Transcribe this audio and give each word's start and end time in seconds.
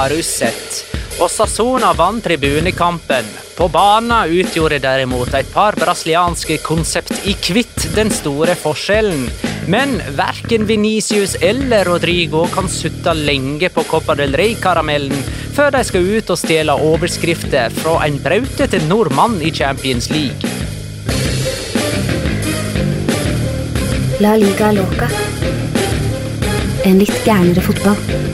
Har 0.00 0.14
og 0.16 0.24
sett? 0.24 0.78
Vant 1.98 2.24
tribunekampen. 2.24 3.26
På 3.56 3.66
banen 3.68 4.30
utgjorde 4.32 4.78
derimot 4.80 5.34
et 5.36 5.50
par 5.52 5.76
brasilianske 5.76 6.56
konsept 6.64 7.12
i 7.28 7.34
hvitt 7.36 7.84
den 7.92 8.08
store 8.08 8.54
forskjellen. 8.56 9.26
Men 9.68 9.98
verken 10.16 10.64
Venicius 10.64 11.36
eller 11.44 11.84
Rodrigo 11.84 12.46
kan 12.54 12.72
sutte 12.72 13.12
lenge 13.12 13.68
på 13.68 13.84
Copa 13.90 14.16
del 14.16 14.32
Rey-karamellen 14.40 15.20
før 15.52 15.76
de 15.76 15.84
skal 15.84 16.08
ut 16.16 16.32
og 16.32 16.40
stjele 16.46 16.80
overskrifter 16.80 17.68
fra 17.82 17.98
en 18.08 18.16
brautete 18.24 18.80
nordmann 18.88 19.36
i 19.44 19.52
Champions 19.52 20.08
League. 20.08 20.48
La 24.24 24.32
liga 24.40 24.72
loca. 24.80 25.12
En 26.88 27.02
litt 27.04 27.18
gærnere 27.28 27.68
fotball. 27.68 28.29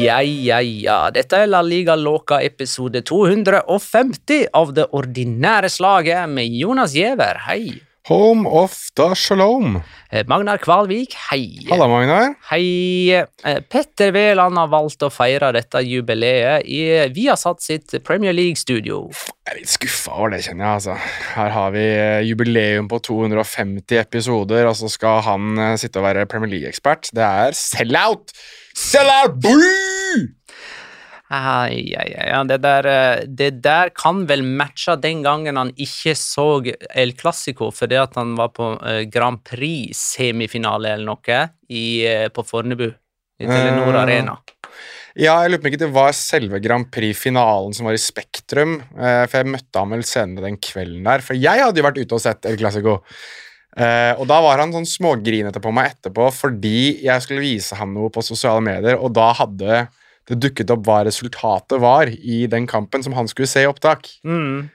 Ja, 0.00 0.20
ja, 0.22 0.60
ja. 0.62 0.98
Dette 1.12 1.42
er 1.42 1.50
La 1.50 1.60
Liga 1.66 1.96
Loca 1.98 2.38
episode 2.40 3.02
250 3.04 4.46
av 4.56 4.72
det 4.76 4.86
ordinære 4.96 5.68
slaget 5.72 6.30
med 6.30 6.54
Jonas 6.56 6.94
Giæver, 6.96 7.42
hei. 7.48 7.80
Home 8.08 8.48
of 8.48 8.72
the 8.96 9.10
Shalom. 9.14 9.76
Eh, 10.10 10.24
Magnar 10.26 10.58
Kvalvik, 10.62 11.12
hei. 11.28 11.66
Halla, 11.68 11.86
Magnar. 11.90 12.32
Hei. 12.48 13.12
Eh, 13.12 13.58
Petter 13.68 14.14
Wæland 14.16 14.56
har 14.58 14.70
valgt 14.72 15.04
å 15.04 15.10
feire 15.12 15.50
dette 15.54 15.82
jubileet 15.84 16.64
i 16.64 16.80
Viasat 17.14 17.60
sitt 17.62 17.98
Premier 18.06 18.32
League-studio. 18.34 19.02
Jeg 19.12 19.52
er 19.52 19.60
litt 19.60 19.74
skuffa 19.74 20.16
over 20.16 20.32
det, 20.32 20.40
kjenner 20.46 20.64
jeg. 20.64 20.78
altså. 20.78 20.96
Her 21.34 21.54
har 21.58 21.76
vi 21.76 21.84
eh, 21.90 22.22
jubileum 22.30 22.88
på 22.90 23.02
250 23.10 24.00
episoder, 24.00 24.64
og 24.72 24.80
så 24.80 24.88
skal 24.90 25.20
han 25.28 25.62
sitte 25.78 26.00
og 26.00 26.08
være 26.08 26.26
Premier 26.30 26.56
League-ekspert. 26.56 27.12
Det 27.12 27.26
er 27.28 27.58
sell-out! 27.58 28.32
Boo! 29.40 29.60
Ai, 31.30 31.94
ai, 31.94 32.10
ai, 32.18 32.26
ja, 32.26 32.40
det, 32.42 32.56
der, 32.64 32.86
eh, 32.90 33.20
det 33.28 33.50
der 33.62 33.92
kan 33.94 34.24
vel 34.26 34.42
matche 34.42 34.96
den 34.98 35.20
gangen 35.22 35.60
han 35.60 35.70
ikke 35.78 36.16
så 36.18 36.46
El 36.90 37.12
Clásico 37.14 37.68
fordi 37.70 38.00
at 38.00 38.16
han 38.18 38.32
var 38.38 38.50
på 38.56 38.72
eh, 38.82 39.04
Grand 39.06 39.38
Prix-semifinale 39.46 40.96
eller 40.96 41.06
noe 41.06 41.38
i, 41.70 42.02
eh, 42.02 42.26
på 42.34 42.42
Fornebu. 42.42 42.88
I 43.40 43.46
Telenor 43.46 43.94
uh, 43.94 44.00
Arena. 44.02 44.34
Ja, 45.14 45.38
jeg 45.44 45.52
lurer 45.52 45.60
på 45.60 45.68
om 45.68 45.70
ikke 45.70 45.84
det 45.84 45.92
var 45.94 46.16
selve 46.18 46.58
Grand 46.60 46.90
Prix-finalen 46.92 47.76
som 47.76 47.86
var 47.88 47.96
i 47.96 48.02
Spektrum. 48.02 48.80
For 48.98 49.38
jeg 49.38 49.48
møtte 49.48 49.80
ham 49.80 49.94
vel 49.94 50.04
senere 50.04 50.44
den 50.44 50.58
kvelden 50.60 51.06
der. 51.06 51.24
For 51.24 51.38
jeg 51.38 51.62
hadde 51.62 51.80
jo 51.80 51.86
vært 51.86 52.02
ute 52.02 52.18
og 52.18 52.24
sett 52.26 52.50
El 52.50 52.58
Clásico. 52.60 52.98
Eh, 53.78 54.12
og 54.18 54.26
da 54.26 54.40
var 54.42 54.58
han 54.58 54.72
sånn 54.74 54.88
smågrinete 54.88 55.62
på 55.62 55.70
meg 55.74 55.92
etterpå 55.92 56.26
fordi 56.34 57.04
jeg 57.04 57.22
skulle 57.22 57.44
vise 57.44 57.78
ham 57.78 57.92
noe 57.94 58.10
på 58.10 58.24
sosiale 58.26 58.62
medier, 58.64 58.98
og 58.98 59.14
da 59.14 59.30
hadde 59.38 59.84
det 60.30 60.38
dukket 60.42 60.72
opp 60.74 60.82
hva 60.86 61.00
resultatet 61.06 61.78
var 61.82 62.10
i 62.10 62.44
den 62.50 62.66
kampen 62.70 63.02
som 63.06 63.14
han 63.16 63.30
skulle 63.30 63.50
se 63.50 63.64
i 63.64 63.70
opptak. 63.70 64.08
Mm. 64.26 64.68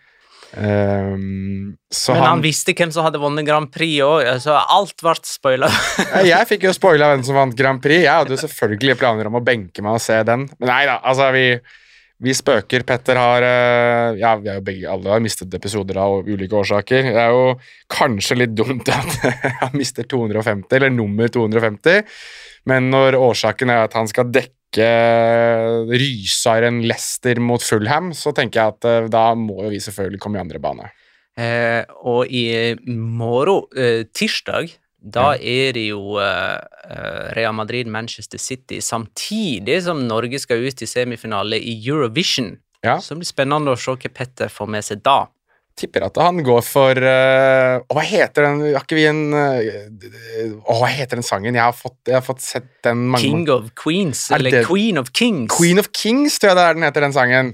Um, 0.56 1.76
så 1.92 2.14
Men 2.14 2.22
han 2.22 2.30
han, 2.38 2.44
visste 2.44 2.72
hvem 2.78 2.92
som 2.96 3.04
hadde 3.04 3.20
vunnet 3.20 3.48
Grand 3.48 3.68
Prix 3.72 4.00
òg, 4.06 4.28
så 4.44 4.56
alt 4.56 4.96
ble 5.04 5.16
spoila. 5.28 5.70
Jeg 6.32 6.48
fikk 6.48 6.68
jo 6.70 6.76
spoila 6.76 7.12
hvem 7.12 7.26
som 7.28 7.40
vant 7.40 7.56
Grand 7.58 7.82
Prix. 7.84 8.06
Jeg 8.06 8.14
hadde 8.14 8.36
jo 8.36 8.40
selvfølgelig 8.40 9.00
planer 9.02 9.28
om 9.28 9.40
å 9.40 9.44
benke 9.44 9.84
meg 9.84 10.00
og 10.00 10.04
se 10.04 10.22
den. 10.28 10.48
Men 10.60 10.72
nei 10.72 10.84
da, 10.88 11.02
altså, 11.04 11.28
vi, 11.36 11.50
vi 12.24 12.34
spøker. 12.36 12.86
Petter 12.88 13.20
har 13.20 13.46
eh, 13.46 14.20
Ja, 14.22 14.36
vi 14.40 14.50
har 14.50 14.60
jo 14.60 14.66
begge 14.66 14.90
alle 14.92 15.12
har 15.12 15.24
mistet 15.24 15.54
episoder 15.58 16.00
av 16.00 16.28
ulike 16.28 16.56
årsaker. 16.56 17.10
Det 17.12 17.22
er 17.22 17.34
jo 17.36 17.56
kanskje 17.92 18.40
litt 18.40 18.56
dumt 18.56 18.90
at 18.94 19.18
han 19.64 19.76
mister 19.76 20.08
250, 20.08 20.70
eller 20.78 20.94
nummer 20.94 21.32
250, 21.32 22.06
men 22.72 22.92
når 22.94 23.20
årsaken 23.20 23.74
er 23.74 23.86
at 23.86 23.98
han 23.98 24.08
skal 24.12 24.32
dekke 24.34 24.62
Rysaren 25.96 26.82
Leicester 26.84 27.40
mot 27.40 27.64
Fulham, 27.64 28.10
så 28.18 28.34
tenker 28.36 28.62
jeg 28.62 28.76
at 28.76 28.88
eh, 28.90 29.10
da 29.12 29.28
må 29.40 29.62
jo 29.66 29.74
vi 29.76 29.84
selvfølgelig 29.84 30.24
komme 30.24 30.40
i 30.40 30.46
andre 30.46 30.64
bane. 30.64 30.90
Eh, 31.36 31.84
og 32.08 32.32
i 32.32 32.76
morgen, 32.96 33.68
eh, 33.76 34.04
tirsdag, 34.16 34.72
da 35.06 35.36
er 35.38 35.76
det 35.78 35.86
jo 35.92 36.18
uh, 36.18 36.58
Real 37.38 37.54
Madrid-Manchester 37.54 38.42
City, 38.42 38.80
samtidig 38.82 39.84
som 39.86 40.02
Norge 40.08 40.40
skal 40.42 40.66
ut 40.66 40.82
i 40.82 40.90
semifinale 40.90 41.60
i 41.62 41.76
Eurovision. 41.78 42.56
Ja. 42.82 42.98
Så 43.02 43.14
det 43.14 43.22
blir 43.22 43.30
spennende 43.30 43.74
å 43.74 43.80
se 43.80 43.94
hva 43.94 44.12
Petter 44.14 44.50
får 44.50 44.70
med 44.70 44.86
seg 44.86 45.04
da. 45.06 45.26
tipper 45.78 46.06
at 46.08 46.18
han 46.18 46.42
går 46.46 46.62
for 46.64 46.96
uh, 46.96 47.82
Hva 47.92 48.04
heter 48.08 48.46
den 48.48 48.62
Har 48.64 48.86
ikke 48.86 48.96
vi 48.96 49.04
en 49.10 49.34
uh, 49.36 50.62
Hva 50.64 50.88
heter 50.88 51.20
den 51.20 51.26
sangen? 51.28 51.58
Jeg 51.58 51.66
har 51.66 51.76
fått, 51.76 51.98
jeg 52.08 52.16
har 52.16 52.24
fått 52.24 52.46
sett 52.46 52.70
den 52.86 53.06
mange 53.12 53.26
King 53.26 53.50
of 53.52 53.74
Queens, 53.76 54.30
Er 54.32 54.40
eller? 54.40 54.64
Queen 54.66 54.98
of 55.02 55.12
Kings. 55.14 55.52
Queen 55.54 55.82
of 55.82 55.92
Kings, 55.94 56.40
tror 56.40 56.54
jeg 56.54 56.60
det 56.62 56.66
er 56.66 56.80
den 56.80 56.88
heter, 56.88 57.06
den 57.06 57.18
sangen. 57.18 57.54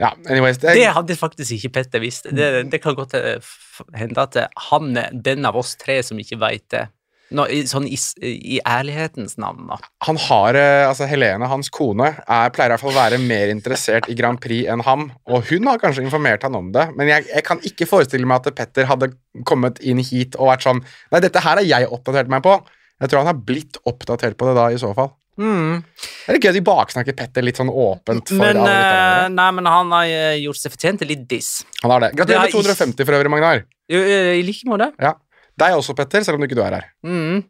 Ja, 0.00 0.14
anyways 0.26 0.60
det, 0.62 0.74
Det 0.78 0.86
hadde 0.96 1.16
faktisk 1.18 1.58
ikke 1.58 1.74
Petter 1.76 2.00
visst. 2.02 2.30
Det, 2.32 2.48
det 2.72 2.80
kan 2.82 2.96
godt 2.96 3.18
eh, 3.18 3.52
hende 3.96 4.24
at 4.24 4.38
han 4.70 4.96
er 4.96 5.12
den 5.12 5.44
av 5.48 5.58
oss 5.60 5.76
tre 5.80 6.00
som 6.06 6.18
ikke 6.20 6.40
veit 6.40 6.66
det. 6.72 6.86
No, 7.30 7.44
i, 7.46 7.60
sånn 7.68 7.84
i, 7.86 7.94
i 8.26 8.56
ærlighetens 8.66 9.36
navn, 9.38 9.68
da. 9.70 9.76
Han 10.08 10.18
har, 10.18 10.56
eh, 10.58 10.86
altså 10.88 11.06
Helene, 11.06 11.46
hans 11.50 11.70
kone, 11.70 12.08
er, 12.24 12.50
pleier 12.54 12.72
i 12.72 12.74
hvert 12.74 12.82
fall 12.82 12.90
å 12.90 12.96
være 12.96 13.20
mer 13.22 13.52
interessert 13.52 14.08
i 14.10 14.16
Grand 14.18 14.40
Prix 14.42 14.66
enn 14.72 14.82
ham, 14.82 15.06
og 15.30 15.46
hun 15.52 15.70
har 15.70 15.78
kanskje 15.82 16.02
informert 16.08 16.42
han 16.46 16.58
om 16.58 16.72
det, 16.74 16.88
men 16.98 17.12
jeg, 17.12 17.28
jeg 17.30 17.46
kan 17.46 17.62
ikke 17.70 17.86
forestille 17.86 18.26
meg 18.26 18.42
at 18.42 18.58
Petter 18.58 18.90
hadde 18.90 19.12
kommet 19.46 19.78
inn 19.86 20.02
hit 20.02 20.34
og 20.40 20.50
vært 20.50 20.66
sånn 20.66 20.82
Nei, 20.82 21.22
dette 21.22 21.42
her 21.44 21.60
har 21.60 21.66
jeg 21.66 21.90
oppdatert 21.94 22.30
meg 22.32 22.42
på. 22.42 22.56
Jeg 23.00 23.12
tror 23.12 23.22
han 23.22 23.30
har 23.30 23.44
blitt 23.46 23.78
oppdatert 23.86 24.34
på 24.40 24.50
det 24.50 24.58
da, 24.58 24.66
i 24.74 24.80
så 24.80 24.90
fall. 24.96 25.14
Mm. 25.40 25.80
Det 26.26 26.34
er 26.34 26.38
gøy 26.38 26.50
at 26.50 26.58
de 26.58 26.64
baksnakker 26.66 27.16
Petter 27.16 27.44
litt 27.46 27.56
sånn 27.56 27.70
åpent 27.72 28.32
Men, 28.36 28.60
eh, 28.60 29.26
nei, 29.32 29.48
men 29.56 29.68
han 29.70 29.92
har 29.96 30.10
eh, 30.12 30.36
gjort 30.42 30.60
seg 30.60 30.74
fortjent 30.74 31.00
til 31.00 31.08
litt 31.14 31.24
diss. 31.30 31.52
Han 31.80 31.94
har 31.94 32.04
det. 32.04 32.10
Gratulerer 32.18 32.44
med 32.44 32.52
er 32.52 32.56
250 32.58 33.08
for 33.08 33.18
øvrig, 33.18 33.32
Magnar. 33.32 33.62
Eh, 33.90 34.34
I 34.38 34.42
like 34.46 34.68
måte. 34.68 34.90
Ja. 35.00 35.16
Deg 35.60 35.76
også, 35.76 35.96
Petter, 35.96 36.24
selv 36.24 36.38
om 36.38 36.44
du 36.44 36.48
ikke 36.48 36.60
er 36.64 36.76
her. 36.78 36.90
Mm. 37.04 37.40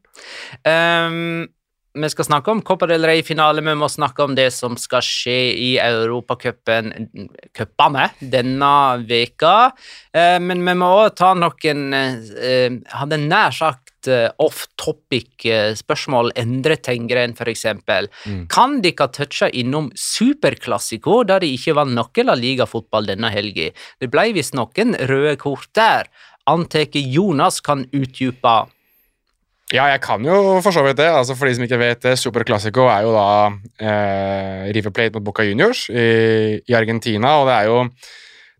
Um, 0.67 1.49
vi 2.01 2.09
skal 2.13 2.27
snakke 2.27 2.53
om 2.53 2.63
Copa 2.63 2.87
del 2.87 3.05
Rey-finale, 3.07 3.63
vi 3.67 3.75
må 3.75 3.89
snakke 3.91 4.23
om 4.23 4.35
det 4.39 4.49
som 4.55 4.77
skal 4.79 5.03
skje 5.03 5.39
i 5.59 5.71
Europacupen 5.83 6.93
cupene 7.57 8.07
denne 8.23 8.73
veka. 9.09 9.55
Eh, 10.15 10.39
men 10.43 10.63
vi 10.67 10.77
må 10.79 10.91
òg 11.01 11.17
ta 11.19 11.33
noen 11.35 11.89
uh, 11.91 12.79
Hadde 12.95 13.19
nær 13.25 13.55
sagt 13.55 13.90
eh, 14.09 14.31
off-topic-spørsmål. 14.41 16.33
Endre 16.41 16.77
Tengren, 16.81 17.35
for 17.37 17.49
eksempel. 17.53 18.09
Kan 18.49 18.81
dere 18.85 19.09
touche 19.13 19.51
innom 19.53 19.91
Superklassiko, 19.99 21.25
der 21.29 21.41
det 21.45 21.51
ikke 21.57 21.75
var 21.77 21.87
noe 21.91 22.25
La 22.25 22.35
Liga-fotball 22.39 23.07
denne 23.13 23.31
helga? 23.35 23.71
Det 24.01 24.09
ble 24.13 24.33
visst 24.37 24.55
noen 24.57 24.97
røde 25.11 25.37
kort 25.41 25.69
der. 25.77 26.09
Antar 26.51 26.87
Jonas 26.95 27.61
kan 27.61 27.85
utdype. 27.93 28.67
Ja, 29.71 29.85
jeg 29.93 30.01
kan 30.03 30.25
jo 30.27 30.59
for 30.65 30.75
så 30.75 30.83
vidt 30.83 30.99
det. 30.99 31.07
Altså, 31.07 31.37
for 31.39 31.47
de 31.47 31.55
som 31.55 31.65
ikke 31.67 31.79
vet 31.79 32.03
det, 32.03 32.17
Super 32.19 32.43
Classico 32.47 32.89
er 32.91 33.05
jo 33.07 33.13
da 33.15 33.29
eh, 33.79 34.73
River 34.75 34.91
Plate 34.91 35.15
mot 35.15 35.29
Boca 35.29 35.47
Juniors 35.47 35.85
i, 35.91 36.59
i 36.67 36.75
Argentina, 36.75 37.37
og 37.39 37.47
det 37.47 37.55
er 37.55 37.71
jo 37.71 37.85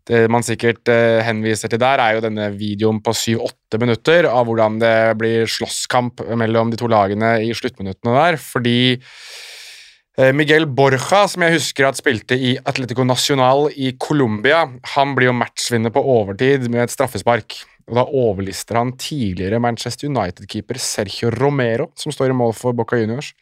det 0.09 0.23
man 0.33 0.45
sikkert 0.45 0.89
eh, 0.91 1.21
henviser 1.25 1.71
til 1.71 1.81
der, 1.81 2.01
er 2.01 2.17
jo 2.17 2.23
denne 2.25 2.49
videoen 2.55 3.01
på 3.03 3.13
syv-åtte 3.15 3.79
minutter 3.81 4.27
av 4.29 4.47
hvordan 4.47 4.79
det 4.81 4.95
blir 5.19 5.49
slåsskamp 5.49 6.23
mellom 6.41 6.71
de 6.71 6.79
to 6.79 6.89
lagene 6.91 7.35
i 7.45 7.51
sluttminuttene 7.57 8.15
der, 8.17 8.39
fordi 8.41 8.79
eh, 8.97 10.31
Miguel 10.33 10.65
Borja, 10.65 11.25
som 11.29 11.45
jeg 11.45 11.59
husker 11.59 11.89
at 11.89 11.99
spilte 12.01 12.37
i 12.37 12.55
Atletico 12.57 13.05
Nacional 13.05 13.69
i 13.75 13.93
Colombia, 14.01 14.63
han 14.95 15.13
blir 15.17 15.29
jo 15.29 15.37
matchvinner 15.37 15.93
på 15.93 16.05
overtid 16.17 16.65
med 16.71 16.87
et 16.87 16.95
straffespark. 16.95 17.61
Og 17.91 17.97
Da 17.97 18.03
overlister 18.07 18.77
han 18.79 18.93
tidligere 18.95 19.59
Manchester 19.59 20.07
United-keeper 20.07 20.77
Sergio 20.79 21.31
Romero, 21.33 21.89
som 21.99 22.13
står 22.13 22.31
i 22.31 22.37
mål 22.37 22.53
for 22.55 22.77
Boca 22.77 22.95
Juniors. 22.95 23.33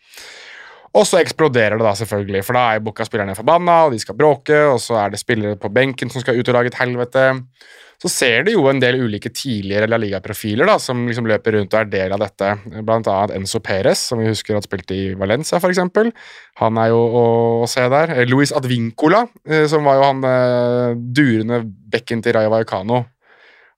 Og 0.98 1.06
så 1.06 1.20
eksploderer 1.20 1.78
det 1.78 1.86
da, 1.86 1.94
selvfølgelig, 1.98 2.46
for 2.48 2.58
da 2.58 2.64
er 2.74 2.86
Boca-spillerne 2.86 3.38
forbanna, 3.38 3.84
og 3.86 3.94
de 3.94 4.00
skal 4.02 4.18
bråke, 4.18 4.64
og 4.72 4.80
så 4.82 4.98
er 5.04 5.14
det 5.14 5.22
spillere 5.22 5.60
på 5.60 5.70
benken 5.74 6.10
som 6.10 6.24
skal 6.24 6.40
ut 6.40 6.50
og 6.50 6.58
lage 6.58 6.74
et 6.74 6.80
helvete. 6.82 7.28
Så 8.00 8.08
ser 8.08 8.46
du 8.48 8.54
jo 8.54 8.64
en 8.70 8.80
del 8.80 9.02
ulike 9.04 9.28
tidligere 9.36 9.90
La 9.92 9.98
Liga-profiler 10.00 10.70
da, 10.70 10.78
som 10.80 11.02
liksom 11.10 11.28
løper 11.28 11.58
rundt 11.58 11.74
og 11.76 11.82
er 11.82 11.90
del 11.92 12.16
av 12.16 12.22
dette. 12.24 12.54
Blant 12.88 13.10
annet 13.12 13.36
Enzo 13.36 13.60
Perez, 13.64 14.06
som 14.08 14.22
vi 14.22 14.30
husker 14.30 14.56
at 14.56 14.68
spilte 14.70 14.96
i 14.96 15.10
Valencia, 15.20 15.60
f.eks. 15.60 15.82
Han 16.62 16.80
er 16.80 16.94
jo 16.94 17.02
å, 17.04 17.26
å 17.66 17.68
se 17.68 17.84
der. 17.92 18.16
Eh, 18.16 18.28
Luis 18.30 18.56
Advincola, 18.56 19.26
eh, 19.44 19.66
som 19.68 19.84
var 19.88 20.00
jo 20.00 20.08
han 20.08 20.24
eh, 20.32 20.96
durende 21.20 21.66
bekken 21.92 22.24
til 22.24 22.38
Rayo 22.40 22.54
Vallecano. 22.56 23.04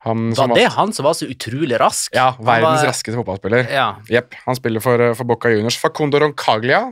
Han 0.04 0.32
Var 0.34 0.56
det 0.58 0.66
han 0.74 0.94
som 0.94 1.06
var 1.06 1.14
så 1.14 1.28
utrolig 1.30 1.78
rask? 1.80 2.10
ja, 2.16 2.32
verdens 2.40 2.82
var- 2.82 2.90
raskeste 2.90 3.18
fotballspiller. 3.20 3.68
Ja. 3.70 3.96
Yep, 4.10 4.34
Han 4.46 4.56
spiller 4.56 4.82
for, 4.82 5.00
eh, 5.00 5.14
for 5.14 5.30
Boca 5.30 5.50
Juniors. 5.50 5.78
Facundo 5.78 6.20
Roncaglia. 6.20 6.92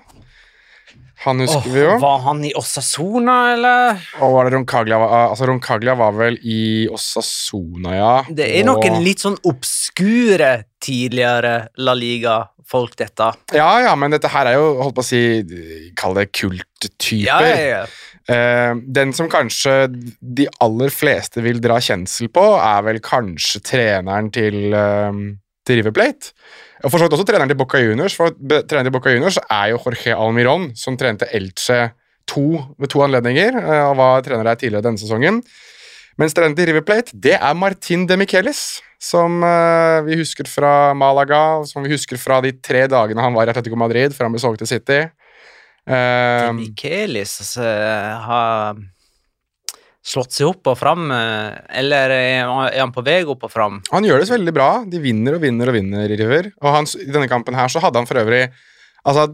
Han 1.25 1.41
husker 1.43 1.67
oh, 1.67 1.73
vi 1.73 1.81
jo. 1.83 1.95
Var 1.99 2.19
han 2.23 2.45
i 2.47 2.53
Osasona, 2.55 3.53
eller? 3.53 3.97
Og 4.23 4.35
var 4.37 4.47
det 4.47 4.53
Roncaglia 4.55 4.99
altså 5.01 5.49
Roncaglia 5.49 5.95
var 5.99 6.13
vel 6.15 6.37
i 6.47 6.87
Osasona, 6.95 7.95
ja. 7.97 8.13
Det 8.29 8.47
er 8.47 8.61
og, 8.63 8.85
noen 8.85 9.03
litt 9.03 9.25
sånn 9.25 9.35
obskure 9.49 10.53
tidligere 10.79 11.67
La 11.83 11.95
Liga-folk, 11.97 12.95
dette. 12.95 13.33
Ja, 13.51 13.81
ja, 13.83 13.97
men 13.99 14.15
dette 14.15 14.31
her 14.31 14.47
er 14.53 14.61
jo, 14.61 14.69
holdt 14.79 14.95
på 14.95 15.03
å 15.03 15.09
si, 15.09 15.21
kall 15.99 16.15
det 16.15 16.29
kulttyper. 16.31 17.25
Ja, 17.25 17.41
ja, 17.43 17.67
ja. 17.67 17.83
Eh, 18.29 18.73
den 18.85 19.13
som 19.15 19.29
kanskje 19.31 19.87
de 20.21 20.45
aller 20.61 20.93
fleste 20.93 21.41
vil 21.41 21.61
dra 21.63 21.79
kjensel 21.81 22.29
på, 22.33 22.43
er 22.61 22.83
vel 22.85 22.99
kanskje 23.01 23.61
treneren 23.65 24.29
til, 24.33 24.73
eh, 24.73 25.21
til 25.65 25.79
River 25.79 25.95
Plate. 25.95 26.33
Og 26.83 26.91
for 26.91 26.99
så 26.99 27.07
vidt 27.07 27.15
også 27.17 27.25
treneren 27.25 27.49
til 27.49 27.57
Boca 27.57 27.79
Juniors, 27.81 28.15
for 28.15 28.29
treneren 28.29 28.85
til 28.85 28.93
Boca 28.93 29.09
Juniors 29.09 29.39
er 29.49 29.71
jo 29.71 29.81
Jorge 29.83 30.13
Almiron, 30.15 30.75
som 30.75 30.95
trente 30.95 31.27
Elche 31.33 31.91
to, 32.27 32.75
ved 32.77 32.89
to 32.89 33.01
anledninger, 33.01 33.57
eh, 33.57 33.89
og 33.89 33.97
var 33.97 34.21
trener 34.21 34.43
der 34.43 34.55
tidligere 34.55 34.85
denne 34.85 35.01
sesongen. 35.01 35.41
Mens 36.19 36.33
treneren 36.33 36.55
til 36.55 36.67
River 36.67 36.81
Plate, 36.85 37.11
det 37.13 37.33
er 37.33 37.53
Martin 37.55 38.05
de 38.05 38.17
Michelis, 38.17 38.81
som 38.99 39.39
vi 40.03 40.17
husker 40.19 40.43
fra 40.43 40.93
Malaga, 40.93 41.63
som 41.63 41.81
vi 41.81 41.93
husker 41.93 42.17
fra 42.17 42.41
de 42.41 42.51
tre 42.51 42.85
dagene 42.87 43.21
han 43.21 43.33
var 43.33 43.47
i 43.47 43.49
Atletico 43.49 43.77
Madrid 43.77 44.11
før 44.11 44.25
han 44.25 44.33
ble 44.33 44.41
solgt 44.43 44.59
til 44.59 44.67
City. 44.67 45.09
Eh, 45.87 46.51
Michelis 46.53 47.57
eh, 47.57 48.17
har 48.25 48.75
slått 50.09 50.33
seg 50.33 50.47
opp 50.49 50.67
og 50.71 50.77
fram, 50.79 51.09
eh, 51.11 51.59
eller 51.81 52.09
er 52.15 52.45
han- 52.47 52.71
er 52.73 52.79
han 52.79 52.91
på 52.91 53.03
vei 53.05 53.23
opp 53.23 53.43
og 53.43 53.51
fram? 53.51 53.81
Han 53.91 54.03
gjør 54.03 54.19
det 54.19 54.27
så 54.29 54.37
veldig 54.37 54.53
bra. 54.53 54.85
De 54.85 54.99
vinner 54.99 55.35
og 55.35 55.41
vinner 55.41 55.67
og 55.69 55.73
vinner 55.75 56.09
i 56.09 56.15
River. 56.17 56.51
Og 56.61 56.73
han, 56.73 56.85
i 56.99 57.11
denne 57.11 57.27
kampen 57.29 57.53
her 57.55 57.67
så 57.67 57.79
hadde 57.81 57.95
han 57.95 58.05
for 58.09 58.15
øvrig 58.15 58.49
Altså, 59.07 59.33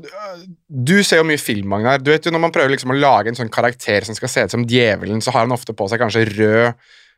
Du 0.69 1.01
ser 1.03 1.17
jo 1.17 1.23
mye 1.23 1.39
film, 1.41 1.65
Magnar. 1.67 1.97
Du 1.97 2.11
vet 2.11 2.23
jo 2.23 2.29
Når 2.31 2.39
man 2.39 2.51
prøver 2.51 2.69
liksom 2.69 2.91
å 2.93 2.99
lage 2.99 3.27
en 3.29 3.35
sånn 3.35 3.49
karakter 3.49 4.05
som 4.05 4.13
skal 4.13 4.29
se 4.29 4.43
ut 4.43 4.51
som 4.51 4.63
djevelen, 4.63 5.17
så 5.23 5.31
har 5.33 5.39
han 5.41 5.51
ofte 5.51 5.73
på 5.73 5.89
seg 5.89 5.99
kanskje 5.99 6.27
rød 6.37 6.75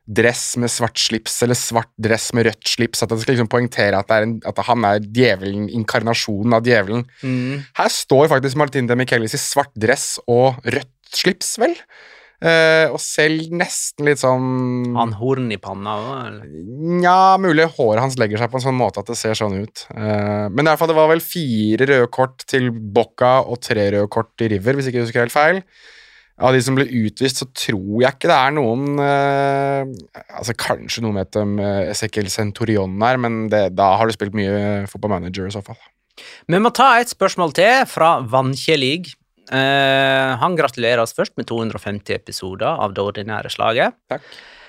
dress 0.08 0.56
med 0.58 0.72
svart 0.72 0.98
slips 1.02 1.36
eller 1.44 1.58
svart 1.60 1.92
dress 2.00 2.32
med 2.34 2.48
rødt 2.48 2.68
slips. 2.72 3.04
At 3.04 3.12
det 3.12 3.20
skal 3.22 3.36
liksom 3.36 3.52
poengtere 3.52 4.00
at, 4.00 4.08
det 4.10 4.18
er 4.18 4.28
en, 4.28 4.36
at 4.48 4.62
han 4.68 4.86
er 4.88 5.02
djevelen, 5.04 5.68
inkarnasjonen 5.82 6.58
av 6.58 6.68
djevelen. 6.68 7.08
Her 7.78 7.94
står 7.94 8.30
faktisk 8.32 8.60
Martin 8.60 8.88
de 8.90 8.98
Michelis 9.00 9.36
i 9.36 9.42
svart 9.42 9.74
dress 9.76 10.16
og 10.28 10.62
rødt 10.66 11.18
slips, 11.18 11.58
vel? 11.62 11.76
Eh, 12.38 12.86
og 12.94 13.00
selv 13.02 13.50
nesten 13.50 14.06
litt 14.06 14.20
sånn 14.22 14.92
Han 14.94 15.16
horn 15.18 15.48
i 15.50 15.58
panna 15.58 15.96
òg? 15.98 16.44
Nja, 17.00 17.34
mulig 17.42 17.66
håret 17.80 18.04
hans 18.04 18.18
legger 18.22 18.38
seg 18.44 18.52
på 18.54 18.60
en 18.60 18.66
sånn 18.68 18.78
måte 18.78 19.02
at 19.02 19.10
det 19.10 19.18
ser 19.18 19.34
sånn 19.40 19.56
ut. 19.64 19.88
Eh, 19.96 20.46
men 20.54 20.62
i 20.62 20.70
hvert 20.70 20.78
fall, 20.78 20.92
det 20.92 21.00
var 21.00 21.10
vel 21.10 21.24
fire 21.26 21.90
røde 21.90 22.12
kort 22.14 22.46
til 22.46 22.70
Bocca 22.70 23.40
og 23.42 23.58
tre 23.66 23.90
røde 23.96 24.12
kort 24.14 24.36
til 24.38 24.54
River, 24.54 24.78
hvis 24.78 24.92
ikke 24.92 25.02
jeg 25.02 25.08
husker 25.08 25.26
helt 25.26 25.34
feil. 25.34 25.64
Av 26.38 26.54
de 26.54 26.62
som 26.62 26.76
ble 26.78 26.86
utvist, 26.86 27.42
så 27.42 27.48
tror 27.50 28.04
jeg 28.04 28.14
ikke 28.14 28.30
det 28.30 28.38
er 28.38 28.52
noen 28.54 29.00
eh, 29.02 29.88
Altså 30.38 30.54
Kanskje 30.54 31.02
noen 31.02 31.18
med 31.18 31.38
om 31.42 31.56
uh, 31.58 31.90
Ezequiel 31.90 32.30
Centurion 32.30 32.94
her, 33.02 33.18
men 33.22 33.48
det, 33.50 33.64
da 33.78 33.96
har 33.98 34.06
du 34.06 34.14
spilt 34.14 34.38
mye 34.38 34.86
fotballmanager 34.92 35.50
i 35.50 35.56
så 35.56 35.64
fall. 35.66 35.80
Vi 36.50 36.60
må 36.62 36.70
ta 36.74 36.92
et 37.02 37.10
spørsmål 37.10 37.56
til 37.58 37.88
fra 37.90 38.18
Vannkjelig. 38.22 39.16
Eh, 39.48 40.32
han 40.42 40.58
gratulerer 40.60 41.02
oss 41.04 41.16
først 41.16 41.38
med 41.40 41.48
250 41.50 42.16
episoder 42.16 42.68
av 42.68 42.94
det 42.96 43.04
ordinære 43.04 43.52
slaget. 43.54 43.96
Takk. 44.12 44.26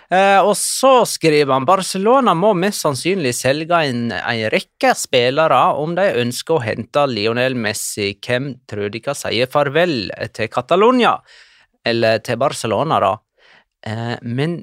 Eh, 0.09 0.41
og 0.41 0.55
så 0.57 1.03
skriver 1.05 1.53
han 1.53 1.67
Barcelona 1.69 2.33
må 2.33 2.55
mest 2.57 2.81
sannsynlig 2.85 3.35
selge 3.37 3.81
en, 3.91 4.07
en 4.17 4.45
rekke 4.55 4.95
spillere 4.97 5.59
om 5.77 5.93
de 5.99 6.07
ønsker 6.23 6.57
å 6.57 6.63
hente 6.65 7.05
Lionel 7.11 7.59
Messi. 7.59 8.15
Hvem 8.17 8.55
tror 8.71 8.89
de 8.95 9.03
kan 9.05 9.19
sier 9.19 9.51
farvel 9.53 10.09
til 10.33 10.49
Catalonia? 10.53 11.19
Eller 11.89 12.23
til 12.25 12.39
Barcelona, 12.41 13.01
da? 13.03 13.15
Eh, 13.87 14.17
men 14.27 14.61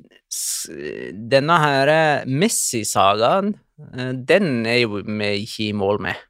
denne 1.32 1.58
her 1.62 1.92
Messi-sagaen, 2.28 3.54
eh, 3.94 4.14
den 4.14 4.66
er 4.68 4.82
jo 4.84 5.02
vi 5.02 5.34
ikke 5.46 5.70
i 5.70 5.76
mål 5.78 6.02
med. 6.08 6.24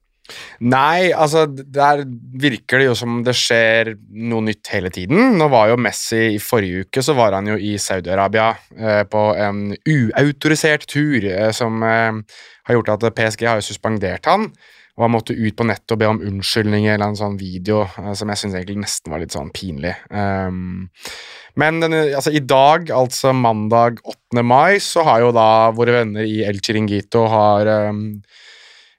Nei, 0.66 1.12
altså 1.14 1.44
der 1.46 2.02
virker 2.42 2.82
det 2.82 2.88
jo 2.88 2.96
som 2.98 3.20
det 3.25 3.36
skjer 3.38 3.92
noe 4.32 4.46
nytt 4.48 4.72
hele 4.74 4.90
tiden. 4.94 5.36
Nå 5.38 5.50
var 5.54 5.70
jo 5.70 5.78
Messi 5.82 6.22
i 6.34 6.42
forrige 6.42 6.88
uke, 6.88 7.04
så 7.06 7.14
var 7.18 7.36
han 7.38 7.52
jo 7.52 7.58
i 7.60 7.75
Saudi-Arabia 7.82 8.48
eh, 8.74 9.04
på 9.10 9.25
en 9.38 9.68
uautorisert 9.78 10.88
tur 10.90 11.28
eh, 11.30 11.52
som 11.56 11.84
eh, 11.86 12.40
har 12.66 12.80
gjort 12.80 12.96
at 12.96 13.10
PSG 13.20 13.46
har 13.46 13.62
jo 13.62 13.68
suspendert 13.68 14.32
han. 14.32 14.50
Og 14.96 15.04
han 15.04 15.12
måtte 15.12 15.36
ut 15.36 15.56
på 15.60 15.66
nettet 15.68 15.92
og 15.92 16.00
be 16.00 16.08
om 16.08 16.22
unnskyldning 16.24 16.86
i 16.88 16.94
en 16.96 17.18
sånn 17.20 17.36
video 17.40 17.84
eh, 17.84 18.14
som 18.16 18.32
jeg 18.32 18.42
syns 18.42 18.56
egentlig 18.56 18.86
nesten 18.86 19.12
var 19.12 19.24
litt 19.24 19.36
sånn 19.36 19.52
pinlig. 19.56 19.92
Um, 20.08 20.88
men 21.60 21.82
denne, 21.84 22.02
altså, 22.16 22.32
i 22.36 22.44
dag, 22.44 22.90
altså 22.96 23.34
mandag 23.36 24.00
8. 24.04 24.44
mai, 24.44 24.80
så 24.84 25.04
har 25.08 25.24
jo 25.24 25.34
da 25.36 25.72
våre 25.75 26.00
venner 26.00 26.28
i 26.28 26.42
El 26.48 26.62
Chiringuito 26.64 27.25
har 27.32 27.72
um, 27.92 28.06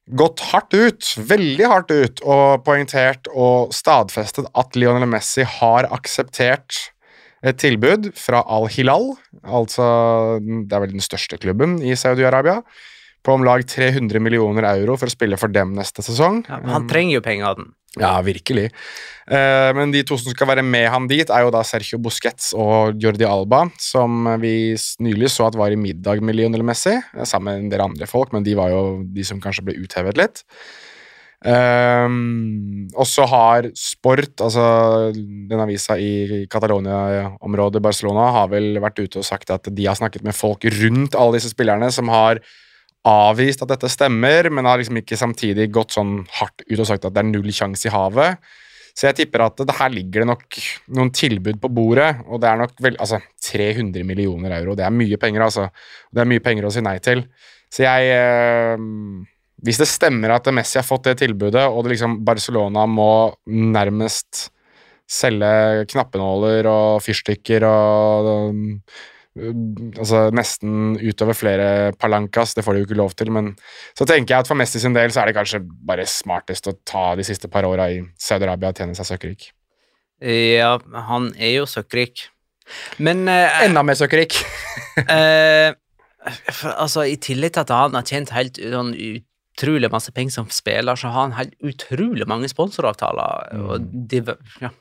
gått 0.07 0.45
hardt 0.53 0.77
ut, 0.77 1.13
veldig 1.29 1.71
hardt 1.73 1.93
ut, 1.93 2.23
og 2.25 2.67
poengtert 2.67 3.31
og 3.33 3.73
stadfestet 3.75 4.49
at 4.55 4.77
Lionel 4.79 5.09
Messi 5.11 5.47
har 5.59 5.89
akseptert 5.97 6.93
et 7.47 7.59
tilbud 7.61 8.11
fra 8.17 8.41
Al-Hilal, 8.51 9.13
altså 9.45 9.87
det 10.41 10.73
er 10.73 10.83
vel 10.83 10.95
den 10.95 11.05
største 11.05 11.39
klubben 11.41 11.77
i 11.85 11.97
Saudi-Arabia, 11.99 12.63
på 13.27 13.35
om 13.35 13.45
lag 13.47 13.65
300 13.67 14.23
millioner 14.23 14.69
euro 14.77 14.97
for 15.01 15.11
å 15.11 15.17
spille 15.17 15.39
for 15.41 15.53
dem 15.53 15.75
neste 15.77 16.05
sesong. 16.07 16.45
Ja, 16.49 16.61
men 16.63 16.73
han 16.75 16.87
trenger 16.91 17.19
jo 17.19 17.27
pengene. 17.27 17.73
Ja, 17.97 18.13
virkelig. 18.21 18.67
Eh, 19.27 19.71
men 19.77 19.93
de 19.95 20.03
to 20.05 20.19
som 20.21 20.35
skal 20.35 20.51
være 20.51 20.65
med 20.67 20.85
han 20.93 21.07
dit, 21.09 21.31
er 21.33 21.47
jo 21.47 21.53
da 21.55 21.63
Sergio 21.65 21.99
Busquets 22.03 22.51
og 22.53 22.99
Jordi 23.01 23.25
Alba, 23.25 23.65
som 23.81 24.29
vi 24.43 24.77
nylig 25.03 25.33
så 25.33 25.49
at 25.49 25.57
var 25.57 25.73
i 25.73 25.81
middag 25.81 26.21
med 26.21 26.37
Lionel 26.37 26.65
Messi, 26.67 26.93
eh, 26.93 27.25
sammen 27.25 27.49
med 27.55 27.65
en 27.65 27.71
del 27.73 27.87
andre 27.87 28.11
folk, 28.11 28.37
men 28.37 28.45
de 28.45 28.57
var 28.59 28.75
jo 28.75 28.83
de 29.17 29.25
som 29.25 29.41
kanskje 29.41 29.65
ble 29.65 29.81
uthevet 29.81 30.21
litt. 30.21 30.45
Um, 31.47 32.89
og 32.97 33.05
så 33.07 33.27
har 33.29 33.67
Sport, 33.77 34.41
altså 34.41 35.13
den 35.15 35.61
avisa 35.61 35.99
i 36.01 36.47
Catalonia-området 36.51 37.83
Barcelona, 37.85 38.31
har 38.35 38.49
vel 38.51 38.81
vært 38.83 39.03
ute 39.03 39.21
og 39.21 39.29
sagt 39.29 39.53
at 39.53 39.69
de 39.69 39.87
har 39.87 39.99
snakket 39.99 40.25
med 40.27 40.35
folk 40.35 40.65
rundt 40.81 41.15
alle 41.15 41.37
disse 41.37 41.53
spillerne 41.53 41.93
som 41.93 42.09
har 42.11 42.41
avvist 43.07 43.63
at 43.63 43.73
dette 43.73 43.91
stemmer, 43.93 44.51
men 44.51 44.69
har 44.69 44.81
liksom 44.81 44.99
ikke 45.01 45.19
samtidig 45.19 45.69
gått 45.75 45.97
sånn 45.97 46.21
hardt 46.41 46.65
ut 46.67 46.79
og 46.81 46.89
sagt 46.89 47.07
at 47.07 47.15
det 47.15 47.23
er 47.23 47.29
null 47.29 47.53
sjanse 47.55 47.89
i 47.89 47.95
havet. 47.95 48.43
Så 48.97 49.11
jeg 49.11 49.19
tipper 49.19 49.45
at 49.45 49.61
det 49.61 49.77
her 49.77 49.93
ligger 49.93 50.25
det 50.25 50.31
nok 50.31 50.59
noen 50.97 51.11
tilbud 51.13 51.59
på 51.61 51.69
bordet, 51.77 52.23
og 52.25 52.41
det 52.41 52.49
er 52.49 52.61
nok 52.63 52.79
vel, 52.81 52.97
altså 52.97 53.21
300 53.45 54.07
millioner 54.09 54.55
euro. 54.57 54.77
Det 54.79 54.87
er 54.87 54.95
mye 54.95 55.19
penger, 55.21 55.45
altså. 55.45 55.67
Det 56.09 56.23
er 56.23 56.31
mye 56.31 56.45
penger 56.45 56.65
å 56.65 56.73
si 56.73 56.83
nei 56.85 56.97
til. 57.05 57.27
Så 57.73 57.85
jeg 57.85 58.13
eh, 58.15 58.85
Hvis 59.67 59.81
det 59.83 59.89
stemmer 59.91 60.33
at 60.37 60.49
Messi 60.55 60.79
har 60.81 60.87
fått 60.87 61.11
det 61.11 61.19
tilbudet, 61.21 61.67
og 61.69 61.85
det 61.85 61.95
liksom 61.95 62.23
Barcelona 62.25 62.87
må 62.89 63.35
nærmest 63.49 64.47
selge 65.07 65.87
knappenåler 65.93 66.67
og 66.67 67.03
fyrstikker 67.05 67.65
og 67.69 68.61
altså 69.37 70.27
nesten 70.35 70.97
utover 70.97 71.37
flere 71.37 71.69
palankas, 72.01 72.55
det 72.57 72.65
får 72.65 72.75
de 72.77 72.81
jo 72.83 72.87
ikke 72.89 72.99
lov 73.01 73.13
til, 73.19 73.31
men 73.35 73.51
så 73.99 74.07
tenker 74.09 74.35
jeg 74.35 74.45
at 74.47 74.49
for 74.51 74.59
Messi 74.59 74.81
sin 74.81 74.97
del 74.97 75.13
så 75.13 75.23
er 75.23 75.31
det 75.31 75.37
kanskje 75.37 75.61
bare 75.87 76.07
smartest 76.09 76.71
å 76.71 76.77
ta 76.89 77.11
de 77.19 77.27
siste 77.27 77.51
par 77.53 77.69
åra 77.69 77.91
i 77.93 78.01
Saudi-Arabia 78.17 78.73
og 78.73 78.81
tjene 78.81 78.97
seg 78.97 79.11
søkkrik. 79.11 79.51
Ja, 80.25 80.77
han 81.11 81.33
er 81.37 81.59
jo 81.59 81.67
søkkrik. 81.69 82.29
Men 82.99 83.27
eh, 83.31 83.61
Enda 83.67 83.83
mer 83.87 83.99
søkkrik! 83.99 84.39
eh, 85.05 85.75
altså, 86.73 87.05
I 87.07 87.19
tillegg 87.23 87.53
til 87.55 87.67
at 87.67 87.75
han 87.77 87.95
har 87.99 88.07
tjent 88.09 88.33
helt 88.35 88.57
sånn 88.59 88.95
utrolig 88.97 89.91
masse 89.93 90.13
penger 90.17 90.39
som 90.41 90.49
spiller, 90.53 90.97
så 90.99 91.13
har 91.13 91.29
han 91.29 91.37
helt 91.37 91.55
utrolig 91.65 92.27
mange 92.29 92.49
sponsoravtaler. 92.53 93.53
Og 93.61 93.87
de, 94.11 94.23
ja, 94.65 94.73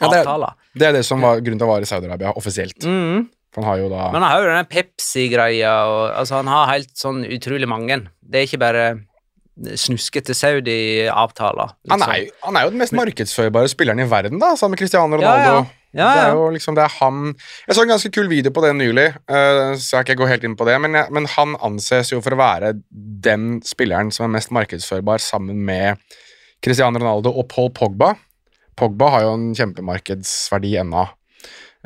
Ja, 0.00 0.08
det 0.10 0.18
er- 0.18 0.22
avtaler. 0.26 0.54
Det 0.76 0.86
er 0.88 0.92
det 0.98 1.04
som 1.08 1.20
var 1.24 1.40
grunnen 1.40 1.60
til 1.62 1.66
å 1.68 1.72
være 1.72 1.86
i 1.88 1.90
Saudi-Arabia 1.90 2.36
offisielt. 2.36 2.76
Mhm. 2.84 3.26
Han 3.56 3.66
har 3.66 3.80
jo 3.80 3.90
da 3.92 4.10
Men 4.12 4.20
han 4.20 4.30
har 4.30 4.42
jo 4.42 4.48
denne 4.50 4.68
Pepsi-greia, 4.68 5.74
og 5.88 6.00
altså, 6.12 6.40
han 6.42 6.50
har 6.52 6.72
helt 6.74 6.92
sånn 6.98 7.24
utrolig 7.24 7.68
mange. 7.70 8.02
Det 8.20 8.42
er 8.42 8.48
ikke 8.48 8.60
bare 8.62 8.86
snuskete 9.56 10.34
Saudi-avtaler. 10.36 11.72
han 11.88 12.02
er, 12.04 12.26
jo, 12.26 12.32
han 12.44 12.58
er 12.58 12.66
jo 12.66 12.74
den 12.74 12.82
mest 12.82 12.92
markedsførbare 12.96 13.70
spilleren 13.72 14.02
i 14.04 14.08
verden, 14.10 14.40
da, 14.42 14.52
sammen 14.58 14.76
med 14.76 14.82
Cristiano 14.82 15.16
Ja, 15.16 15.22
ja. 15.22 15.32
Ronaldo. 15.32 15.72
Ja, 15.96 16.08
Det 16.12 16.24
er 16.26 16.34
jo 16.36 16.48
liksom 16.52 16.76
det 16.76 16.82
er 16.84 16.92
han 16.98 17.20
Jeg 17.32 17.76
så 17.76 17.84
en 17.86 17.88
ganske 17.88 18.10
kul 18.12 18.28
video 18.28 18.52
på 18.52 18.60
det 18.60 18.74
nylig, 18.76 19.06
uh, 19.32 19.72
så 19.80 19.96
jeg 19.96 20.04
kan 20.04 20.12
ikke 20.12 20.22
gå 20.24 20.28
helt 20.28 20.44
inn 20.44 20.56
på 20.58 20.66
det, 20.68 20.76
men, 20.84 20.98
jeg, 20.98 21.08
men 21.14 21.28
han 21.32 21.56
anses 21.64 22.12
jo 22.12 22.20
for 22.20 22.36
å 22.36 22.40
være 22.40 22.74
den 23.24 23.62
spilleren 23.64 24.12
som 24.12 24.26
er 24.26 24.34
mest 24.36 24.52
markedsførbar 24.52 25.24
sammen 25.24 25.62
med 25.64 26.02
Cristiano 26.64 27.00
Ronaldo 27.00 27.32
og 27.32 27.48
Paul 27.48 27.72
Pogba. 27.72 28.12
Pogba 28.76 29.08
har 29.14 29.24
jo 29.24 29.32
en 29.38 29.48
kjempemarkedsverdi 29.56 30.74
ennå. 30.82 31.06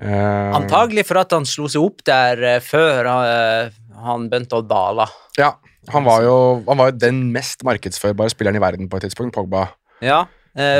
Eh, 0.00 0.57
Antagelig 0.57 1.04
for 1.09 1.21
at 1.21 1.33
han 1.37 1.45
slo 1.49 1.69
seg 1.69 1.85
opp 1.85 2.00
der 2.09 2.40
uh, 2.40 2.59
før 2.64 3.09
uh, 3.11 3.73
han 4.00 4.28
begynte 4.33 4.57
å 4.61 4.64
dale. 4.64 5.04
Ja, 5.37 5.54
han 5.92 6.07
var, 6.07 6.25
jo, 6.25 6.37
han 6.69 6.80
var 6.80 6.90
jo 6.92 7.00
den 7.02 7.19
mest 7.35 7.64
markedsførbare 7.66 8.33
spilleren 8.33 8.57
i 8.57 8.62
verden 8.62 8.88
på 8.88 8.97
et 8.97 9.04
tidspunkt, 9.09 9.35
Pogba. 9.37 9.66
Ja, 10.04 10.25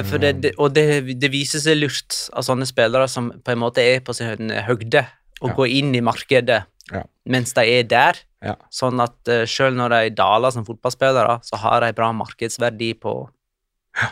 for 0.09 0.19
det, 0.19 0.31
det, 0.43 0.51
og 0.59 0.73
det, 0.75 0.85
det 1.21 1.29
viser 1.31 1.61
seg 1.63 1.77
lurt 1.79 2.17
av 2.35 2.43
sånne 2.43 2.67
spillere 2.67 3.07
som 3.09 3.29
på 3.45 3.53
en 3.53 3.61
måte 3.61 3.85
er 3.85 4.01
på 4.05 4.15
sin 4.17 4.51
høgde, 4.67 5.05
å 5.41 5.51
Ja. 5.53 5.55
gå 5.57 5.67
inn 5.79 5.93
i 5.95 6.03
markedet 6.05 6.63
Ja. 6.91 7.03
mens 7.29 7.53
de 7.57 7.65
er 7.79 7.85
der. 7.89 8.19
Ja. 8.45 8.57
Sånn 8.73 9.01
at 9.05 9.17
uh, 9.29 9.45
selv 9.49 9.77
når 9.79 9.95
de 9.95 10.15
daler 10.17 10.53
som 10.57 10.67
fotballspillere, 10.69 11.39
så 11.45 11.61
har 11.61 11.85
de 11.85 11.93
bra 11.97 12.11
markedsverdi 12.17 12.95
på 13.01 13.15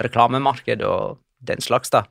reklamemarkedet 0.04 0.86
og 0.86 1.18
den 1.48 1.60
slags, 1.64 1.90
da. 1.94 2.04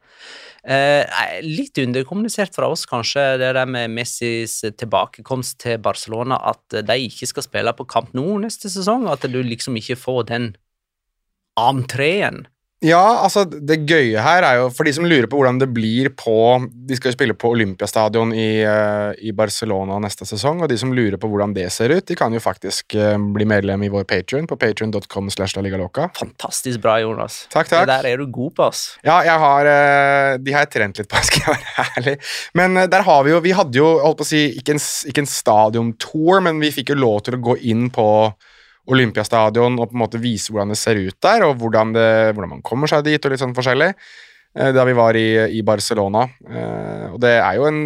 Eh, 0.68 1.08
litt 1.46 1.80
underkommunisert 1.80 2.58
fra 2.58 2.68
oss, 2.68 2.84
kanskje, 2.90 3.38
det 3.40 3.54
der 3.56 3.70
med 3.72 3.94
Messis 3.96 4.60
tilbakekomst 4.76 5.62
til 5.64 5.78
Barcelona, 5.80 6.42
at 6.52 6.82
de 6.90 6.98
ikke 7.06 7.30
skal 7.30 7.46
spille 7.46 7.74
på 7.78 7.86
Camp 7.88 8.12
Nou 8.18 8.36
neste 8.44 8.68
sesong, 8.74 9.08
at 9.08 9.24
du 9.32 9.40
liksom 9.40 9.80
ikke 9.80 9.96
får 9.96 10.28
den 10.34 10.50
entreen. 11.58 12.44
Ja, 12.86 13.24
altså 13.24 13.41
det 13.50 13.79
gøye 13.89 14.22
her 14.22 14.46
er 14.46 14.60
jo 14.60 14.67
For 14.69 14.86
de 14.86 14.91
som 14.93 15.05
lurer 15.10 15.25
på 15.25 15.39
hvordan 15.39 15.57
det 15.57 15.65
blir 15.74 16.12
på 16.13 16.36
De 16.62 16.98
skal 16.98 17.10
jo 17.10 17.15
spille 17.15 17.34
på 17.34 17.50
Olympiastadion 17.55 18.29
i, 18.38 18.62
eh, 18.62 19.15
i 19.25 19.34
Barcelona 19.34 19.98
neste 20.03 20.27
sesong, 20.29 20.62
og 20.62 20.69
de 20.69 20.77
som 20.77 20.91
lurer 20.93 21.17
på 21.17 21.29
hvordan 21.31 21.55
det 21.55 21.65
ser 21.74 21.89
ut, 21.96 22.05
de 22.05 22.15
kan 22.17 22.34
jo 22.34 22.41
faktisk 22.43 22.93
eh, 22.93 23.15
bli 23.17 23.48
medlem 23.50 23.88
i 23.88 23.89
vår 23.89 24.05
Patrion 24.10 24.46
på 24.50 24.60
patrion.com. 24.62 25.31
Fantastisk 26.19 26.84
bra, 26.84 27.00
Jonas. 27.01 27.39
Takk, 27.50 27.72
takk. 27.72 27.88
Det 27.88 27.96
der 27.96 28.10
er 28.12 28.22
du 28.22 28.27
god 28.31 28.53
på, 28.57 28.67
ass. 28.69 28.84
Ja, 29.05 29.17
jeg 29.25 29.41
har 29.41 29.72
eh, 29.72 30.38
De 30.43 30.53
har 30.53 30.67
jeg 30.67 30.74
trent 30.77 31.01
litt 31.01 31.10
på, 31.10 31.24
skal 31.31 31.48
jeg 31.48 31.57
være 31.57 31.88
ærlig. 31.98 32.15
Men 32.62 32.84
der 32.93 33.07
har 33.10 33.25
vi 33.25 33.34
jo 33.34 33.41
Vi 33.48 33.55
hadde 33.57 33.81
jo, 33.81 33.89
holdt 34.05 34.22
på 34.22 34.27
å 34.27 34.31
si, 34.36 34.43
ikke 34.62 34.77
en, 34.77 34.84
ikke 35.10 35.25
en 35.25 35.31
stadiontour, 35.34 36.46
men 36.46 36.62
vi 36.62 36.74
fikk 36.77 36.93
jo 36.93 37.01
lov 37.01 37.25
til 37.25 37.39
å 37.39 37.43
gå 37.50 37.57
inn 37.74 37.89
på 37.93 38.07
Olympiastadion 38.88 39.77
og 39.79 39.89
på 39.91 39.98
en 39.98 40.03
måte 40.06 40.22
vise 40.24 40.51
hvordan 40.53 40.72
det 40.74 40.79
ser 40.79 40.96
ut 41.01 41.17
der, 41.24 41.44
og 41.50 41.58
hvordan, 41.62 41.94
det, 41.98 42.08
hvordan 42.34 42.56
man 42.58 42.65
kommer 42.65 42.88
seg 42.91 43.03
dit, 43.08 43.24
og 43.25 43.32
litt 43.34 43.41
sånn 43.44 43.56
forskjellig. 43.58 43.94
eh, 44.58 44.72
Da 44.75 44.86
vi 44.88 44.94
var 44.98 45.15
i, 45.20 45.27
i 45.60 45.62
Barcelona. 45.67 46.27
Eh, 46.50 47.08
Og 47.13 47.20
det 47.24 47.36
er 47.41 47.56
jo 47.60 47.65
en 47.70 47.82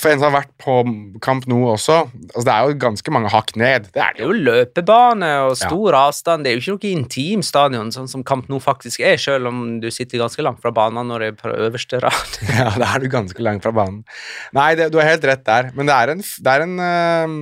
For 0.00 0.12
en 0.12 0.20
som 0.20 0.30
har 0.30 0.44
vært 0.44 0.52
på 0.62 0.74
Camp 1.20 1.48
Nou 1.50 1.64
også, 1.72 1.96
altså 2.30 2.44
det 2.46 2.52
er 2.54 2.68
jo 2.70 2.76
ganske 2.78 3.10
mange 3.12 3.28
hakk 3.32 3.50
ned. 3.58 3.88
Det 3.92 3.98
er 4.00 4.12
Det 4.14 4.20
det 4.20 4.22
er 4.22 4.28
jo. 4.28 4.36
løpebane 4.46 5.30
og 5.48 5.56
stor 5.58 5.96
avstand. 5.98 6.44
Det 6.46 6.52
er 6.52 6.54
jo 6.56 6.60
ikke 6.62 6.76
noe 6.76 6.92
intim 7.02 7.42
stadion, 7.42 7.90
sånn 7.92 8.06
som 8.08 8.22
Camp 8.24 8.46
Nou 8.48 8.60
faktisk 8.62 9.00
er, 9.02 9.16
selv 9.18 9.48
om 9.50 9.80
du 9.82 9.88
sitter 9.90 10.22
ganske 10.22 10.40
langt 10.46 10.62
fra 10.62 10.70
banen 10.70 11.10
når 11.10 11.18
det 11.18 11.28
er 11.32 11.40
på 11.42 11.50
øverste 11.56 12.00
rad. 12.00 12.38
Ja, 12.60 12.70
da 12.78 12.92
er 12.94 13.02
du 13.02 13.08
ganske 13.10 13.42
langt 13.42 13.66
fra 13.66 13.72
banen. 13.74 14.04
Nei, 14.56 14.74
det, 14.78 14.92
du 14.94 15.00
har 15.02 15.10
helt 15.10 15.26
rett 15.26 15.42
der. 15.44 15.72
Men 15.74 15.90
det 15.90 15.96
er 15.98 16.14
en, 16.14 16.22
det 16.22 16.54
er 16.54 16.64
en 16.68 16.78
eh, 16.86 17.34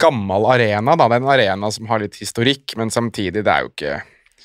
gammel 0.00 0.42
arena, 0.54 0.96
da. 0.96 1.08
Det 1.08 1.16
er 1.16 1.22
en 1.22 1.34
arena 1.34 1.66
som 1.74 1.84
har 1.90 1.98
litt 2.02 2.16
historikk, 2.20 2.64
men 2.80 2.88
samtidig, 2.92 3.40
det 3.44 3.52
er 3.52 3.60
jo 3.66 3.70
ikke 3.74 3.94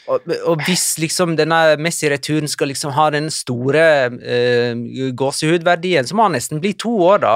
Og, 0.08 0.17
og 0.48 0.56
hvis 0.63 0.86
liksom 1.03 1.36
denne 1.36 1.75
Messi-returen 1.84 2.48
skal 2.48 2.67
liksom 2.72 2.91
ha 2.96 3.10
den 3.12 3.27
store 3.34 3.86
eh, 4.24 4.72
gåsehudverdien, 5.20 6.08
så 6.08 6.15
må 6.15 6.24
han 6.29 6.36
nesten 6.38 6.62
bli 6.63 6.72
to 6.79 6.94
år, 7.03 7.20
da, 7.25 7.36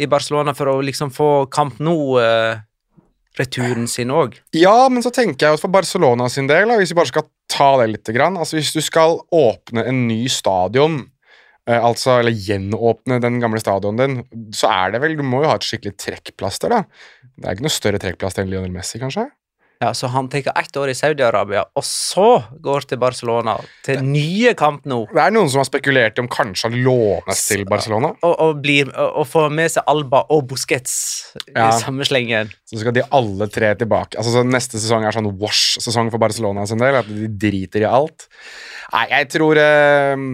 i 0.00 0.08
Barcelona 0.08 0.54
for 0.56 0.66
å 0.72 0.80
liksom 0.84 1.10
få 1.12 1.46
Camp 1.52 1.76
Nou-returen 1.82 3.88
sin 3.90 4.10
òg. 4.14 4.40
Ja, 4.56 4.88
men 4.88 5.02
så 5.04 5.10
tenker 5.12 5.46
jeg 5.46 5.54
at 5.58 5.62
for 5.62 5.72
Barcelona 5.72 6.28
sin 6.32 6.48
del, 6.48 6.68
da, 6.70 6.76
hvis 6.80 6.92
vi 6.94 7.00
bare 7.02 7.12
skal 7.12 7.28
ta 7.50 7.70
det 7.80 7.88
litt 7.92 8.08
altså 8.14 8.56
Hvis 8.56 8.72
du 8.72 8.80
skal 8.84 9.18
åpne 9.34 9.84
en 9.84 10.06
ny 10.08 10.28
stadion, 10.32 11.02
eh, 11.68 11.78
altså, 11.78 12.20
eller 12.20 12.32
gjenåpne 12.32 13.20
den 13.22 13.40
gamle 13.42 13.60
stadionen 13.62 14.00
din, 14.00 14.50
så 14.54 14.70
er 14.70 14.94
det 14.94 15.02
vel 15.02 15.16
Du 15.18 15.24
må 15.26 15.44
jo 15.44 15.50
ha 15.50 15.58
et 15.58 15.66
skikkelig 15.66 15.96
trekkplaster, 15.98 16.72
da. 16.72 16.84
Det 17.40 17.48
er 17.48 17.56
ikke 17.56 17.64
noe 17.68 17.72
større 17.72 18.00
trekkplass 18.02 18.36
enn 18.40 18.50
Lionel 18.52 18.72
Messi, 18.74 19.00
kanskje? 19.00 19.30
Ja, 19.80 19.94
så 19.96 20.10
han 20.12 20.26
tenker 20.28 20.52
ett 20.60 20.74
år 20.76 20.90
i 20.92 20.94
Saudi-Arabia, 20.94 21.62
og 21.72 21.84
så 21.88 22.42
går 22.60 22.84
til 22.90 22.98
Barcelona, 23.00 23.54
til 23.86 24.02
nye 24.04 24.50
kamp 24.52 24.84
nå. 24.84 24.98
Det 25.08 25.22
er 25.24 25.32
noen 25.32 25.48
som 25.48 25.62
har 25.62 25.68
spekulert 25.70 26.20
om 26.20 26.28
kanskje 26.28 26.68
han 26.68 26.76
lånes 26.84 27.40
til 27.48 27.62
Barcelona. 27.64 28.10
og, 28.20 28.34
og, 28.44 28.60
blir, 28.60 28.90
og, 28.92 29.14
og 29.22 29.26
får 29.30 29.48
med 29.56 29.72
seg 29.72 29.88
Alba 29.88 30.20
og 30.36 30.44
Busquets 30.52 30.98
Ja. 31.54 31.70
i 31.70 31.80
samme 31.80 32.04
slengen. 32.04 32.52
Så 32.68 32.82
skal 32.82 32.92
de 32.98 33.06
alle 33.08 33.48
tre 33.48 33.72
tilbake. 33.80 34.20
Altså 34.20 34.34
så 34.36 34.44
Neste 34.44 34.76
sesong 34.76 35.08
er 35.08 35.16
sånn 35.16 35.32
wash-sesong 35.40 36.12
for 36.12 36.20
Barcelona 36.20 36.66
sin 36.68 36.84
del. 36.84 37.00
At 37.00 37.08
de 37.08 37.32
driter 37.40 37.80
i 37.80 37.88
alt. 37.88 38.28
Nei, 38.92 39.06
jeg 39.14 39.30
tror 39.32 39.56
eh, 39.64 40.26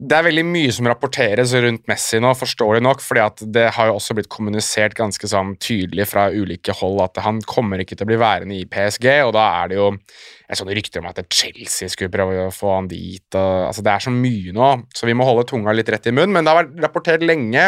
Det 0.00 0.16
er 0.16 0.24
veldig 0.24 0.46
mye 0.48 0.72
som 0.72 0.86
rapporteres 0.88 1.50
rundt 1.60 1.82
Messi 1.90 2.16
nå, 2.24 2.30
forståelig 2.32 2.80
nok, 2.86 3.02
fordi 3.04 3.50
det 3.52 3.66
har 3.76 3.90
jo 3.90 3.98
også 3.98 4.14
blitt 4.16 4.30
kommunisert 4.32 4.94
ganske 4.96 5.28
sånn 5.28 5.50
tydelig 5.60 6.06
fra 6.08 6.30
ulike 6.32 6.72
hold 6.78 7.02
at 7.04 7.18
han 7.20 7.42
kommer 7.44 7.82
ikke 7.82 7.98
til 7.98 8.06
å 8.06 8.08
bli 8.08 8.16
værende 8.22 8.56
i 8.56 8.64
PSG, 8.64 9.10
og 9.26 9.34
da 9.36 9.42
er 9.58 9.68
det 9.68 9.76
jo 9.76 9.88
et 9.92 10.56
sånne 10.56 10.76
rykter 10.78 11.02
om 11.02 11.10
at 11.10 11.20
Chelsea 11.28 11.92
skulle 11.92 12.12
prøve 12.14 12.46
å 12.46 12.54
få 12.54 12.70
han 12.78 12.88
dit. 12.88 13.26
Og, 13.34 13.66
altså 13.66 13.84
Det 13.84 13.92
er 13.92 14.04
så 14.06 14.12
mye 14.14 14.54
nå, 14.56 14.70
så 14.96 15.08
vi 15.08 15.16
må 15.20 15.26
holde 15.28 15.44
tunga 15.50 15.74
litt 15.76 15.92
rett 15.92 16.08
i 16.08 16.14
munnen. 16.16 16.32
Men 16.32 16.48
det 16.48 16.54
har 16.54 16.62
vært 16.62 16.80
rapportert 16.86 17.26
lenge 17.26 17.66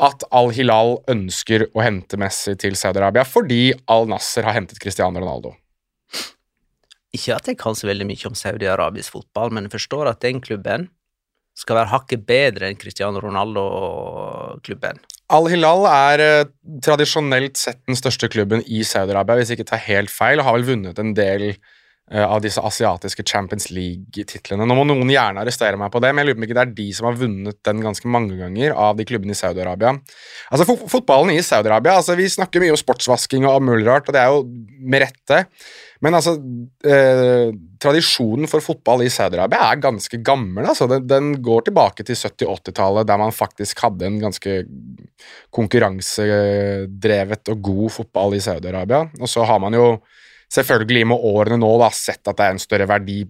at 0.00 0.24
Al-Hilal 0.32 0.94
ønsker 1.12 1.66
å 1.76 1.82
hente 1.84 2.16
Messi 2.20 2.54
til 2.56 2.78
Saudi-Arabia 2.78 3.26
fordi 3.28 3.66
Al-Nasser 3.92 4.48
har 4.48 4.56
hentet 4.56 4.80
Cristiano 4.80 5.20
Ronaldo. 5.20 5.52
Ikke 7.12 7.36
at 7.36 7.52
jeg 7.52 7.60
kan 7.60 7.76
så 7.76 7.90
veldig 7.90 8.08
mye 8.08 8.30
om 8.30 8.38
Saudi-Arabisk 8.38 9.18
fotball, 9.18 9.52
men 9.52 9.68
jeg 9.68 9.74
forstår 9.76 10.08
at 10.14 10.24
den 10.24 10.40
klubben 10.40 10.88
skal 11.60 11.80
være 11.80 11.92
hakket 11.92 12.26
bedre 12.28 12.70
enn 12.70 12.78
Cristiano 12.80 13.20
Ronaldo-klubben. 13.22 15.00
Al-Hilal 15.30 15.84
er 15.90 16.22
eh, 16.24 16.48
tradisjonelt 16.82 17.60
sett 17.60 17.82
den 17.86 17.98
største 17.98 18.30
klubben 18.32 18.64
i 18.66 18.82
Saudi-Arabia, 18.86 19.38
hvis 19.38 19.52
jeg 19.52 19.60
ikke 19.60 19.70
tar 19.74 19.84
helt 19.86 20.12
feil, 20.12 20.40
og 20.40 20.48
har 20.48 20.58
vel 20.58 20.68
vunnet 20.72 20.98
en 21.02 21.12
del 21.14 21.52
av 22.10 22.40
disse 22.42 22.58
asiatiske 22.66 23.22
Champions 23.22 23.68
League-titlene. 23.70 24.66
Nå 24.66 24.74
må 24.74 24.82
noen 24.88 25.12
gjerne 25.12 25.44
arrestere 25.44 25.78
meg 25.78 25.92
på 25.94 26.00
det, 26.02 26.10
men 26.10 26.24
jeg 26.24 26.30
lurer 26.30 26.38
på 26.38 26.42
om 26.42 26.46
ikke 26.48 26.56
det 26.58 26.64
er 26.64 26.72
de 26.80 26.86
som 26.96 27.06
har 27.06 27.18
vunnet 27.20 27.58
den 27.68 27.82
ganske 27.84 28.10
mange 28.10 28.38
ganger 28.40 28.74
av 28.74 28.98
de 28.98 29.06
klubbene 29.06 29.36
i 29.36 29.38
Saudi-Arabia. 29.38 29.92
Altså, 30.50 30.66
fo 30.66 30.74
Fotballen 30.90 31.30
i 31.36 31.44
Saudi-Arabia 31.46 32.00
altså, 32.00 32.16
Vi 32.18 32.26
snakker 32.32 32.64
mye 32.64 32.74
om 32.74 32.80
sportsvasking 32.80 33.46
og 33.46 33.52
alt 33.52 33.66
mulig 33.68 33.86
rart, 33.86 34.10
og 34.10 34.16
det 34.16 34.24
er 34.24 34.34
jo 34.34 34.42
med 34.90 35.04
rette. 35.04 35.38
Men 36.02 36.16
altså, 36.16 36.34
eh, 36.88 37.54
tradisjonen 37.80 38.50
for 38.50 38.64
fotball 38.64 39.04
i 39.04 39.12
Saudi-Arabia 39.12 39.70
er 39.70 39.82
ganske 39.84 40.18
gammel. 40.26 40.66
Altså. 40.66 40.88
Den, 40.90 41.06
den 41.06 41.42
går 41.44 41.68
tilbake 41.68 42.02
til 42.08 42.18
70-80-tallet, 42.18 43.06
der 43.06 43.20
man 43.20 43.36
faktisk 43.36 43.84
hadde 43.84 44.08
en 44.08 44.18
ganske 44.22 44.64
konkurransedrevet 45.54 47.52
og 47.52 47.62
god 47.70 47.94
fotball 48.00 48.34
i 48.34 48.42
Saudi-Arabia. 48.42 49.04
Og 49.20 49.30
så 49.30 49.46
har 49.46 49.62
man 49.62 49.78
jo 49.78 49.92
selvfølgelig 50.50 51.04
med 51.12 51.26
årene 51.30 51.60
nå 51.62 51.70
da, 51.82 51.90
sett 51.94 52.26
at 52.26 52.36
det 52.38 52.46
er 52.48 52.56
en 52.56 52.62
større 52.62 52.88
verdi 52.90 53.20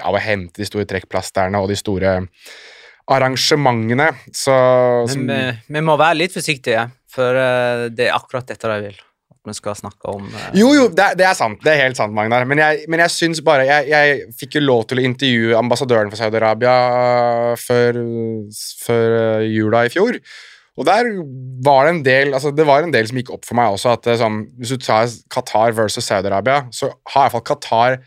av 0.00 0.14
å 0.14 0.22
hente 0.22 0.62
de 0.62 0.68
store 0.68 0.86
trekkplasterne 0.90 1.58
og 1.62 1.70
de 1.72 1.78
store 1.78 2.16
arrangementene. 3.12 4.10
Så, 4.30 4.54
som, 5.10 5.24
Men 5.26 5.32
vi, 5.32 5.78
vi 5.78 5.82
må 5.84 5.96
være 6.00 6.20
litt 6.22 6.34
forsiktige, 6.34 6.84
for 7.12 7.38
eh, 7.38 7.88
det 7.92 8.08
er 8.08 8.14
akkurat 8.18 8.46
dette 8.48 8.70
de 8.70 8.84
vil. 8.86 9.00
At 9.32 9.50
vi 9.50 9.56
skal 9.58 9.74
snakke 9.74 10.12
om 10.14 10.28
uh... 10.30 10.44
Jo, 10.54 10.68
jo, 10.76 10.84
det, 10.94 11.02
er- 11.02 11.18
det 11.18 11.26
er 11.26 11.34
sant. 11.38 11.58
Det 11.64 11.72
er 11.74 11.80
helt 11.88 11.98
sant, 11.98 12.14
Magnar. 12.14 12.46
Men 12.48 12.62
jeg, 12.62 12.86
men 12.92 13.02
jeg 13.02 13.10
syns 13.16 13.42
bare 13.44 13.66
jeg, 13.66 13.90
jeg 13.90 14.22
fikk 14.38 14.60
jo 14.60 14.64
lov 14.68 14.84
til 14.90 15.02
å 15.02 15.06
intervjue 15.08 15.58
ambassadøren 15.58 16.12
for 16.14 16.22
Saudi-Arabia 16.22 16.76
før, 17.58 17.98
før 18.86 19.18
eh, 19.18 19.48
jula 19.50 19.82
i 19.88 19.92
fjor. 19.92 20.20
Og 20.80 20.88
der 20.88 21.10
var 21.66 21.84
det 21.84 21.92
en 21.92 22.02
del 22.06 22.32
altså 22.32 22.52
det 22.56 22.64
var 22.64 22.84
en 22.84 22.94
del 22.94 23.04
som 23.08 23.18
gikk 23.20 23.32
opp 23.34 23.44
for 23.44 23.58
meg 23.58 23.74
også. 23.74 23.92
at 23.92 24.08
sånn, 24.20 24.46
Hvis 24.58 24.72
du 24.72 24.80
tar 24.80 25.10
Qatar 25.32 25.76
versus 25.76 26.08
Saudi-Arabia, 26.08 26.66
så 26.72 26.92
har 27.12 27.28
iallfall 27.28 27.44
Qatar 27.44 28.00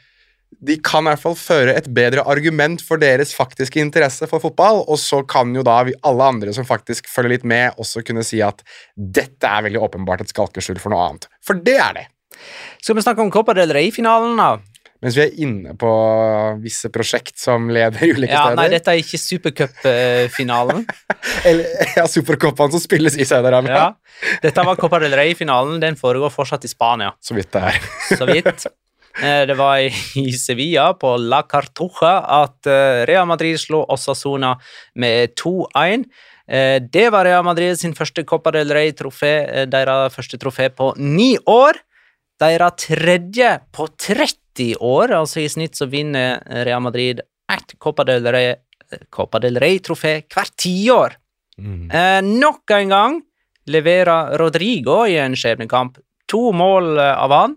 de 0.65 0.77
kan 0.83 1.03
i 1.03 1.11
hvert 1.11 1.21
fall 1.21 1.35
føre 1.37 1.73
et 1.75 1.87
bedre 1.93 2.23
argument 2.31 2.81
for 2.83 3.01
deres 3.01 3.33
faktiske 3.35 3.81
interesse 3.81 4.27
for 4.29 4.43
fotball, 4.43 4.83
og 4.87 4.99
så 5.01 5.21
kan 5.27 5.51
jo 5.55 5.63
da 5.65 5.81
vi, 5.87 5.95
alle 6.07 6.29
andre 6.31 6.53
som 6.55 6.67
faktisk 6.67 7.09
følger 7.11 7.35
litt 7.35 7.47
med, 7.47 7.75
også 7.81 8.03
kunne 8.07 8.23
si 8.25 8.41
at 8.45 8.63
dette 8.95 9.49
er 9.49 9.65
veldig 9.67 9.81
åpenbart 9.87 10.23
et 10.23 10.31
skalkeskjul 10.31 10.79
for 10.81 10.93
noe 10.93 11.09
annet. 11.09 11.27
For 11.45 11.59
det 11.59 11.75
er 11.81 11.99
det. 11.99 12.05
Skal 12.83 12.97
vi 12.97 13.03
snakke 13.05 13.23
om 13.23 13.33
Copa 13.33 13.55
del 13.57 13.73
Rey-finalen, 13.75 14.39
da? 14.39 14.74
Mens 15.03 15.17
vi 15.17 15.21
er 15.25 15.33
inne 15.43 15.73
på 15.77 15.89
visse 16.63 16.89
prosjekt 16.89 17.37
som 17.37 17.67
leder 17.69 17.99
ulike 18.15 18.31
Ja, 18.31 18.45
steder. 18.47 18.55
nei, 18.61 18.69
dette 18.71 18.93
er 18.93 19.01
ikke 19.01 19.19
supercupfinalen. 19.21 20.85
Eller 21.49 21.91
ja, 21.97 22.05
supercupene 22.09 22.71
som 22.73 22.81
spilles 22.83 23.17
i 23.19 23.27
Saudi-Arabia. 23.27 23.75
ja. 23.75 23.91
Dette 24.41 24.63
var 24.65 24.77
Copa 24.79 24.99
del 25.03 25.13
Rey-finalen. 25.19 25.79
Den 25.83 25.97
foregår 25.99 26.31
fortsatt 26.33 26.63
i 26.65 26.71
Spania, 26.71 27.11
Så 27.19 27.35
vidt 27.35 27.51
det 27.51 27.61
er. 27.73 27.79
så 28.15 28.25
vidt. 28.29 28.65
Eh, 29.21 29.45
Det 29.47 29.55
var 29.59 29.77
i 29.83 30.25
Sevilla, 30.35 30.93
på 30.99 31.13
La 31.19 31.41
Cartuja, 31.43 32.15
at 32.43 32.65
eh, 32.67 33.03
Real 33.07 33.27
Madrid 33.27 33.59
slo 33.59 33.83
Osasuna 33.91 34.55
med 34.95 35.35
2-1. 35.35 36.05
Eh, 36.47 36.79
Det 36.79 37.09
var 37.11 37.25
Real 37.27 37.43
Madrid 37.43 37.77
sin 37.79 37.93
første 37.93 38.23
Copa 38.25 38.51
del 38.55 38.71
Rey-trofé, 38.71 39.65
deres 39.67 40.15
første 40.15 40.37
trofé 40.39 40.69
på 40.71 40.93
ni 40.97 41.35
år. 41.45 41.73
Deres 42.41 42.87
tredje 42.87 43.51
på 43.71 43.87
30 43.87 44.75
år, 44.83 45.13
altså 45.15 45.39
i 45.43 45.49
snitt 45.51 45.77
så 45.79 45.87
vinner 45.87 46.41
Real 46.67 46.83
Madrid 46.83 47.21
ett 47.51 47.75
Copa 47.79 48.03
del 48.07 48.25
Rey 48.33 48.55
Copa 49.09 49.39
Rey-trofé 49.39 50.19
hvert 50.29 50.55
tiår. 50.61 51.15
Eh, 51.57 52.21
nok 52.21 52.71
en 52.75 52.89
gang 52.91 53.21
leverer 53.71 54.37
Rodrigo 54.37 55.05
i 55.07 55.17
en 55.17 55.35
skjebnekamp 55.35 55.97
to 56.29 56.51
mål 56.55 56.97
eh, 56.99 57.13
av 57.15 57.33
han. 57.33 57.55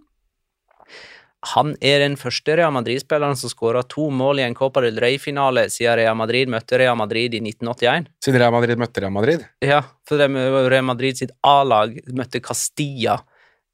Han 1.54 1.74
er 1.84 2.02
den 2.02 2.16
første 2.18 2.56
Real 2.58 2.72
Madrid-spilleren 2.74 3.38
som 3.38 3.50
skåra 3.52 3.84
to 3.86 4.08
mål 4.10 4.40
i 4.40 4.46
en 4.46 4.56
Copa 4.58 4.82
del 4.82 4.98
Rey-finale 5.00 5.68
siden 5.70 5.98
Real 6.00 6.16
Madrid 6.18 6.50
møtte 6.50 6.80
Real 6.80 6.98
Madrid 6.98 7.36
i 7.38 7.42
1981. 7.44 8.08
Siden 8.24 8.42
Real 8.42 8.54
Madrid 8.54 8.80
møtte 8.80 9.04
Real 9.04 9.14
Madrid. 9.14 9.44
Ja, 9.62 9.82
for 10.08 10.18
Real 10.18 10.86
Madrid 10.86 11.20
sitt 11.20 11.34
A-lag 11.46 11.94
møtte 12.10 12.42
Castilla 12.42 13.20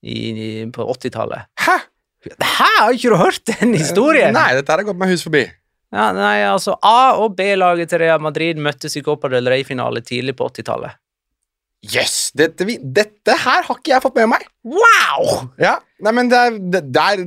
i, 0.05 0.65
på 0.75 0.85
80-tallet. 0.95 1.49
Hæ? 1.65 1.77
Hæ, 2.25 2.71
har 2.81 2.95
ikke 2.97 3.11
du 3.13 3.19
hørt 3.21 3.43
den 3.51 3.75
historien? 3.77 4.33
Nei, 4.37 4.51
dette 4.57 4.73
har 4.73 4.85
gått 4.87 4.97
meg 5.01 5.11
hus 5.13 5.25
forbi. 5.27 5.43
Ja, 5.95 6.09
nei, 6.17 6.41
altså 6.49 6.75
A- 6.83 7.17
og 7.23 7.37
B-laget 7.39 7.91
til 7.93 8.01
Real 8.03 8.23
Madrid 8.25 8.59
møttes 8.59 8.97
i 8.99 9.03
Copa 9.07 9.29
del 9.31 9.47
Rey-finale 9.53 10.01
tidlig 10.03 10.35
på 10.39 10.49
80-tallet. 10.51 10.97
Jøss! 11.85 11.95
Yes, 11.95 12.15
dette, 12.33 12.65
dette 12.97 13.35
her 13.45 13.67
har 13.69 13.77
ikke 13.79 13.93
jeg 13.93 14.03
fått 14.03 14.17
med 14.17 14.31
meg. 14.33 14.47
Wow! 14.65 15.51
Ja, 15.61 15.75
nei, 16.03 16.13
men 16.17 16.31
det, 16.33 16.41
er- 16.41 16.59
det, 16.81 16.83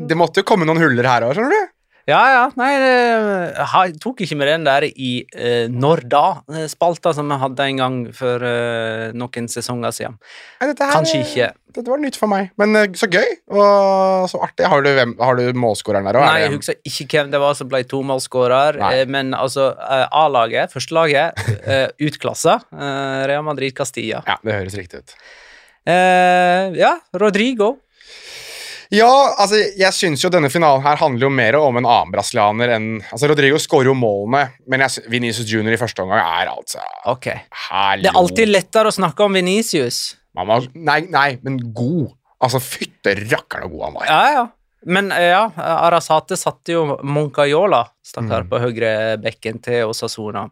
det 0.09 0.17
måtte 0.17 0.41
jo 0.41 0.47
komme 0.49 0.65
noen 0.65 0.81
huller 0.81 1.05
her 1.07 1.27
òg, 1.27 1.35
skjønner 1.37 1.53
du. 1.53 1.73
Ja, 2.07 2.21
ja. 2.31 2.43
Nei, 2.55 2.69
jeg 2.77 3.97
tok 3.99 4.21
ikke 4.23 4.37
med 4.39 4.47
den 4.47 4.63
der 4.63 4.85
i 4.87 5.09
eh, 5.35 5.65
Når 5.67 6.05
da-spalta 6.07 7.11
som 7.15 7.27
vi 7.27 7.35
hadde 7.41 7.65
en 7.67 7.81
gang 7.81 7.97
for 8.15 8.43
eh, 8.47 9.09
noen 9.17 9.49
sesonger 9.51 9.91
siden. 9.95 10.15
Nei, 10.61 10.69
dette 10.69 10.87
her, 10.87 10.93
Kanskje 10.95 11.19
ikke. 11.25 11.49
Dette 11.77 11.91
var 11.91 11.99
nytt 12.01 12.15
for 12.17 12.31
meg, 12.31 12.53
men 12.57 12.79
eh, 12.79 12.87
så 12.97 13.09
gøy 13.11 13.27
og 13.51 14.29
så 14.31 14.39
artig. 14.47 14.65
Har 14.71 14.85
du, 14.85 14.89
hvem, 14.95 15.11
har 15.19 15.35
du 15.37 15.59
målskåreren 15.59 16.07
der 16.07 16.17
òg? 16.21 16.25
Nei, 16.29 16.37
jeg 16.45 16.53
husker 16.55 16.79
ikke 16.87 17.19
hvem 17.19 17.33
det 17.35 17.41
var 17.43 17.57
som 17.59 17.69
ble 17.69 17.81
tomålsskårer, 17.91 18.79
eh, 18.87 19.03
men 19.11 19.35
altså 19.37 19.73
eh, 19.75 20.05
A-laget, 20.23 20.71
førstelaget, 20.73 21.43
uh, 21.67 21.89
utklassa. 22.07 22.55
eh, 22.71 23.19
Real 23.33 23.43
Madrid 23.45 23.75
Castilla. 23.77 24.23
Ja, 24.31 24.39
det 24.47 24.55
høres 24.61 24.79
riktig 24.79 25.03
ut. 25.03 25.17
Eh, 25.87 26.71
ja, 26.79 26.95
Rodrigo. 27.19 27.75
Ja, 28.93 29.09
altså, 29.37 29.57
jeg 29.75 29.91
syns 29.93 30.21
jo 30.23 30.29
denne 30.31 30.47
finalen 30.53 30.83
her 30.85 30.95
handler 31.01 31.27
jo 31.27 31.31
mer 31.33 31.57
om 31.59 31.75
en 31.81 31.85
annen 31.87 32.11
brasilianer 32.13 32.71
enn 32.77 32.85
Altså, 33.11 33.27
Rodrigo 33.27 33.59
skårer 33.59 33.89
jo 33.91 33.95
målene, 33.99 34.45
men 34.67 34.83
jeg, 34.85 35.03
Vinicius 35.11 35.49
Junior 35.51 35.75
i 35.75 35.79
første 35.81 36.05
omgang 36.05 36.21
er 36.23 36.51
altså 36.53 36.79
Ok. 37.11 37.27
Hallo. 37.67 38.03
Det 38.05 38.11
er 38.13 38.19
alltid 38.21 38.51
lettere 38.53 38.91
å 38.91 38.95
snakke 38.95 39.25
om 39.27 39.35
Venicius. 39.35 40.15
Mamma, 40.37 40.61
nei, 40.75 41.01
nei, 41.11 41.29
men 41.43 41.57
god. 41.73 42.13
Altså, 42.39 42.61
fytte 42.61 43.15
rakkeren 43.27 43.65
så 43.67 43.73
god 43.73 43.83
han 43.87 43.97
var. 43.97 44.05
Ja, 44.07 44.21
ja. 44.37 44.45
Men 44.87 45.09
eh, 45.11 45.31
ja, 45.33 45.47
Arasate 45.57 46.37
satte 46.39 46.75
jo 46.75 46.83
Moncayola, 47.03 47.81
stakkar, 48.05 48.45
Mm. 48.45 48.49
på 48.51 48.59
høyre 48.61 48.91
bekken 49.19 49.57
til 49.65 49.89
Osasuna. 49.89 50.45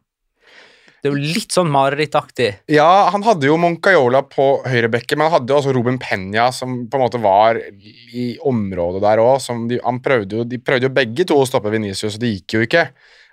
Det 1.06 1.12
er 1.12 1.20
jo 1.20 1.34
litt 1.36 1.54
sånn 1.54 1.68
marerittaktig. 1.70 2.48
Ja, 2.74 3.12
han 3.14 3.22
hadde 3.28 3.46
jo 3.46 3.60
Moncayola 3.62 4.24
på 4.26 4.48
høyrebekken, 4.66 5.20
men 5.20 5.28
han 5.28 5.36
hadde 5.36 5.54
jo 5.54 5.60
også 5.60 5.74
Ruben 5.76 6.00
Penya, 6.02 6.48
som 6.50 6.80
på 6.90 6.98
en 6.98 7.04
måte 7.04 7.20
var 7.22 7.60
i 7.62 8.24
området 8.42 9.04
der 9.04 9.22
òg. 9.22 9.38
De, 9.70 9.78
prøvde 10.02 10.40
jo, 10.40 10.48
de 10.50 10.58
prøvde 10.58 10.90
jo 10.90 10.96
begge 10.96 11.28
to 11.30 11.38
å 11.38 11.46
stoppe 11.46 11.70
Venicius, 11.70 12.18
og 12.18 12.24
det 12.24 12.32
gikk 12.32 12.56
jo 12.58 12.64
ikke. 12.66 12.88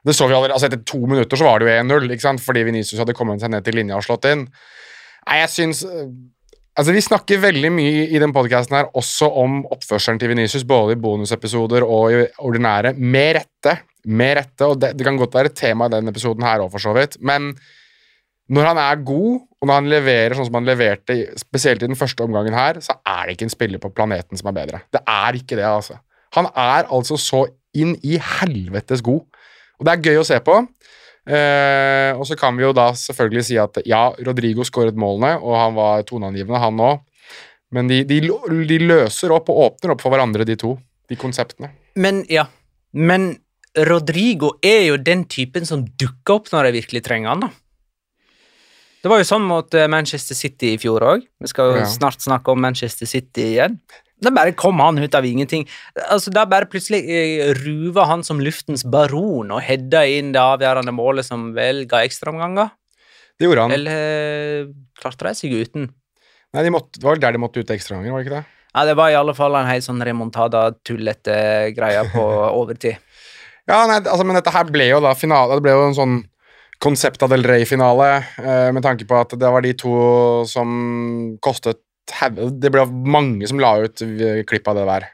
Det 0.04 0.16
så 0.18 0.28
vi 0.28 0.36
allerede, 0.36 0.58
altså 0.58 0.68
Etter 0.68 0.82
to 0.84 1.00
minutter 1.00 1.40
så 1.40 1.48
var 1.48 1.62
det 1.62 1.70
jo 1.70 1.78
1-0, 1.78 2.12
ikke 2.12 2.26
sant? 2.26 2.44
fordi 2.44 2.66
Venicius 2.68 3.00
hadde 3.00 3.16
kommet 3.16 3.40
seg 3.40 3.54
ned 3.54 3.64
til 3.64 3.80
linja 3.80 3.96
og 3.96 4.04
slått 4.04 4.28
inn. 4.28 4.44
Nei, 5.24 5.40
jeg 5.40 5.52
syns 5.54 5.82
øh, 5.88 6.12
Altså, 6.72 6.92
Vi 6.96 7.02
snakker 7.04 7.40
veldig 7.40 7.68
mye 7.72 8.04
i 8.08 8.20
den 8.20 8.32
podkasten 8.32 8.78
her 8.78 8.86
også 8.96 9.26
om 9.42 9.58
oppførselen 9.74 10.20
til 10.20 10.30
Venicius, 10.32 10.64
både 10.64 10.94
i 10.94 11.00
bonusepisoder 11.00 11.84
og 11.84 12.12
i 12.12 12.22
ordinære, 12.40 12.94
med 12.96 13.36
rette. 13.36 13.74
Med 14.02 14.36
rette, 14.40 14.66
og 14.66 14.80
det, 14.82 14.94
det 14.98 15.06
kan 15.06 15.18
godt 15.20 15.36
være 15.36 15.52
et 15.52 15.58
tema 15.58 15.86
i 15.86 15.94
den 15.94 16.10
episoden 16.10 16.42
her 16.46 16.64
òg, 16.64 16.72
for 16.72 16.82
så 16.82 16.94
vidt. 16.96 17.18
Men 17.22 17.52
når 18.52 18.72
han 18.72 18.80
er 18.82 19.04
god, 19.06 19.42
og 19.62 19.68
når 19.68 19.78
han 19.78 19.90
leverer 19.92 20.34
sånn 20.36 20.48
som 20.48 20.58
han 20.58 20.66
leverte, 20.66 21.16
spesielt 21.40 21.84
i 21.84 21.90
den 21.90 21.98
første 21.98 22.24
omgangen 22.24 22.56
her, 22.56 22.80
så 22.82 22.98
er 23.06 23.28
det 23.28 23.36
ikke 23.36 23.46
en 23.46 23.54
spiller 23.54 23.82
på 23.82 23.92
planeten 23.94 24.40
som 24.40 24.50
er 24.50 24.56
bedre. 24.56 24.82
Det 24.92 25.04
er 25.06 25.38
ikke 25.38 25.58
det, 25.58 25.68
altså. 25.68 26.00
Han 26.36 26.48
er 26.50 26.88
altså 26.92 27.18
så 27.20 27.44
inn 27.78 27.94
i 28.04 28.18
helvetes 28.20 29.04
god. 29.04 29.22
Og 29.78 29.86
det 29.86 29.94
er 29.94 30.10
gøy 30.10 30.20
å 30.20 30.26
se 30.26 30.38
på. 30.44 30.58
Eh, 31.22 32.10
og 32.18 32.26
så 32.26 32.34
kan 32.38 32.56
vi 32.58 32.64
jo 32.66 32.72
da 32.74 32.88
selvfølgelig 32.98 33.44
si 33.46 33.58
at 33.62 33.78
ja, 33.86 34.08
Rodrigo 34.26 34.66
skåret 34.66 34.98
målene, 34.98 35.36
og 35.38 35.56
han 35.58 35.76
var 35.78 36.02
toneangivende, 36.08 36.60
han 36.62 36.82
òg. 36.82 37.04
Men 37.72 37.88
de, 37.88 38.02
de, 38.04 38.18
de 38.68 38.80
løser 38.82 39.32
opp 39.32 39.48
og 39.52 39.62
åpner 39.68 39.94
opp 39.94 40.02
for 40.04 40.12
hverandre, 40.12 40.44
de 40.48 40.58
to. 40.60 40.74
De 41.08 41.16
konseptene. 41.18 41.72
Men 41.96 42.20
ja. 42.30 42.48
Men 42.92 43.30
Rodrigo 43.78 44.52
er 44.62 44.86
jo 44.90 44.96
den 45.00 45.24
typen 45.30 45.64
som 45.68 45.86
dukker 45.98 46.34
opp 46.40 46.50
når 46.52 46.68
jeg 46.68 46.76
virkelig 46.82 47.02
trenger 47.06 47.32
han, 47.32 47.44
da. 47.46 47.50
Det 49.02 49.10
var 49.10 49.18
jo 49.18 49.26
sånn 49.26 49.42
mot 49.48 49.74
eh, 49.74 49.88
Manchester 49.90 50.36
City 50.38 50.74
i 50.76 50.78
fjor 50.78 51.02
òg. 51.02 51.24
Vi 51.42 51.48
skal 51.50 51.72
jo 51.72 51.78
Ja. 51.80 51.86
snart 51.90 52.20
snakke 52.22 52.52
om 52.52 52.60
Manchester 52.62 53.08
City 53.10 53.48
igjen. 53.56 53.80
Da 54.22 54.30
bare 54.30 54.52
kom 54.54 54.78
han 54.78 55.00
ut 55.02 55.14
av 55.18 55.24
ingenting. 55.26 55.64
Altså, 56.06 56.30
Da 56.30 56.44
bare 56.46 56.68
plutselig 56.70 57.00
eh, 57.10 57.50
ruva 57.64 58.04
han 58.06 58.22
som 58.22 58.38
luftens 58.38 58.84
baron 58.84 59.50
og 59.50 59.60
hedda 59.66 60.04
inn 60.06 60.30
det 60.30 60.38
avgjørende 60.38 60.94
målet 60.94 61.24
som 61.26 61.50
vel 61.56 61.82
ga 61.90 62.04
ekstraomganger. 62.06 62.70
Det 63.40 63.48
gjorde 63.48 63.62
han. 63.66 63.72
Eller 63.74 63.90
eh, 64.62 64.70
klarte 65.00 65.26
de 65.26 65.34
seg 65.34 65.50
uten? 65.58 65.88
Nei, 66.54 66.62
de 66.62 66.70
måtte, 66.70 67.00
det 67.00 67.02
var 67.02 67.16
vel 67.16 67.24
der 67.24 67.32
de 67.32 67.38
måtte 67.42 67.58
ut 67.58 67.70
ekstraomganger, 67.74 68.12
var 68.12 68.22
det 68.22 68.28
ikke 68.28 68.36
det? 68.38 68.46
Ja, 68.72 68.84
Det 68.86 68.94
var 68.96 69.10
i 69.10 69.18
alle 69.18 69.34
fall 69.34 69.56
en 69.58 69.66
helt 69.66 69.84
sånn 69.84 70.00
remontada-tullete 70.00 71.74
greie 71.74 72.04
på 72.14 72.22
overtid. 72.62 72.96
Ja, 73.70 73.84
nei, 73.86 74.00
altså, 74.02 74.24
men 74.26 74.38
dette 74.38 74.52
her 74.54 74.68
ble 74.74 74.88
jo 74.88 74.98
da 75.04 75.12
finale 75.14 75.54
Det 75.54 75.62
ble 75.62 75.74
jo 75.76 75.86
en 75.86 75.98
sånn 75.98 76.20
Concepta 76.82 77.28
del 77.30 77.44
Rey-finale, 77.46 78.06
eh, 78.42 78.68
med 78.74 78.82
tanke 78.82 79.06
på 79.06 79.14
at 79.14 79.36
det 79.38 79.50
var 79.54 79.62
de 79.62 79.70
to 79.78 79.92
som 80.50 81.36
kostet 81.38 81.78
Det 82.34 82.72
ble 82.74 82.82
mange 82.90 83.46
som 83.46 83.60
la 83.62 83.76
ut 83.84 84.02
eh, 84.02 84.40
klipp 84.48 84.66
av 84.66 84.80
det 84.80 84.86
der. 84.88 85.06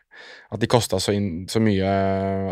At 0.49 0.63
de 0.63 0.71
kosta 0.71 0.97
så, 0.97 1.13
så 1.45 1.61
mye 1.61 1.91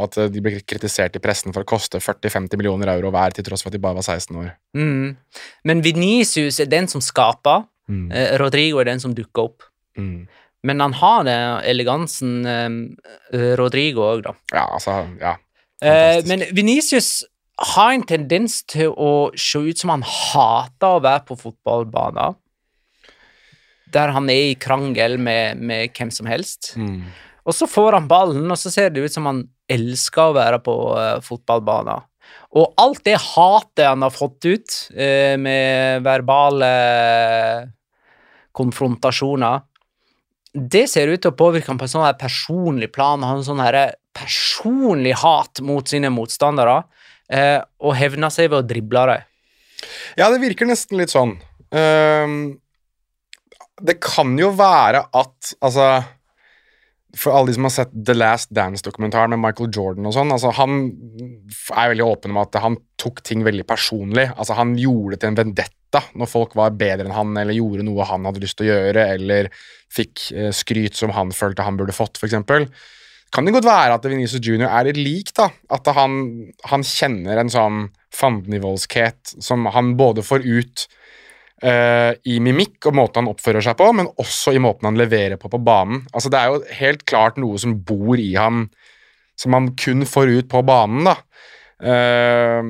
at 0.04 0.18
de 0.28 0.42
ble 0.44 0.58
kritisert 0.68 1.16
i 1.16 1.22
pressen 1.24 1.54
for 1.56 1.64
å 1.64 1.68
koste 1.68 1.96
40-50 1.96 2.60
millioner 2.60 2.92
euro 2.92 3.08
hver, 3.14 3.32
til 3.32 3.46
tross 3.46 3.64
for 3.64 3.72
at 3.72 3.78
de 3.78 3.80
bare 3.80 3.96
var 3.96 4.04
16 4.04 4.36
år. 4.36 4.50
Mm. 4.76 5.16
Men 5.64 5.80
Venicius 5.84 6.60
er 6.60 6.68
den 6.68 6.90
som 6.92 7.00
skaper. 7.00 7.64
Mm. 7.88 8.10
Eh, 8.12 8.34
Rodrigo 8.42 8.82
er 8.82 8.90
den 8.90 9.00
som 9.00 9.16
dukker 9.16 9.48
opp. 9.48 9.64
Mm. 9.96 10.26
Men 10.66 10.84
han 10.84 10.92
har 11.00 11.24
det 11.24 11.38
elegansen 11.72 12.44
eh, 12.44 13.50
Rodrigo 13.56 14.04
òg, 14.10 14.26
da. 14.28 14.36
Ja, 14.52 14.68
altså 14.68 15.00
Ja. 15.22 15.38
Eh, 15.84 16.22
men 16.28 16.44
Venicius 16.56 17.24
har 17.74 17.92
en 17.94 18.04
tendens 18.06 18.60
til 18.68 18.92
å 18.92 19.30
se 19.36 19.60
ut 19.64 19.80
som 19.80 19.92
han 19.94 20.04
hater 20.04 20.98
å 20.98 21.04
være 21.04 21.24
på 21.28 21.38
fotballbanen. 21.40 22.36
Der 23.94 24.12
han 24.12 24.28
er 24.32 24.50
i 24.50 24.58
krangel 24.60 25.16
med, 25.22 25.60
med 25.62 25.94
hvem 25.96 26.10
som 26.12 26.28
helst. 26.28 26.74
Mm. 26.76 27.06
Og 27.46 27.54
så 27.54 27.68
får 27.70 27.96
han 27.96 28.10
ballen, 28.10 28.50
og 28.50 28.58
så 28.60 28.72
ser 28.72 28.90
det 28.92 29.06
ut 29.06 29.14
som 29.14 29.28
han 29.28 29.44
elsker 29.70 30.32
å 30.32 30.36
være 30.36 30.58
på 30.64 30.74
uh, 30.98 31.22
fotballbanen. 31.24 32.04
Og 32.58 32.74
alt 32.82 33.04
det 33.06 33.20
hatet 33.22 33.86
han 33.86 34.02
har 34.02 34.12
fått 34.12 34.48
ut, 34.48 34.76
uh, 34.98 35.36
med 35.38 36.02
verbale 36.04 36.70
konfrontasjoner, 38.56 39.62
det 40.56 40.86
ser 40.88 41.10
ut 41.12 41.20
til 41.20 41.32
å 41.32 41.36
påvirke 41.36 41.68
ham 41.68 41.78
på 41.80 41.84
en 41.84 41.92
sånn 41.92 42.18
personlig 42.20 42.88
plan. 42.94 43.20
Han 43.20 43.36
har 43.36 43.40
en 43.42 43.46
sånn 43.46 43.62
personlig 44.16 45.12
hat 45.20 45.60
mot 45.60 45.88
sine 45.88 46.08
motstandere, 46.12 46.82
eh, 47.28 47.60
og 47.84 47.96
hevner 47.98 48.32
seg 48.32 48.50
ved 48.50 48.62
å 48.62 48.68
drible 48.68 49.06
dem. 49.10 49.26
Ja, 50.16 50.30
det 50.32 50.40
virker 50.40 50.68
nesten 50.68 50.96
litt 50.96 51.12
sånn. 51.12 51.36
Um, 51.70 52.56
det 53.84 53.98
kan 54.00 54.30
jo 54.38 54.52
være 54.56 55.02
at 55.12 55.48
Altså 55.58 55.86
For 57.18 57.34
alle 57.34 57.50
de 57.50 57.56
som 57.56 57.66
har 57.66 57.72
sett 57.74 57.90
The 57.92 58.14
Last 58.14 58.52
Dance-dokumentaren 58.54 59.34
med 59.34 59.42
Michael 59.42 59.68
Jordan 59.74 60.06
og 60.08 60.14
sånn, 60.14 60.30
altså 60.32 60.52
han 60.54 60.78
er 61.74 61.90
veldig 61.90 62.06
åpen 62.06 62.32
om 62.34 62.40
at 62.42 62.56
han 62.60 62.76
tok 63.00 63.22
ting 63.24 63.44
veldig 63.44 63.64
personlig. 63.68 64.26
Altså 64.36 64.56
Han 64.58 64.74
gjorde 64.76 65.16
det 65.16 65.20
til 65.22 65.32
en 65.32 65.38
vendetta 65.40 65.85
når 66.14 66.30
folk 66.30 66.56
var 66.58 66.76
bedre 66.78 67.06
enn 67.06 67.16
han, 67.16 67.34
eller 67.40 67.56
gjorde 67.56 67.86
noe 67.86 68.06
han 68.08 68.28
hadde 68.28 68.42
lyst 68.42 68.58
til 68.58 68.68
å 68.68 68.74
gjøre, 68.74 69.06
eller 69.16 69.50
fikk 69.92 70.28
eh, 70.34 70.52
skryt 70.54 70.98
som 70.98 71.14
han 71.16 71.32
følte 71.34 71.66
han 71.66 71.78
burde 71.78 71.96
fått, 71.96 72.20
f.eks. 72.20 72.38
Kan 73.34 73.46
det 73.46 73.56
godt 73.56 73.66
være 73.66 73.96
at 73.98 74.06
Venezia 74.06 74.40
Junior 74.40 74.70
er 74.70 74.88
litt 74.88 75.00
lik, 75.00 75.32
da. 75.36 75.48
At 75.74 75.88
han, 75.96 76.20
han 76.70 76.84
kjenner 76.86 77.40
en 77.42 77.50
sånn 77.52 77.80
fandenivoldskhet 78.14 79.36
som 79.42 79.66
han 79.74 79.96
både 79.98 80.24
får 80.24 80.46
ut 80.46 80.86
eh, 81.62 82.12
i 82.24 82.38
mimikk 82.42 82.88
og 82.88 82.96
måten 82.96 83.24
han 83.24 83.32
oppfører 83.32 83.64
seg 83.66 83.76
på, 83.78 83.90
men 83.98 84.10
også 84.22 84.54
i 84.56 84.62
måten 84.62 84.88
han 84.88 85.00
leverer 85.00 85.40
på 85.40 85.50
på 85.52 85.60
banen. 85.62 86.04
Altså 86.12 86.32
Det 86.32 86.40
er 86.40 86.52
jo 86.52 86.78
helt 86.80 87.04
klart 87.08 87.40
noe 87.42 87.58
som 87.60 87.76
bor 87.86 88.16
i 88.20 88.32
ham, 88.38 88.68
som 89.36 89.56
han 89.56 89.72
kun 89.76 90.06
får 90.08 90.32
ut 90.38 90.50
på 90.52 90.64
banen, 90.66 91.10
da. 91.10 91.18
Eh, 91.76 92.62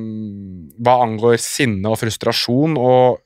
hva 0.83 0.97
angår 1.05 1.39
sinne 1.39 1.93
og 1.93 1.99
frustrasjon. 2.01 2.75
og 2.77 3.23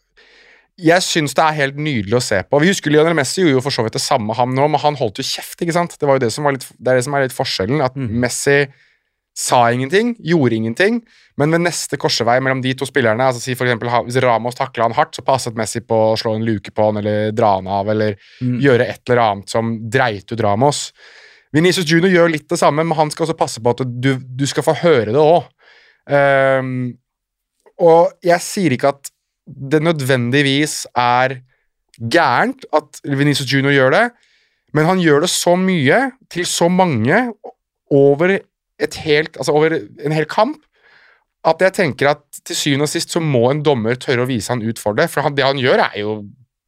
jeg 0.82 1.04
syns 1.06 1.36
det 1.38 1.44
er 1.44 1.58
helt 1.58 1.78
nydelig 1.78 2.15
å 2.17 2.24
se 2.24 2.39
på. 2.48 2.60
Vi 2.63 2.72
husker 2.72 2.94
Lionel 2.94 3.13
Messi 3.17 3.44
gjorde 3.44 3.60
jo 3.60 3.65
for 3.65 3.76
så 3.76 3.84
vidt 3.86 3.98
det 3.98 4.02
samme, 4.02 4.34
han 4.34 4.56
nå, 4.56 4.65
men 4.72 4.82
han 4.82 4.96
holdt 4.98 5.20
jo 5.22 5.26
kjeft. 5.28 5.60
ikke 5.62 5.76
sant? 5.76 5.98
Det 6.00 6.08
var 6.10 6.17
jo 6.17 6.24
det 6.24 6.32
som 6.34 6.48
var 6.48 6.56
litt, 6.56 6.65
det 6.80 6.94
er 6.94 6.98
det 6.98 7.06
som 7.06 7.17
er 7.17 7.28
litt 7.28 7.36
forskjellen. 7.36 7.84
At 7.86 7.98
Messi 7.98 8.63
sa 9.38 9.62
ingenting, 9.72 10.15
gjorde 10.20 10.58
ingenting, 10.58 11.02
men 11.39 11.54
ved 11.54 11.63
neste 11.63 12.00
korsvei 12.02 12.39
mellom 12.44 12.63
de 12.63 12.74
to 12.76 12.88
spillerne 12.88 13.30
altså 13.30 13.39
si 13.39 13.56
for 13.56 13.65
eksempel, 13.65 13.91
Hvis 14.08 14.20
Ramos 14.24 14.58
takla 14.58 14.89
han 14.89 14.98
hardt, 14.98 15.15
så 15.15 15.24
passet 15.24 15.56
Messi 15.56 15.80
på 15.86 15.96
å 16.12 16.17
slå 16.20 16.36
en 16.36 16.46
luke 16.46 16.74
på 16.74 16.89
han 16.89 16.98
eller 16.98 17.32
dra 17.32 17.56
han 17.60 17.67
av 17.67 17.89
eller 17.89 18.17
gjøre 18.41 18.88
et 18.89 19.02
eller 19.08 19.24
annet 19.24 19.50
som 19.50 19.78
dreit 19.89 20.32
ut 20.32 20.44
Ramos. 20.44 20.91
Vinicius 21.54 21.88
Junior 21.88 22.12
gjør 22.12 22.32
litt 22.32 22.50
det 22.50 22.60
samme, 22.60 22.84
men 22.84 22.98
han 22.98 23.12
skal 23.12 23.28
også 23.28 23.38
passe 23.38 23.62
på 23.63 23.74
at 23.76 23.84
du, 23.86 24.15
du 24.20 24.46
skal 24.48 24.63
få 24.63 24.76
høre 24.84 25.12
det 25.12 25.20
òg. 25.20 25.48
Og 27.82 28.14
jeg 28.26 28.42
sier 28.42 28.74
ikke 28.76 28.92
at 28.94 29.12
det 29.46 29.82
nødvendigvis 29.84 30.86
er 30.96 31.42
gærent 32.02 32.66
at 32.74 33.02
Vinicius 33.04 33.52
Junior 33.52 33.74
gjør 33.76 33.94
det, 33.96 34.06
men 34.74 34.88
han 34.88 35.02
gjør 35.04 35.26
det 35.26 35.32
så 35.34 35.56
mye 35.60 36.12
til 36.32 36.48
så 36.48 36.70
mange 36.72 37.34
over, 37.92 38.40
et 38.82 38.96
helt, 39.04 39.36
altså 39.38 39.54
over 39.54 39.76
en 39.76 40.16
hel 40.16 40.26
kamp 40.26 40.62
at 41.48 41.62
jeg 41.66 41.74
tenker 41.74 42.12
at 42.12 42.22
til 42.46 42.58
syvende 42.58 42.86
og 42.86 42.92
sist 42.92 43.14
så 43.14 43.22
må 43.22 43.48
en 43.50 43.64
dommer 43.66 43.98
tørre 43.98 44.26
å 44.26 44.30
vise 44.30 44.52
han 44.54 44.62
ut 44.62 44.80
for 44.82 44.98
det. 44.98 45.08
For 45.10 45.26
han, 45.26 45.36
det 45.38 45.46
han 45.46 45.60
gjør, 45.62 45.88
er 45.90 46.00
jo 46.04 46.22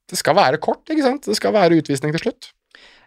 Det 0.09 0.17
skal 0.19 0.35
være 0.35 0.59
kort, 0.61 0.83
ikke 0.91 1.01
sant? 1.01 1.25
Det 1.25 1.35
skal 1.37 1.53
være 1.55 1.77
utvisning 1.79 2.11
til 2.13 2.21
slutt. 2.25 2.49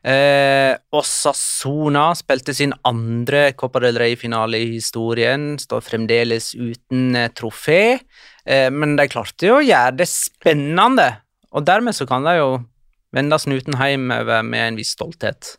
Eh, 0.07 0.77
Osasona 0.95 2.13
spilte 2.15 2.55
sin 2.55 2.71
andre 2.87 3.49
Copa 3.59 3.81
del 3.83 3.99
Rey-finale 3.99 4.61
i 4.63 4.69
historien. 4.77 5.57
Står 5.59 5.83
fremdeles 5.83 6.53
uten 6.55 7.19
eh, 7.19 7.33
trofé, 7.35 7.99
eh, 8.47 8.69
men 8.71 8.95
de 8.99 9.09
klarte 9.11 9.51
jo 9.51 9.59
å 9.59 9.67
gjøre 9.67 9.99
det 9.99 10.07
spennende. 10.11 11.09
Og 11.57 11.67
dermed 11.67 11.97
så 11.97 12.07
kan 12.07 12.27
de 12.27 12.37
jo 12.39 12.51
vende 13.17 13.39
snuten 13.41 13.75
hjem 13.81 14.07
med 14.07 14.59
en 14.61 14.79
viss 14.79 14.93
stolthet. 14.95 15.57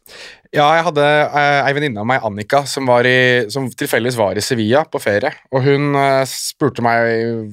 Ja, 0.56 0.70
jeg 0.78 0.86
hadde 0.88 1.06
eh, 1.28 1.72
venninne 1.76 2.04
av 2.04 2.08
meg, 2.08 2.24
Annika, 2.24 2.64
som, 2.70 2.88
var 2.88 3.08
som 3.52 3.68
tilfeldigvis 3.68 4.20
var 4.20 4.40
i 4.40 4.46
Sevilla 4.46 4.86
på 4.88 5.02
ferie. 5.04 5.34
Og 5.52 5.66
hun 5.68 5.92
eh, 5.98 6.24
spurte 6.30 6.86
meg 6.86 7.52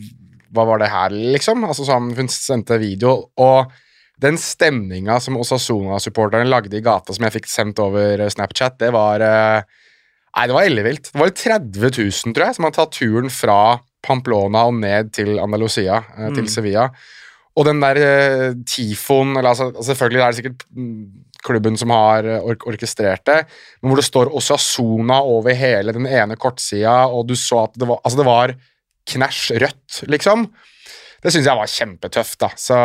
hva 0.55 0.69
var 0.69 0.79
det 0.79 0.93
her, 0.93 1.11
liksom. 1.35 1.67
Altså 1.67 1.87
sånn, 1.89 2.13
Hun 2.15 2.31
sendte 2.31 2.79
video, 2.79 3.33
og 3.35 3.73
den 4.25 4.39
stemninga 4.41 5.19
som 5.23 5.39
Osasuna-supporterne 5.41 6.49
lagde 6.49 6.79
i 6.79 6.85
gata, 6.85 7.15
som 7.15 7.27
jeg 7.27 7.37
fikk 7.39 7.51
sendt 7.51 7.83
over 7.85 8.25
eh, 8.25 8.31
Snapchat, 8.33 8.79
det 8.83 8.93
var 8.95 9.25
eh, 9.25 9.81
Nei, 10.35 10.49
det 10.51 10.55
var 10.57 10.67
ellevilt. 10.67 11.13
Det 11.15 11.21
var 11.21 11.31
30 11.31 11.91
000, 11.95 12.33
tror 12.35 12.49
jeg, 12.49 12.55
som 12.57 12.65
hadde 12.67 12.79
tatt 12.81 12.97
turen 12.97 13.31
fra 13.31 13.59
Pamplona 14.03 14.65
og 14.67 14.81
ned 14.81 15.13
til 15.15 15.37
Andalusia, 15.39 16.01
til 16.17 16.41
til 16.41 16.49
Sevilla. 16.51 16.89
Og 17.55 17.69
den 17.69 17.79
der 17.83 18.01
eh, 18.03 18.57
tifoen 18.67 19.37
eller 19.37 19.53
altså, 19.53 19.71
Selvfølgelig 19.87 20.23
er 20.23 20.33
det 20.33 20.39
sikkert 20.41 20.65
mm, 20.75 21.03
klubben 21.45 21.79
som 21.79 21.93
har 21.95 22.27
eh, 22.27 22.43
ork 22.43 22.67
orkestrert 22.71 23.25
det, 23.31 23.41
men 23.81 23.93
hvor 23.93 24.01
det 24.01 24.09
står 24.09 24.33
Osasona 24.35 25.21
over 25.23 25.55
hele 25.55 25.95
den 25.95 26.09
ene 26.11 26.39
kortsida, 26.41 27.05
og 27.07 27.29
du 27.29 27.37
så 27.39 27.67
at 27.69 27.79
det 27.79 27.89
var 27.89 28.03
Altså, 28.03 28.21
det 28.21 28.29
var 28.29 28.55
knæsj 29.15 29.59
rødt, 29.61 30.03
liksom. 30.11 30.49
Det 31.23 31.33
syns 31.33 31.47
jeg 31.47 31.61
var 31.61 31.71
kjempetøft, 31.71 32.39
da. 32.41 32.51
Så 32.59 32.79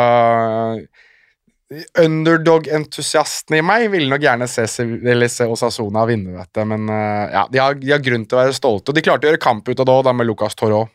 Underdog-entusiasten 2.02 3.56
i 3.56 3.62
meg 3.62 3.88
ville 3.92 4.10
nok 4.10 4.22
gjerne 4.24 4.48
se, 4.50 4.64
se 4.66 5.46
Osasona 5.46 6.02
vinne 6.08 6.34
dette, 6.40 6.64
men 6.66 6.88
eh, 6.90 7.26
ja, 7.34 7.44
de 7.52 7.60
har, 7.62 7.76
de 7.78 7.92
har 7.94 8.02
grunn 8.04 8.24
til 8.26 8.38
å 8.38 8.42
være 8.44 8.56
stolte. 8.56 8.90
Og 8.90 8.98
de 8.98 9.04
klarte 9.06 9.28
å 9.28 9.30
gjøre 9.32 9.42
kamp 9.42 9.68
ut 9.70 9.78
av 9.78 9.86
det 9.86 9.94
òg, 10.00 10.10
med 10.18 10.26
Lucas 10.28 10.58
Toro. 10.58 10.86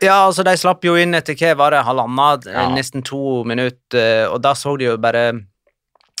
Ja, 0.00 0.22
altså, 0.26 0.44
de 0.46 0.54
slapp 0.56 0.84
jo 0.84 0.94
inn 0.96 1.16
etter 1.16 1.36
hva 1.36 1.54
var 1.60 1.76
det, 1.76 1.84
halvannet, 1.88 2.46
eh, 2.48 2.56
Ja. 2.56 2.68
nesten 2.72 3.04
to 3.04 3.44
minutter, 3.44 4.28
og 4.32 4.40
da 4.44 4.52
så 4.56 4.76
de 4.78 4.90
jo 4.92 4.98
bare 4.98 5.30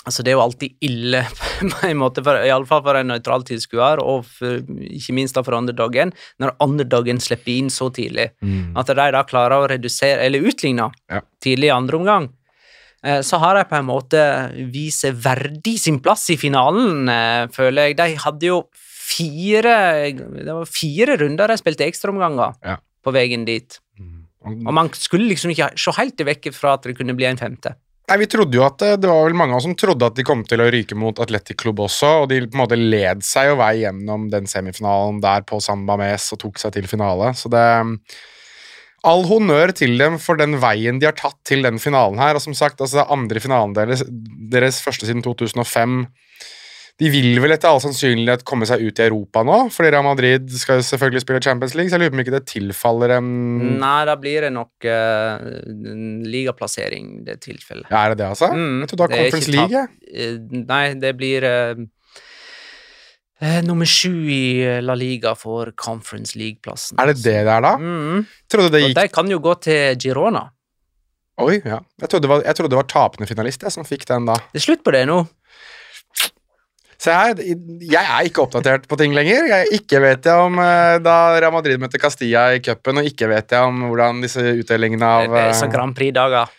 Altså, 0.08 0.22
det 0.24 0.30
er 0.32 0.38
jo 0.38 0.40
alltid 0.40 0.78
ille, 0.80 1.18
på 1.60 1.82
en 1.90 1.98
måte, 2.00 2.22
for, 2.24 2.40
iallfall 2.40 2.80
for 2.86 2.96
en 2.96 3.10
nøytral 3.12 3.42
tilskuer, 3.44 4.00
og 4.00 4.24
for, 4.24 4.62
ikke 4.96 5.12
minst 5.12 5.36
da 5.36 5.42
for 5.44 5.52
underdogen, 5.58 6.14
når 6.40 6.54
underdogen 6.64 7.20
slipper 7.20 7.52
inn 7.52 7.68
så 7.68 7.90
tidlig. 7.92 8.30
At 8.80 8.88
de 8.88 8.96
da 8.96 9.20
klarer 9.28 9.58
å 9.60 9.68
redusere, 9.68 10.24
eller 10.24 10.40
utligne, 10.48 10.88
Ja. 11.12 11.20
tidlig 11.44 11.68
i 11.68 11.74
andre 11.76 11.98
omgang. 12.00 12.30
Eh, 13.04 13.20
Så 13.22 13.38
har 13.40 13.54
de 13.56 13.64
på 13.64 13.76
en 13.78 13.86
måte 13.88 14.20
vist 14.72 15.04
verdig 15.04 15.78
sin 15.80 16.00
plass 16.00 16.28
i 16.30 16.36
finalen, 16.36 17.08
eh, 17.08 17.46
føler 17.48 17.88
jeg. 17.88 17.96
De 17.96 18.16
hadde 18.16 18.46
jo 18.50 18.64
fire 19.10 20.12
Det 20.14 20.46
var 20.54 20.66
fire 20.70 21.16
runder 21.18 21.48
de 21.48 21.56
spilte 21.58 21.86
ekstraomganger 21.88 22.54
Ja. 22.64 22.76
på 23.04 23.12
veien 23.12 23.44
dit. 23.44 23.78
Og 24.44 24.72
man 24.72 24.88
skulle 24.92 25.28
liksom 25.28 25.50
ikke 25.50 25.72
se 25.76 25.92
helt 25.98 26.16
vekk 26.16 26.52
fra 26.54 26.74
at 26.74 26.82
det 26.82 26.96
kunne 26.96 27.14
bli 27.16 27.26
en 27.26 27.36
femte. 27.36 27.74
Nei, 28.08 28.16
Vi 28.18 28.26
trodde 28.26 28.54
jo 28.54 28.64
at 28.64 28.82
eh, 28.82 28.96
det 28.96 29.06
var 29.08 29.24
vel 29.24 29.34
mange 29.38 29.52
av 29.52 29.58
oss 29.58 29.62
som 29.68 29.74
trodde 29.78 30.02
at 30.06 30.14
de 30.16 30.24
kom 30.26 30.42
til 30.44 30.58
å 30.58 30.70
ryke 30.72 30.96
mot 30.98 31.14
Atletic 31.22 31.56
Klubb 31.58 31.78
også, 31.78 32.22
og 32.22 32.28
de 32.28 32.40
på 32.46 32.56
en 32.56 32.62
måte 32.66 32.78
led 32.78 33.22
seg 33.22 33.50
jo 33.52 33.56
vei 33.60 33.82
gjennom 33.84 34.28
den 34.32 34.46
semifinalen 34.50 35.20
der 35.22 35.42
på 35.46 35.60
San 35.62 35.84
Mames 35.86 36.32
og 36.32 36.40
tok 36.40 36.58
seg 36.58 36.72
til 36.72 36.88
finale. 36.90 37.30
Så 37.38 37.50
det 37.52 37.62
All 39.06 39.24
honnør 39.28 39.72
til 39.76 39.94
dem 40.00 40.18
for 40.20 40.36
den 40.40 40.58
veien 40.60 40.98
de 41.00 41.08
har 41.08 41.16
tatt 41.16 41.38
til 41.48 41.64
den 41.64 41.80
finalen 41.80 42.20
her. 42.20 42.36
Og 42.36 42.44
som 42.44 42.56
sagt, 42.56 42.80
altså 42.80 43.00
det 43.00 43.04
er 43.06 43.14
andre 43.16 43.40
finalen 43.42 43.76
deres, 43.76 44.04
deres 44.52 44.82
første 44.84 45.08
siden 45.08 45.24
2005. 45.24 46.02
De 47.00 47.08
vil 47.08 47.38
vel 47.40 47.54
etter 47.54 47.70
all 47.70 47.80
sannsynlighet 47.80 48.42
komme 48.44 48.66
seg 48.68 48.82
ut 48.84 48.98
i 49.00 49.04
Europa 49.06 49.40
nå, 49.46 49.54
fordi 49.72 49.92
Real 49.94 50.04
Madrid 50.04 50.50
skal 50.60 50.80
jo 50.80 50.84
selvfølgelig 50.84 51.22
spille 51.24 51.40
Champions 51.46 51.72
League, 51.78 51.88
så 51.88 51.96
jeg 51.96 52.02
lurer 52.02 52.12
på 52.12 52.18
om 52.18 52.22
ikke 52.26 52.34
det 52.34 52.42
tilfaller 52.50 53.14
en 53.16 53.30
Nei, 53.80 54.00
da 54.04 54.16
blir 54.20 54.44
det 54.44 54.50
nok 54.52 54.84
uh, 54.84 55.46
ligaplassering, 56.28 57.22
det 57.24 57.38
tilfellet. 57.46 57.88
Ja, 57.88 58.02
Er 58.04 58.12
det 58.12 58.20
det, 58.20 58.28
altså? 58.34 58.50
Mm, 58.52 58.82
jeg 58.82 58.92
trodde 58.92 59.00
det 59.00 59.06
var 59.06 59.16
er 59.16 59.30
Conference 59.30 59.54
League. 59.54 59.86
Eh, 60.12 60.36
Nei, 60.60 60.82
det 61.00 61.14
blir 61.16 61.48
eh, 61.48 61.80
Eh, 63.40 63.62
nummer 63.64 63.88
sju 63.88 64.28
i 64.28 64.80
La 64.84 64.94
Liga 64.98 65.32
for 65.38 65.72
Conference 65.72 66.36
League-plassen. 66.36 66.98
Er 67.00 67.08
det 67.08 67.22
det 67.22 67.38
det 67.46 67.52
er, 67.54 67.62
da? 67.64 67.76
Mm. 67.80 68.26
Trodde 68.52 68.72
det 68.74 68.82
Og 68.82 68.90
gikk 68.90 68.98
de 68.98 69.12
kan 69.14 69.30
jo 69.32 69.40
gå 69.40 69.54
til 69.64 69.96
Girona. 70.02 70.50
Oi, 71.40 71.56
ja. 71.64 71.80
Jeg 72.02 72.12
trodde 72.12 72.26
det 72.26 72.32
var, 72.34 72.44
trodde 72.44 72.74
det 72.74 72.80
var 72.82 72.90
tapende 72.90 73.28
finalist 73.30 73.64
jeg, 73.64 73.72
som 73.72 73.86
fikk 73.88 74.04
den 74.10 74.28
da. 74.28 74.36
Det 74.52 74.60
er 74.60 74.66
slutt 74.66 74.84
på 74.84 74.92
det 74.92 75.06
nå. 75.08 75.22
Se 77.00 77.14
her, 77.16 77.38
jeg 77.40 77.96
er 77.96 78.26
ikke 78.28 78.42
oppdatert 78.44 78.84
på 78.90 78.98
ting 79.00 79.14
lenger. 79.16 79.46
Jeg 79.48 79.78
ikke 79.78 80.02
vet 80.04 80.26
jeg 80.28 80.36
om 80.50 80.60
eh, 80.60 80.98
da 81.00 81.16
Real 81.40 81.54
Madrid 81.54 81.80
møtte 81.80 81.96
Castilla 82.02 82.50
i 82.52 82.60
cupen, 82.60 83.00
og 83.00 83.08
ikke 83.08 83.30
vet 83.30 83.56
jeg 83.56 83.70
om 83.70 83.86
hvordan 83.86 84.20
disse 84.20 84.44
utdelingene 84.60 85.08
av 85.08 85.32
Det 85.32 85.46
er 85.46 85.56
så 85.56 85.70
eh, 85.70 85.72
Grand 85.72 85.96
Prix-dager. 85.96 86.52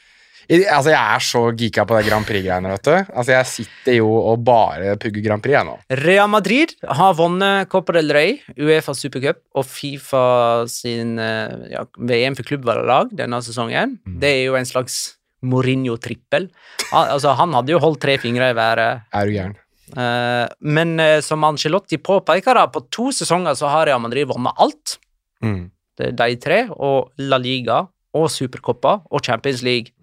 Altså, 0.52 0.92
jeg 0.92 1.00
er 1.00 1.24
så 1.24 1.42
geeka 1.56 1.86
på 1.88 1.96
det 1.96 2.08
Grand 2.10 2.28
Prix-greiene, 2.28 2.74
vet 2.74 2.88
du. 2.88 2.96
Altså, 3.16 3.32
jeg 3.38 3.48
sitter 3.48 3.98
jo 4.02 4.10
og 4.20 4.44
bare 4.44 4.98
pugger 5.00 5.24
Grand 5.24 5.44
Prix, 5.44 5.56
jeg 5.56 5.68
nå. 5.68 5.78
Real 6.02 6.28
Madrid 6.32 6.74
har 7.00 7.16
vunnet 7.16 7.72
Copa 7.72 7.96
del 7.96 8.12
Rey, 8.16 8.36
Uefa 8.60 8.96
Supercup 8.98 9.40
og 9.56 9.68
Fifa 9.70 10.26
sin 10.72 11.16
eh, 11.22 11.72
ja, 11.72 11.86
VM 11.96 12.36
for 12.36 12.48
klubblag 12.48 13.16
denne 13.16 13.40
sesongen. 13.46 13.98
Mm. 14.04 14.20
Det 14.24 14.34
er 14.36 14.46
jo 14.50 14.60
en 14.60 14.68
slags 14.68 15.02
Mourinho-trippel. 15.42 16.50
Altså, 16.92 17.34
han 17.40 17.56
hadde 17.58 17.74
jo 17.74 17.82
holdt 17.82 18.02
tre 18.04 18.18
fingre 18.22 18.52
i 18.52 18.58
været. 18.58 19.08
Er 19.16 19.30
du 19.30 19.36
gæren? 19.38 19.56
Eh, 19.92 20.48
men 20.62 21.00
eh, 21.00 21.20
som 21.26 21.44
Angelotti 21.48 21.98
påpeker, 21.98 22.60
da, 22.60 22.68
på 22.72 22.84
to 22.94 23.10
sesonger 23.16 23.58
så 23.58 23.72
har 23.72 23.88
Real 23.90 24.04
Madrid 24.04 24.30
vunnet 24.30 24.60
alt. 24.62 24.98
Mm. 25.44 25.72
Det 25.98 26.12
er 26.12 26.20
de 26.20 26.38
tre, 26.42 26.62
og 26.72 27.12
La 27.24 27.40
Liga 27.42 27.84
og 28.18 28.30
Supercoppa 28.32 29.00
og 29.10 29.24
Champions 29.26 29.64
League. 29.66 29.96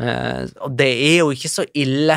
Eh, 0.00 0.46
og 0.64 0.74
det 0.78 0.90
er 0.90 1.18
jo 1.22 1.32
ikke 1.34 1.50
så 1.50 1.64
ille, 1.78 2.16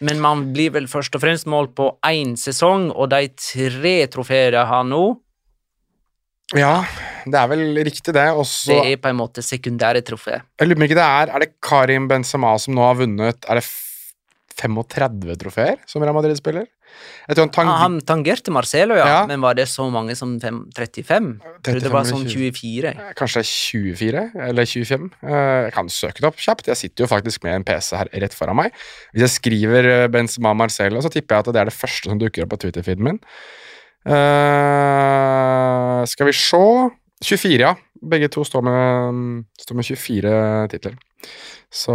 men 0.00 0.20
man 0.22 0.46
blir 0.54 0.72
vel 0.72 0.86
først 0.88 1.16
og 1.16 1.22
fremst 1.24 1.48
målt 1.50 1.74
på 1.76 1.90
én 2.08 2.32
sesong, 2.40 2.88
og 2.94 3.10
de 3.12 3.28
tre 3.36 3.96
trofeene 4.12 4.54
de 4.56 4.68
har 4.72 4.86
nå, 4.88 5.02
Ja, 6.58 6.80
det 7.30 7.38
er 7.38 7.46
vel 7.46 7.76
riktig, 7.86 8.10
det. 8.16 8.24
Også, 8.34 8.72
det 8.72 8.94
er 8.94 8.96
på 8.98 9.10
en 9.12 9.20
måte 9.20 9.42
sekundære 9.44 10.02
trofé. 10.02 10.40
Jeg 10.58 10.66
lurer 10.66 10.80
på 10.80 10.88
ikke 10.88 10.98
det 10.98 11.04
er 11.06 11.30
Er 11.30 11.44
det 11.44 11.52
Karim 11.62 12.08
Benzema 12.10 12.56
som 12.58 12.74
nå 12.74 12.82
har 12.82 12.96
vunnet 12.98 13.46
Er 13.46 13.60
det 13.60 13.66
35 14.58 15.36
trofeer 15.38 15.78
som 15.86 16.02
Real 16.02 16.16
Madrid 16.16 16.34
spiller? 16.40 16.66
Jeg 17.28 17.36
tror 17.36 17.44
han 17.46 17.52
tang... 17.54 17.68
Ah, 17.70 17.78
Han 17.84 17.98
tangerte 18.02 18.50
Marcelo, 18.50 18.96
ja, 18.98 19.06
Ja. 19.06 19.26
men 19.26 19.40
var 19.40 19.54
det 19.54 19.68
så 19.70 19.86
mange 19.92 20.16
som 20.18 20.32
fem, 20.42 20.64
35? 20.74 21.28
Jeg 21.44 21.62
trodde 21.62 21.80
det 21.84 21.92
var 21.92 22.04
sånn 22.08 22.26
24. 22.26 22.94
Kanskje 23.18 23.40
det 23.40 23.46
er 23.46 23.52
24 23.52 24.24
eller 24.48 24.64
25. 24.66 25.10
Eh, 25.22 25.64
Jeg 25.68 25.72
kan 25.76 25.88
søke 25.88 26.20
det 26.20 26.28
opp 26.30 26.36
kjapt. 26.42 26.66
Jeg 26.72 26.76
sitter 26.76 27.04
jo 27.04 27.10
faktisk 27.12 27.44
med 27.46 27.54
en 27.60 27.64
PC 27.64 27.96
her 27.96 28.08
rett 28.24 28.34
foran 28.34 28.56
meg. 28.58 28.72
Hvis 29.14 29.26
jeg 29.28 29.34
skriver 29.38 29.90
eh, 29.94 30.08
Benzema 30.08 30.54
Marcelo, 30.54 31.00
så 31.04 31.10
tipper 31.12 31.36
jeg 31.36 31.46
at 31.46 31.52
det 31.54 31.60
er 31.62 31.70
det 31.70 31.76
første 31.78 32.10
som 32.10 32.18
dukker 32.18 32.42
opp 32.44 32.50
på 32.56 32.60
Twitter-feeden 32.66 33.04
min. 33.06 33.20
Uh, 34.70 36.04
skal 36.08 36.30
vi 36.30 36.34
se 36.36 36.60
24, 37.22 37.60
ja. 37.60 37.74
Begge 38.00 38.30
to 38.32 38.44
står 38.48 38.62
med, 38.64 39.44
står 39.60 39.76
med 39.76 39.84
24 39.84 40.34
titler. 40.72 40.94
Så 41.70 41.92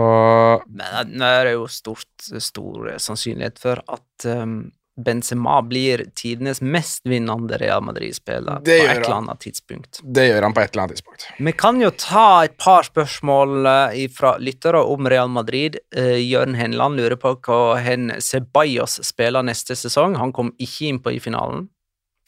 Men 0.69 1.15
nå 1.17 1.25
er 1.25 1.47
det 1.49 1.53
jo 1.57 1.65
stort, 1.71 2.05
stor 2.21 2.91
sannsynlighet 3.01 3.57
for 3.59 3.81
at 3.89 4.27
um, 4.29 4.59
Benzema 4.95 5.57
blir 5.67 6.05
tidenes 6.15 6.61
mest 6.63 7.01
vinnende 7.03 7.57
Real 7.59 7.81
Madrid-spiller 7.83 8.61
på 8.63 8.71
et 8.71 8.93
eller 8.93 9.15
annet 9.17 9.41
tidspunkt. 9.43 9.99
det 10.03 10.29
gjør 10.29 10.47
han 10.47 10.55
på 10.55 10.61
et 10.63 10.71
eller 10.71 10.85
annet 10.85 10.95
tidspunkt. 10.95 11.27
Vi 11.49 11.53
kan 11.59 11.81
jo 11.83 11.89
ta 11.91 12.45
et 12.47 12.55
par 12.61 12.87
spørsmål 12.87 13.67
eh, 13.67 14.07
fra 14.15 14.37
lyttere 14.39 14.79
om 14.79 15.09
Real 15.11 15.29
Madrid. 15.29 15.77
Eh, 15.95 16.21
Jørn 16.23 16.55
Henland 16.55 16.95
lurer 17.01 17.19
på 17.19 17.35
hva 17.43 17.75
hen 17.83 18.13
Ceballos 18.23 19.01
spiller 19.03 19.43
neste 19.43 19.75
sesong. 19.75 20.15
Han 20.21 20.31
kom 20.31 20.53
ikke 20.55 20.87
inn 20.87 21.03
på 21.03 21.17
i 21.17 21.19
finalen. 21.19 21.67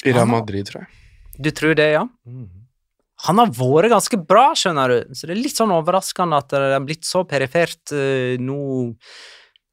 I 0.03 0.11
Real. 0.11 0.27
Madrid, 0.27 0.67
tror 0.67 0.83
jeg. 0.83 0.91
Du 1.37 1.51
tror 1.55 1.75
det, 1.77 1.91
ja? 1.95 2.03
Han 3.25 3.39
har 3.41 3.49
vært 3.55 3.93
ganske 3.95 4.19
bra, 4.29 4.51
skjønner 4.57 4.91
du, 4.91 5.15
så 5.15 5.25
det 5.25 5.37
er 5.37 5.39
litt 5.41 5.57
sånn 5.57 5.73
overraskende 5.73 6.37
at 6.37 6.51
det 6.53 6.75
er 6.75 6.83
blitt 6.85 7.07
så 7.07 7.23
perifert 7.29 7.93
eh, 7.95 8.35
nå 8.41 8.59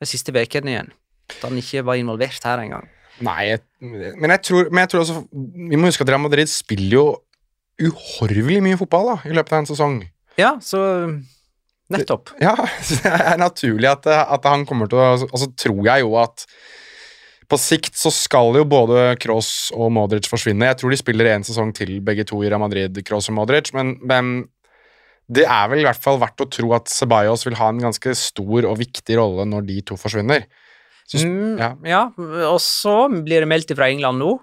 de 0.01 0.09
siste 0.09 0.33
ukene 0.33 0.73
igjen. 0.73 0.95
At 1.31 1.47
han 1.47 1.61
ikke 1.61 1.85
var 1.87 2.01
involvert 2.01 2.45
her 2.45 2.63
engang. 2.63 2.89
Nei, 3.25 3.41
jeg, 3.53 3.63
men, 3.81 4.33
jeg 4.33 4.43
tror, 4.49 4.73
men 4.73 4.83
jeg 4.83 4.91
tror 4.91 5.05
også 5.05 5.21
Vi 5.31 5.79
må 5.79 5.87
huske 5.87 6.03
at 6.03 6.09
Real 6.11 6.23
Madrid 6.25 6.51
spiller 6.51 6.97
jo 6.97 7.05
uhorvelig 7.79 8.59
mye 8.63 8.79
fotball 8.79 9.13
da, 9.13 9.15
i 9.31 9.35
løpet 9.35 9.55
av 9.55 9.63
en 9.63 9.69
sesong. 9.71 10.01
Ja, 10.39 10.57
så 10.63 10.81
Nettopp. 11.93 12.33
Ja, 12.41 12.55
det 12.91 13.11
er 13.13 13.37
naturlig 13.41 13.91
at, 13.91 14.09
at 14.09 14.49
han 14.49 14.65
kommer 14.69 14.89
til 14.91 15.01
å 15.01 15.11
Og 15.29 15.37
så 15.43 15.51
tror 15.59 15.83
jeg 15.85 16.05
jo 16.05 16.17
at 16.21 16.47
på 17.45 17.59
sikt 17.61 17.99
så 18.01 18.09
skal 18.09 18.57
jo 18.57 18.65
både 18.65 19.19
Kroos 19.21 19.69
og 19.77 19.91
Modric 19.93 20.25
forsvinne. 20.31 20.65
Jeg 20.71 20.79
tror 20.81 20.95
de 20.95 20.97
spiller 20.97 21.29
en 21.29 21.45
sesong 21.45 21.75
til, 21.77 21.99
begge 22.01 22.25
to 22.27 22.39
i 22.41 22.49
Real 22.49 22.63
Madrid, 22.63 22.97
Kroos 23.05 23.29
og 23.29 23.37
Modric, 23.37 23.69
men, 23.77 23.93
men 24.01 24.31
det 25.29 25.45
er 25.45 25.69
vel 25.69 25.83
i 25.83 25.85
hvert 25.85 26.01
fall 26.01 26.17
verdt 26.23 26.41
å 26.41 26.49
tro 26.49 26.73
at 26.77 26.89
Ceballos 26.89 27.45
vil 27.45 27.59
ha 27.61 27.69
en 27.69 27.83
ganske 27.85 28.15
stor 28.17 28.65
og 28.65 28.79
viktig 28.81 29.19
rolle 29.21 29.45
når 29.49 29.69
de 29.69 29.77
to 29.93 29.99
forsvinner. 30.01 30.49
Så, 31.05 31.21
Mm, 31.27 31.59
ja. 31.61 31.71
ja, 31.85 32.03
og 32.49 32.61
så 32.65 33.09
blir 33.13 33.45
det 33.45 33.49
meldt 33.51 33.75
fra 33.77 33.91
England 33.93 34.19
nå. 34.23 34.39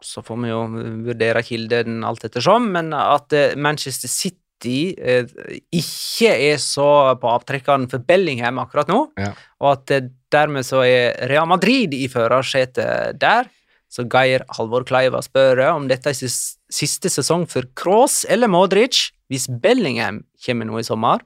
Så 0.00 0.22
får 0.24 0.38
vi 0.44 0.48
jo 0.52 0.60
vurdere 1.08 1.42
kilden 1.42 2.04
alt 2.06 2.24
ettersom, 2.24 2.70
men 2.72 2.92
at 2.94 3.32
eh, 3.34 3.56
Manchester 3.58 4.08
City 4.08 4.94
eh, 4.96 5.26
ikke 5.74 6.30
er 6.52 6.56
så 6.62 6.86
på 7.20 7.28
avtrekkeren 7.34 7.88
for 7.90 7.98
Bellingham 8.06 8.58
akkurat 8.62 8.88
nå, 8.90 9.02
Ja. 9.18 9.32
og 9.60 9.72
at 9.72 9.90
eh, 9.98 10.08
dermed 10.32 10.64
så 10.66 10.84
er 10.86 11.28
Real 11.28 11.46
Madrid 11.50 11.94
i 11.94 12.06
førersetet 12.08 13.18
der. 13.20 13.48
Så 13.88 14.04
Geir 14.04 14.42
Halvor 14.52 14.84
Kleiva 14.84 15.22
spør 15.24 15.62
om 15.74 15.86
dette 15.88 16.10
er 16.12 16.14
siste 16.14 17.08
sesong 17.08 17.46
for 17.48 17.64
Kroos 17.74 18.26
eller 18.28 18.46
Modric 18.52 19.06
hvis 19.32 19.46
Bellingham 19.48 20.22
kommer 20.44 20.68
nå 20.68 20.78
i 20.78 20.84
sommer. 20.84 21.22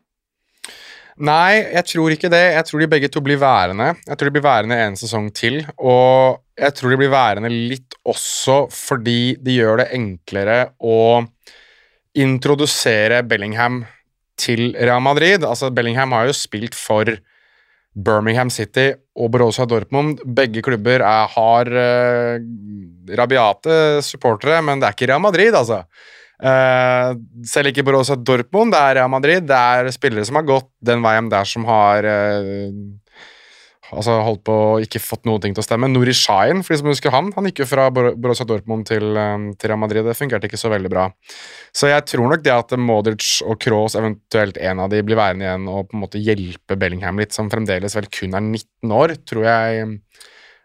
Nei, 1.21 1.61
jeg 1.75 1.85
tror 1.91 2.15
ikke 2.15 2.31
det. 2.33 2.45
Jeg 2.55 2.65
tror 2.69 2.81
de 2.81 2.89
begge 2.89 3.11
to 3.13 3.21
blir 3.25 3.41
værende. 3.41 3.91
Jeg 4.07 4.17
tror 4.17 4.29
de 4.29 4.35
blir 4.37 4.47
værende 4.47 4.79
en 4.81 4.97
sesong 4.97 5.29
til. 5.37 5.61
Og 5.77 6.41
jeg 6.57 6.77
tror 6.79 6.93
de 6.95 7.01
blir 7.03 7.13
værende 7.13 7.51
litt 7.53 7.99
også 8.09 8.65
fordi 8.73 9.37
de 9.41 9.59
gjør 9.61 9.83
det 9.83 9.91
enklere 9.99 10.57
å 10.81 11.25
introdusere 12.19 13.23
Bellingham 13.29 13.83
til 14.41 14.73
Real 14.77 15.03
Madrid. 15.05 15.45
Altså, 15.45 15.71
Bellingham 15.71 16.17
har 16.17 16.29
jo 16.29 16.37
spilt 16.37 16.77
for 16.77 17.09
Birmingham 17.93 18.51
City 18.53 18.91
og 19.17 19.33
Borussia 19.35 19.67
Dortmund. 19.69 20.23
Begge 20.25 20.65
klubber 20.65 21.05
er, 21.05 21.29
har 21.35 21.69
uh, 21.69 22.41
rabiate 23.19 24.01
supportere, 24.05 24.63
men 24.65 24.81
det 24.81 24.89
er 24.89 24.97
ikke 24.97 25.11
Real 25.13 25.25
Madrid, 25.25 25.57
altså. 25.57 25.83
Eh, 26.43 27.13
selv 27.47 27.71
ikke 27.71 27.85
Borussia 27.87 28.17
Dortmund, 28.19 28.75
det 28.75 28.81
er 28.81 28.99
Real 28.99 29.13
Madrid. 29.13 29.47
Det 29.47 29.59
er 29.59 29.93
spillere 29.95 30.27
som 30.27 30.41
har 30.41 30.49
gått 30.49 30.71
den 30.83 31.05
veien 31.05 31.31
der, 31.31 31.47
som 31.47 31.67
har 31.69 32.03
uh, 32.03 32.73
altså 33.93 34.17
holdt 34.27 34.43
på 34.49 34.57
å 34.57 34.81
ikke 34.83 35.03
fått 35.03 35.29
noen 35.29 35.45
ting 35.45 35.55
til 35.55 35.63
å 35.63 35.67
stemme. 35.67 35.91
Nuri 35.93 36.15
Shahin, 36.17 36.65
for 36.65 36.75
de 36.75 36.81
som 36.81 36.91
husker 36.91 37.15
han, 37.15 37.31
han 37.37 37.47
gikk 37.47 37.63
jo 37.63 37.69
fra 37.71 37.87
Bor- 37.95 38.17
Borussia 38.19 38.49
Dortmund 38.49 38.89
til, 38.91 39.07
eh, 39.15 39.47
til 39.55 39.71
Real 39.71 39.83
Madrid. 39.85 40.09
Det 40.09 40.19
fungerte 40.19 40.51
ikke 40.51 40.61
så 40.61 40.73
veldig 40.73 40.91
bra. 40.91 41.07
Så 41.71 41.93
jeg 41.93 42.07
tror 42.11 42.33
nok 42.33 42.43
det 42.43 42.57
at 42.57 42.75
Modric 42.81 43.39
og 43.47 43.61
Kroos, 43.63 43.95
eventuelt 44.01 44.59
en 44.59 44.83
av 44.83 44.91
de, 44.91 45.03
blir 45.07 45.21
værende 45.21 45.47
igjen 45.47 45.71
og 45.71 45.93
på 45.93 45.99
en 45.99 46.05
måte 46.09 46.23
hjelpe 46.23 46.79
Bellingham 46.81 47.23
litt, 47.23 47.37
som 47.37 47.53
fremdeles 47.53 47.95
vel 47.95 48.11
kun 48.11 48.35
er 48.35 48.43
19 48.43 48.99
år, 48.99 49.15
tror 49.31 49.47
jeg 49.47 49.95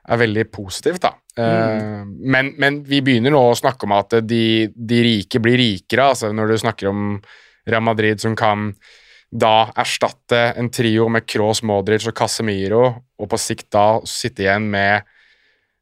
er 0.07 0.21
veldig 0.21 0.45
positivt, 0.53 1.03
da. 1.03 1.13
Mm. 1.37 2.13
men, 2.33 2.47
men 2.57 2.77
vi 2.81 2.97
begynner 3.05 3.29
nå 3.29 3.41
å 3.51 3.57
snakke 3.57 3.85
om 3.85 3.91
at 3.93 4.15
de, 4.25 4.71
de 4.73 5.01
rike 5.05 5.37
blir 5.43 5.59
rikere, 5.61 6.07
altså 6.15 6.31
når 6.33 6.49
du 6.49 6.55
snakker 6.63 6.89
om 6.89 7.11
Real 7.67 7.83
Madrid 7.85 8.23
som 8.23 8.33
kan 8.39 8.71
da 9.29 9.67
erstatte 9.77 10.39
en 10.57 10.71
trio 10.73 11.05
med 11.11 11.27
Kroos, 11.27 11.61
Modric 11.67 12.07
og 12.07 12.15
Casemiro, 12.17 12.83
og 13.19 13.29
på 13.29 13.39
sikt 13.41 13.67
da 13.75 13.99
sitte 14.07 14.45
igjen 14.45 14.69
med 14.71 15.05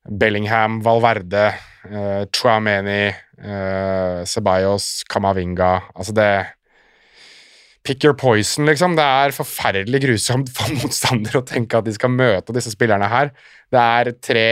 Bellingham, 0.05 0.81
Valverde, 0.85 1.45
eh, 1.89 2.25
Chouameni, 2.33 3.07
eh, 3.07 4.25
Ceballos, 4.25 5.03
Camavinga 5.09 5.81
Altså 5.95 6.13
det 6.13 6.45
Pick 7.85 8.01
your 8.03 8.15
poison, 8.17 8.65
liksom. 8.65 8.95
Det 8.97 9.05
er 9.05 9.35
forferdelig 9.35 10.01
grusomt 10.07 10.49
for 10.55 10.73
motstandere 10.81 11.43
å 11.43 11.45
tenke 11.45 11.77
at 11.77 11.85
de 11.85 11.93
skal 11.93 12.13
møte 12.13 12.55
disse 12.55 12.73
spillerne 12.73 13.09
her. 13.11 13.29
Det 13.73 13.81
er 13.81 14.11
tre 14.23 14.47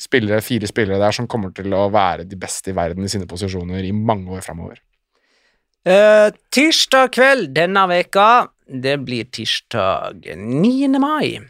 spillere, 0.00 0.40
fire 0.44 0.70
spillere 0.70 1.00
der 1.02 1.16
som 1.16 1.28
kommer 1.28 1.52
til 1.56 1.72
å 1.76 1.88
være 1.92 2.24
de 2.28 2.38
beste 2.40 2.72
i 2.72 2.76
verden 2.76 3.04
i 3.04 3.12
sine 3.12 3.28
posisjoner 3.28 3.84
i 3.84 3.92
mange 3.92 4.32
år 4.32 4.44
framover. 4.46 4.80
Uh, 5.82 6.30
tirsdag 6.54 7.10
kveld 7.16 7.48
denne 7.56 7.82
veka, 7.90 8.46
det 8.70 9.00
blir 9.02 9.26
tirsdag 9.34 10.28
9. 10.38 11.00
mai, 11.02 11.42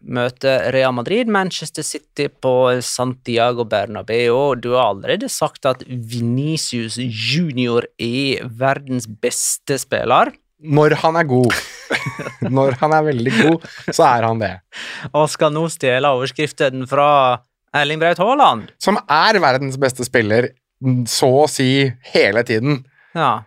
møter 0.00 0.70
Real 0.72 0.94
Madrid 0.96 1.28
Manchester 1.28 1.84
City 1.84 2.30
på 2.30 2.54
Santiago 2.80 3.66
Bernabeu. 3.68 4.56
Du 4.56 4.72
har 4.72 4.94
allerede 4.94 5.28
sagt 5.30 5.68
at 5.68 5.84
Venicius 5.86 6.96
Junior 6.96 7.84
er 8.00 8.48
verdens 8.48 9.06
beste 9.06 9.76
spiller, 9.82 10.32
Når 10.62 10.96
han 11.02 11.18
er 11.20 11.26
god, 11.28 11.52
når 12.56 12.78
han 12.80 12.94
er 12.96 13.08
veldig 13.10 13.32
god, 13.36 13.66
så 13.92 14.06
er 14.08 14.24
han 14.24 14.40
det. 14.40 14.54
og 15.12 15.28
skal 15.28 15.52
nå 15.52 15.66
stjele 15.72 16.08
overskriften 16.16 16.86
fra 16.88 17.08
Erling 17.76 18.00
Braut 18.00 18.20
Haaland. 18.22 18.70
som 18.80 18.96
er 19.04 19.40
verdens 19.42 19.76
beste 19.76 20.06
spiller 20.06 20.50
så 21.08 21.28
å 21.44 21.48
si 21.50 21.86
hele 22.12 22.42
tiden. 22.46 22.82
Ja. 23.16 23.42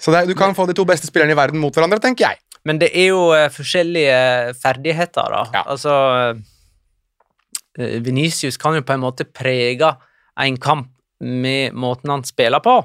Så 0.00 0.12
det, 0.12 0.26
du 0.28 0.34
kan 0.36 0.56
få 0.56 0.66
de 0.68 0.76
to 0.76 0.86
beste 0.88 1.08
spillerne 1.08 1.34
i 1.34 1.38
verden 1.38 1.60
mot 1.60 1.74
hverandre, 1.76 2.00
tenker 2.00 2.30
jeg. 2.30 2.40
Men 2.68 2.80
det 2.80 2.90
er 2.92 3.10
jo 3.12 3.30
eh, 3.36 3.48
forskjellige 3.52 4.54
ferdigheter, 4.60 5.32
da. 5.32 5.42
Ja. 5.56 5.62
Altså 5.72 5.94
uh, 6.36 8.00
Venicius 8.04 8.60
kan 8.60 8.76
jo 8.76 8.84
på 8.84 8.96
en 8.96 9.04
måte 9.04 9.24
prege 9.28 9.94
en 10.40 10.58
kamp 10.60 10.90
med 11.20 11.76
måten 11.76 12.12
han 12.12 12.24
spiller 12.24 12.62
på, 12.64 12.78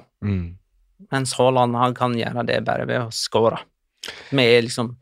mens 1.12 1.36
Haaland 1.40 1.78
han 1.80 1.96
kan 1.98 2.16
gjøre 2.18 2.46
det 2.48 2.62
bare 2.68 2.88
ved 2.90 3.02
å 3.04 3.14
score. 3.14 3.62
Med 4.36 4.68
liksom 4.68 4.96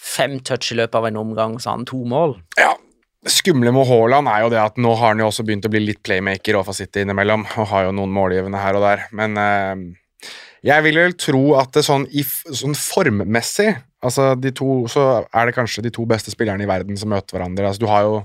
fem 0.00 0.38
touch 0.40 0.72
i 0.72 0.78
løpet 0.78 0.98
av 0.98 1.08
en 1.08 1.20
omgang, 1.20 1.58
så 1.60 1.74
han 1.74 1.86
to 1.88 2.00
mål. 2.08 2.38
Ja, 2.58 2.72
det 3.20 3.34
skumle 3.34 3.72
med 3.76 3.88
Haaland 3.88 4.30
er 4.32 4.44
jo 4.44 4.52
det 4.52 4.60
at 4.62 4.78
nå 4.80 4.94
har 4.96 5.12
han 5.12 5.20
jo 5.20 5.28
også 5.28 5.44
begynt 5.46 5.68
å 5.68 5.72
bli 5.72 5.82
litt 5.84 6.02
playmaker 6.06 6.56
overfor 6.56 6.78
City 6.78 7.04
innimellom, 7.04 7.44
og 7.60 7.68
har 7.72 7.88
jo 7.88 7.96
noen 7.96 8.14
målgivende 8.16 8.62
her 8.62 8.78
og 8.78 8.86
der, 8.86 9.04
men 9.16 9.36
eh, 9.40 10.30
jeg 10.66 10.84
vil 10.84 10.98
vel 11.00 11.14
tro 11.16 11.44
at 11.60 11.72
det 11.76 11.84
sånn, 11.86 12.06
i, 12.12 12.24
sånn 12.24 12.76
formmessig 12.76 13.70
altså 14.04 14.34
de 14.36 14.52
to, 14.56 14.84
så 14.92 15.06
er 15.28 15.48
det 15.48 15.56
kanskje 15.56 15.84
de 15.84 15.92
to 15.94 16.04
beste 16.08 16.32
spillerne 16.32 16.64
i 16.64 16.68
verden 16.68 16.98
som 17.00 17.10
møter 17.12 17.36
hverandre. 17.36 17.68
Altså, 17.68 17.84
du 17.84 17.90
har 17.90 18.06
jo 18.08 18.20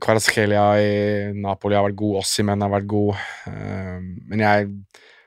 Kvaratskhelia 0.00 0.62
i 0.80 0.92
Napoli 1.36 1.76
har 1.76 1.84
vært 1.84 1.98
god, 2.00 2.22
Ossimen 2.22 2.62
har 2.64 2.70
vært 2.72 2.86
god, 2.88 3.18
eh, 3.50 3.98
men 4.30 4.40
jeg 4.40 4.70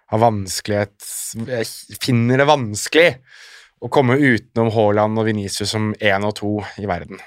har 0.08 0.22
vanskelighet 0.22 1.08
Jeg 1.50 2.00
finner 2.04 2.40
det 2.42 2.48
vanskelig 2.48 3.08
å 3.84 3.90
komme 3.94 4.18
utenom 4.18 4.72
Haaland 4.74 5.20
og 5.20 5.28
Venezia 5.28 5.68
som 5.70 5.92
én 6.02 6.26
og 6.26 6.34
to 6.40 6.54
i 6.82 6.88
verden. 6.90 7.20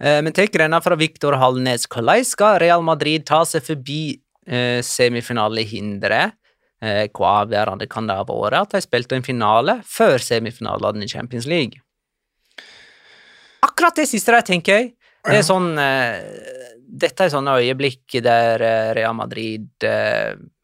Eh, 0.00 0.20
men 0.22 0.34
tenk, 0.36 0.54
denne 0.54 0.78
fra 0.84 0.96
Viktor 0.98 1.36
Hallnes. 1.40 1.88
Hvordan 1.90 2.26
skal 2.26 2.60
Real 2.62 2.84
Madrid 2.86 3.26
ta 3.28 3.42
seg 3.48 3.64
forbi 3.66 4.02
eh, 4.46 4.78
semifinalehinderet? 4.86 6.36
Eh, 6.80 7.02
hvor 7.12 7.42
avgjørende 7.42 7.90
kan 7.90 8.06
det 8.08 8.16
ha 8.16 8.24
vært 8.24 8.56
at 8.56 8.78
de 8.78 8.84
spilte 8.86 9.18
en 9.18 9.26
finale 9.26 9.80
før 9.84 10.22
semifinalene 10.24 11.04
i 11.04 11.10
Champions 11.10 11.48
League? 11.50 11.82
Akkurat 13.66 13.98
det 13.98 14.06
siste 14.08 14.32
der, 14.32 14.46
tenker 14.46 14.78
jeg. 14.78 14.94
Det 15.20 15.36
er 15.36 15.44
sånn 15.44 15.74
Dette 15.76 17.26
er 17.26 17.32
sånne 17.32 17.58
øyeblikk 17.60 18.14
der 18.24 18.62
Real 18.96 19.12
Madrid 19.18 19.84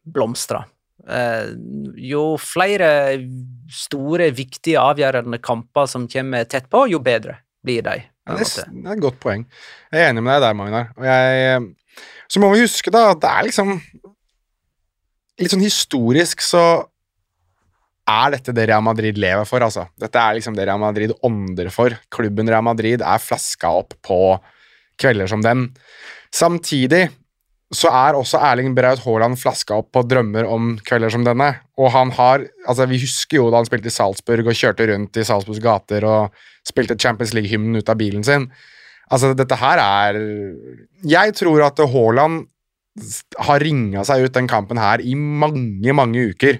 blomstrer. 0.01 0.65
Eh, 1.07 1.51
jo 2.09 2.23
flere 2.41 2.89
store, 3.71 4.29
viktige, 4.35 4.79
avgjørende 4.81 5.39
kamper 5.43 5.87
som 5.87 6.07
kommer 6.11 6.47
tett 6.49 6.67
på, 6.71 6.83
jo 6.91 6.99
bedre 7.03 7.39
blir 7.63 7.85
de. 7.85 8.01
Det 8.27 8.43
er, 8.43 8.67
det 8.73 8.83
er 8.83 8.97
et 8.97 9.05
godt 9.05 9.21
poeng. 9.23 9.45
Jeg 9.91 10.03
er 10.03 10.11
enig 10.11 10.23
med 10.25 10.35
deg 10.35 10.43
der, 10.43 10.57
Magnar. 10.59 10.89
Og 10.99 11.07
jeg, 11.07 12.03
så 12.27 12.43
må 12.43 12.51
vi 12.51 12.65
huske 12.65 12.91
da 12.91 13.07
at 13.13 13.23
det 13.23 13.31
er 13.31 13.49
liksom 13.49 13.79
Litt 15.37 15.53
sånn 15.53 15.61
historisk 15.61 16.41
så 16.41 16.61
er 18.09 18.31
dette 18.33 18.55
det 18.57 18.63
Real 18.65 18.81
Madrid 18.81 19.19
lever 19.21 19.45
for, 19.45 19.61
altså. 19.61 19.83
Dette 20.01 20.17
er 20.17 20.33
liksom 20.33 20.55
det 20.57 20.65
Real 20.65 20.81
Madrid 20.81 21.11
ånder 21.27 21.69
for. 21.69 21.93
Klubben 22.09 22.49
Real 22.49 22.65
Madrid 22.65 23.03
er 23.05 23.21
flaska 23.21 23.69
opp 23.83 23.93
på 24.01 24.17
kvelder 24.97 25.29
som 25.29 25.43
den. 25.45 25.67
Samtidig 26.33 27.03
så 27.75 27.89
er 27.91 28.15
også 28.15 28.39
Erling 28.39 28.71
Braut 28.77 29.01
Haaland 29.03 29.35
flaska 29.41 29.75
opp 29.81 29.89
på 29.95 30.05
drømmer 30.07 30.47
om 30.47 30.75
kvelder 30.87 31.11
som 31.11 31.25
denne. 31.27 31.49
Og 31.75 31.91
han 31.91 32.13
har 32.15 32.45
Altså, 32.67 32.85
vi 32.87 32.99
husker 33.01 33.41
jo 33.41 33.49
da 33.51 33.59
han 33.59 33.67
spilte 33.67 33.91
i 33.91 33.95
Salzburg 33.95 34.47
og 34.47 34.55
kjørte 34.55 34.87
rundt 34.87 35.19
i 35.19 35.25
Salzburgs 35.27 35.63
gater 35.63 36.03
og 36.07 36.35
spilte 36.67 36.97
Champions 36.99 37.33
League-hymnen 37.35 37.79
ut 37.79 37.89
av 37.89 37.99
bilen 37.99 38.23
sin. 38.23 38.47
Altså, 39.11 39.33
dette 39.35 39.55
her 39.55 39.79
er 39.83 40.19
Jeg 41.07 41.35
tror 41.35 41.63
at 41.67 41.79
Haaland 41.79 42.47
har 43.47 43.61
ringa 43.61 44.03
seg 44.07 44.25
ut 44.25 44.33
den 44.33 44.47
kampen 44.49 44.79
her 44.81 45.03
i 45.03 45.13
mange, 45.15 45.93
mange 45.93 46.29
uker. 46.31 46.59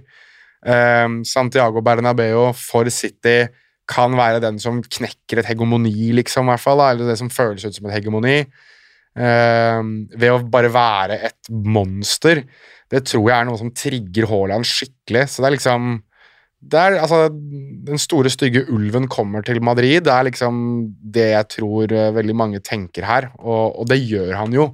Um, 0.68 1.24
Santiago 1.26 1.82
Bernabeu 1.82 2.52
for 2.54 2.90
City 2.94 3.48
kan 3.88 4.16
være 4.18 4.42
den 4.44 4.60
som 4.60 4.82
knekker 4.84 5.40
et 5.40 5.48
hegemoni, 5.48 6.12
liksom, 6.18 6.48
i 6.48 6.54
hvert 6.54 6.64
fall. 6.64 6.82
Da, 6.82 6.92
eller 6.92 7.10
det 7.10 7.18
som 7.20 7.32
føles 7.32 7.66
ut 7.66 7.76
som 7.76 7.88
et 7.88 7.96
hegemoni. 7.96 8.42
Ehm, 9.18 9.94
ved 10.14 10.34
å 10.34 10.42
bare 10.52 10.70
være 10.70 11.18
et 11.30 11.50
monster. 11.50 12.44
Det 12.88 13.04
tror 13.10 13.26
jeg 13.26 13.38
er 13.40 13.48
noe 13.50 13.60
som 13.60 13.74
trigger 13.74 14.30
Haaland 14.30 14.68
skikkelig. 14.68 15.26
Så 15.32 15.42
det 15.42 15.50
er 15.50 15.58
liksom 15.58 15.96
det 16.58 16.80
er, 16.82 16.96
altså, 16.98 17.28
Den 17.30 18.00
store, 18.02 18.32
stygge 18.34 18.66
ulven 18.74 19.06
kommer 19.08 19.44
til 19.46 19.62
Madrid. 19.62 20.04
Det 20.06 20.14
er 20.14 20.26
liksom 20.30 20.56
det 21.02 21.28
jeg 21.32 21.50
tror 21.54 21.94
eh, 21.94 22.14
veldig 22.16 22.36
mange 22.36 22.62
tenker 22.66 23.06
her, 23.06 23.30
og, 23.38 23.78
og 23.78 23.90
det 23.92 24.00
gjør 24.02 24.34
han 24.40 24.56
jo. 24.56 24.72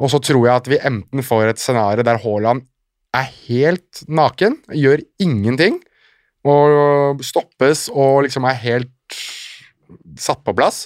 Og 0.00 0.12
så 0.12 0.20
tror 0.20 0.46
jeg 0.46 0.54
at 0.56 0.70
vi 0.72 0.80
enten 0.80 1.24
får 1.24 1.50
et 1.50 1.60
scenario 1.60 2.04
der 2.04 2.20
Haaland 2.20 2.64
er 3.16 3.28
helt 3.46 4.02
naken, 4.08 4.58
gjør 4.72 5.04
ingenting, 5.22 5.78
og 6.46 7.22
stoppes 7.24 7.86
og 7.92 8.26
liksom 8.26 8.44
er 8.48 8.58
helt 8.60 9.20
satt 10.20 10.42
på 10.44 10.54
plass, 10.56 10.84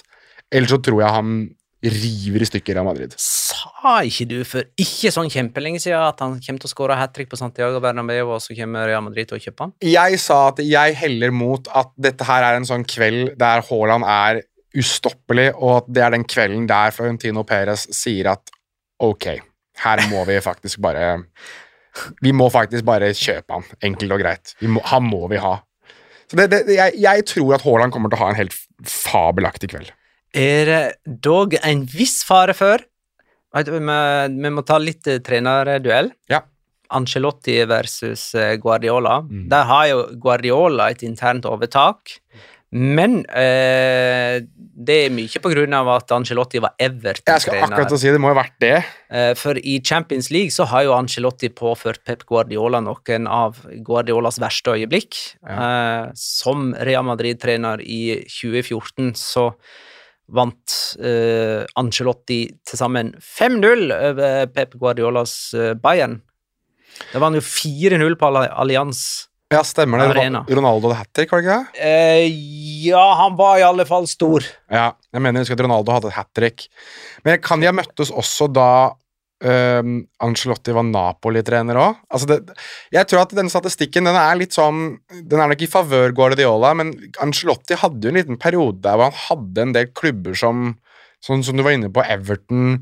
eller 0.51 0.71
så 0.71 0.79
tror 0.83 1.01
jeg 1.03 1.15
han 1.15 1.33
river 1.81 2.43
i 2.43 2.47
stykker 2.47 2.77
av 2.77 2.85
Madrid. 2.85 3.15
Sa 3.17 3.95
ikke 4.05 4.27
du 4.29 4.37
for 4.45 4.67
ikke 4.79 5.11
sånn 5.13 5.31
kjempelenge 5.33 5.81
siden 5.81 6.03
at 6.05 6.21
han 6.21 6.37
kommer 6.43 6.61
til 6.61 6.69
å 6.69 6.73
skåre 6.73 6.97
hat 6.99 7.13
trick 7.15 7.31
på 7.31 7.39
Santiago 7.39 7.81
Bernabeu, 7.81 8.35
og 8.35 8.41
så 8.43 8.55
kommer 8.57 8.85
Real 8.89 9.03
Madrid 9.05 9.31
til 9.31 9.39
å 9.39 9.41
kjøpe 9.41 9.65
han? 9.65 9.73
Jeg 9.85 10.19
sa 10.21 10.43
at 10.51 10.61
jeg 10.61 10.97
heller 11.01 11.33
mot 11.33 11.71
at 11.73 11.93
dette 11.97 12.27
her 12.27 12.45
er 12.45 12.59
en 12.59 12.67
sånn 12.69 12.85
kveld 12.85 13.33
der 13.41 13.65
Haaland 13.69 14.05
er 14.05 14.43
ustoppelig, 14.77 15.49
og 15.57 15.81
at 15.81 15.89
det 15.91 16.05
er 16.05 16.13
den 16.15 16.27
kvelden 16.29 16.69
der 16.69 16.93
Florentino 16.95 17.43
Perez 17.47 17.87
sier 17.95 18.29
at 18.35 18.53
ok, 19.01 19.33
her 19.81 20.05
må 20.11 20.23
vi 20.29 20.37
faktisk 20.43 20.81
bare 20.83 21.17
Vi 22.23 22.31
må 22.31 22.45
faktisk 22.47 22.85
bare 22.87 23.09
kjøpe 23.11 23.51
han, 23.57 23.65
enkelt 23.83 24.13
og 24.15 24.21
greit. 24.21 24.53
Vi 24.61 24.69
må, 24.71 24.79
han 24.87 25.03
må 25.03 25.25
vi 25.27 25.41
ha. 25.43 25.57
Så 26.31 26.37
det, 26.39 26.45
det, 26.53 26.61
jeg, 26.77 26.93
jeg 27.03 27.25
tror 27.27 27.57
at 27.57 27.65
Haaland 27.65 27.91
kommer 27.91 28.07
til 28.07 28.15
å 28.15 28.21
ha 28.21 28.29
en 28.31 28.37
helt 28.37 28.55
fabelaktig 28.87 29.73
kveld. 29.73 29.89
Er 30.33 30.65
det 30.69 31.19
dog 31.25 31.57
en 31.61 31.83
viss 31.91 32.21
fare 32.27 32.55
for 32.57 32.83
vi, 33.67 34.49
må 34.49 34.63
ta 34.63 34.77
litt 34.79 35.07
eh, 35.11 35.19
trenerduell. 35.19 36.13
Ja. 36.31 36.43
Ancelotti 36.91 37.57
versus 37.67 38.31
Guardiola. 38.59 39.21
Guardiola. 39.21 39.47
Der 39.51 39.67
har 39.67 39.85
jo 39.89 39.99
Guardiola 40.23 40.89
et 40.91 41.03
internt 41.07 41.45
overtak. 41.47 42.15
Men 42.71 43.17
eh, 43.27 44.39
det 44.47 44.95
er 45.05 45.11
mye 45.11 45.39
på 45.43 45.49
grunn 45.51 45.73
av 45.75 45.89
at 45.91 46.11
Ancelotti 46.15 46.61
var 46.63 46.71
Jeg 46.79 46.93
skal 46.95 47.01
Everton-trener. 47.03 47.65
akkurat 47.67 47.91
å 47.91 47.99
si 47.99 48.13
det 48.13 48.21
må 48.23 48.31
ha 48.31 48.37
vært 48.37 48.55
det. 48.63 48.77
Eh, 49.11 49.33
For 49.35 49.59
i 49.59 49.81
Champions 49.83 50.31
League 50.31 50.55
så 50.55 50.63
har 50.71 50.85
jo 50.87 50.95
Ancelotti 50.95 51.49
påført 51.51 51.99
Pep 52.07 52.23
Guardiola 52.29 52.79
noen 52.79 53.27
av 53.27 53.59
Guardiolas 53.83 54.39
verste 54.39 54.77
øyeblikk. 54.77 55.19
Eh, 55.43 56.11
som 56.15 56.71
Real 56.79 57.03
Madrid-trener 57.03 57.83
i 57.83 58.23
2014 58.23 59.11
så 59.19 59.49
vant 60.29 60.75
eh, 61.01 61.63
Ancelotti 61.79 62.43
til 62.67 62.77
sammen 62.79 63.13
5-0 63.19 63.89
over 63.95 64.45
Pep 64.53 64.77
Guardiolas 64.79 65.53
eh, 65.57 65.73
Bayern. 65.73 66.19
Da 67.13 67.19
var 67.23 67.33
jo 67.35 67.41
4-0 67.43 68.15
på 68.19 68.29
Alli- 68.29 68.51
Allianz. 68.51 69.27
Ja, 69.51 69.63
stemmer 69.67 69.99
det. 69.99 70.09
Arena. 70.13 70.45
Ronaldo 70.47 70.87
hadde 70.87 70.99
hat 71.01 71.09
trick, 71.15 71.31
var 71.33 71.41
det 71.41 71.47
ikke 71.49 71.57
det? 71.59 71.81
Eh, 71.83 72.37
ja, 72.87 73.01
han 73.19 73.35
var 73.39 73.57
i 73.59 73.65
alle 73.67 73.83
fall 73.89 74.07
stor. 74.07 74.45
Ja, 74.71 74.93
jeg 75.11 75.21
mener 75.23 75.41
jeg 75.41 75.47
husker 75.49 75.59
at 75.59 75.65
Ronaldo 75.65 75.91
hadde 75.97 76.07
et 76.11 76.15
hat 76.15 76.29
trick. 76.37 76.67
Men 77.27 77.41
kan 77.43 77.59
de 77.59 77.67
ha 77.67 77.73
møttes 77.75 78.13
også 78.15 78.47
da 78.55 78.69
um, 79.41 79.95
Ancelotti 80.21 80.73
var 80.75 80.83
Napoli-trener 80.87 81.79
òg? 81.81 81.97
Altså 82.13 82.27
det- 82.27 82.55
jeg 82.93 83.07
tror 83.07 83.21
at 83.23 83.35
denne 83.37 83.49
statistikken 83.49 84.05
den 84.05 84.15
er 84.15 84.35
litt 84.35 84.53
sånn 84.53 84.97
Den 85.27 85.39
er 85.39 85.47
nok 85.51 85.61
i 85.61 85.67
favør 85.67 86.13
Guardiola, 86.13 86.73
men 86.75 86.93
Ancelotti 87.21 87.75
hadde 87.75 88.01
jo 88.03 88.09
en 88.09 88.19
liten 88.21 88.37
periode 88.37 88.81
der 88.81 88.97
hvor 88.97 89.11
han 89.11 89.21
hadde 89.27 89.61
en 89.61 89.73
del 89.73 89.87
klubber 89.87 90.35
som 90.37 90.77
Sånn 91.21 91.43
som 91.45 91.53
du 91.55 91.61
var 91.61 91.75
inne 91.75 91.91
på, 91.93 92.01
Everton, 92.01 92.79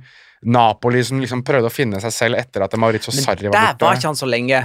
Napoli, 0.48 1.02
som 1.04 1.19
liksom 1.19 1.41
prøvde 1.43 1.67
å 1.67 1.74
finne 1.74 2.00
seg 2.00 2.13
selv 2.15 2.38
etter 2.39 2.63
at 2.63 2.72
Maurizio 2.80 3.12
Men 3.12 3.26
der 3.26 3.50
var 3.52 3.76
var 3.89 3.98
ikke 3.98 4.08
han 4.08 4.15
så 4.15 4.30
lenge. 4.32 4.62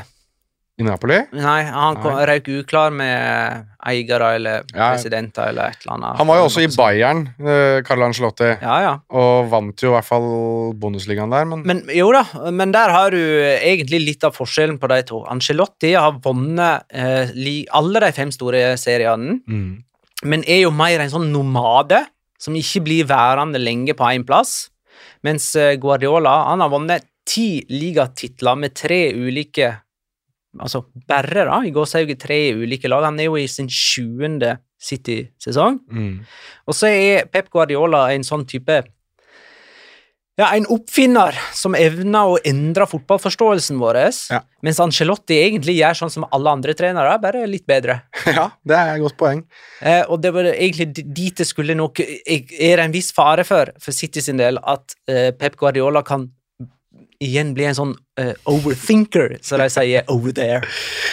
I 0.74 0.82
Napoli? 0.82 1.20
Nei, 1.38 1.60
han 1.70 1.94
kom, 2.02 2.16
Nei. 2.16 2.24
røk 2.26 2.48
uklar 2.50 2.90
med 2.90 3.66
eiere 3.86 4.30
eller 4.34 4.64
Ja. 4.74 4.88
presidenter 4.90 5.48
eller 5.52 5.70
et 5.70 5.84
eller 5.84 5.94
annet. 5.94 6.16
Han 6.18 6.26
var 6.26 6.36
jo 6.40 6.46
også 6.48 6.64
i 6.64 6.70
Bayern, 6.74 7.20
Carl 7.86 8.02
Angelotti, 8.02 8.48
Ja, 8.60 8.80
ja. 8.82 8.94
og 9.10 9.50
vant 9.50 9.76
jo 9.80 9.92
i 9.92 9.94
hvert 9.94 10.08
fall 10.08 10.74
Bundesligaen 10.74 11.30
der, 11.30 11.44
men 11.44 11.62
Men 11.64 11.84
jo 11.94 12.10
da, 12.12 12.24
men 12.50 12.72
der 12.72 12.90
har 12.90 13.10
du 13.10 13.18
egentlig 13.18 14.04
litt 14.04 14.24
av 14.24 14.34
forskjellen 14.34 14.80
på 14.80 14.88
de 14.88 15.02
to. 15.04 15.22
Angelotti 15.30 15.94
har 15.94 16.18
vunnet 16.24 16.82
eh, 16.90 17.64
alle 17.70 18.00
de 18.00 18.10
fem 18.12 18.32
store 18.32 18.76
seriene, 18.76 19.38
mm. 19.46 19.84
men 20.24 20.42
er 20.48 20.62
jo 20.64 20.70
mer 20.72 20.98
en 20.98 21.10
sånn 21.10 21.30
nomade 21.30 22.04
som 22.36 22.52
ikke 22.54 22.82
blir 22.82 23.06
værende 23.06 23.62
lenge 23.62 23.94
på 23.94 24.10
én 24.10 24.26
plass. 24.26 24.70
Mens 25.22 25.54
eh, 25.54 25.76
Guardiola 25.76 26.48
han 26.50 26.60
har 26.60 26.68
vunnet 26.68 27.04
ti 27.24 27.64
ligatitler 27.70 28.56
med 28.58 28.74
tre 28.74 29.12
ulike 29.14 29.70
Altså 30.60 30.84
bare, 31.08 31.44
da, 31.48 31.60
i 31.66 31.72
gåsehauget 31.74 32.20
tre 32.22 32.38
ulike 32.54 32.88
lag. 32.90 33.04
Han 33.08 33.18
er 33.20 33.30
jo 33.30 33.36
i 33.40 33.46
sin 33.50 33.66
sjuende 33.72 34.58
City-sesong. 34.84 35.78
Mm. 35.90 36.18
Og 36.68 36.76
så 36.76 36.90
er 36.92 37.26
Pep 37.32 37.48
Guardiola 37.52 38.10
en 38.14 38.26
sånn 38.26 38.44
type 38.48 38.82
Ja, 40.34 40.48
en 40.56 40.64
oppfinner 40.66 41.36
som 41.54 41.76
evner 41.78 42.32
å 42.32 42.38
endre 42.42 42.88
fotballforståelsen 42.90 43.78
vår, 43.78 43.98
Ja. 44.34 44.40
mens 44.66 44.80
Ancelotti 44.82 45.36
egentlig 45.38 45.76
gjør 45.78 45.94
sånn 46.00 46.10
som 46.10 46.26
alle 46.32 46.50
andre 46.50 46.74
trenere, 46.74 47.12
bare 47.22 47.46
litt 47.46 47.66
bedre. 47.66 48.00
Ja, 48.26 48.48
det 48.66 48.74
er 48.74 48.94
et 48.96 49.02
godt 49.04 49.16
poeng. 49.16 49.44
Eh, 49.80 50.02
og 50.08 50.20
det 50.22 50.32
var 50.34 50.44
egentlig 50.50 50.88
dit 51.14 51.36
det 51.36 51.46
skulle 51.46 51.76
nok 51.78 52.00
Er 52.00 52.76
det 52.76 52.80
en 52.82 52.92
viss 52.92 53.12
fare 53.14 53.44
for, 53.46 53.70
for 53.78 53.92
City 53.94 54.20
sin 54.20 54.36
del, 54.42 54.58
at 54.58 54.96
eh, 55.06 55.30
Pep 55.30 55.54
Guardiola 55.56 56.02
kan 56.02 56.26
igjen 57.22 57.52
blir 57.56 57.70
en 57.70 57.78
sånn 57.78 57.92
uh, 58.20 58.32
overthinker, 58.50 59.38
som 59.44 59.62
de 59.62 59.68
sier 59.72 60.06
over 60.14 60.34
there. 60.36 60.62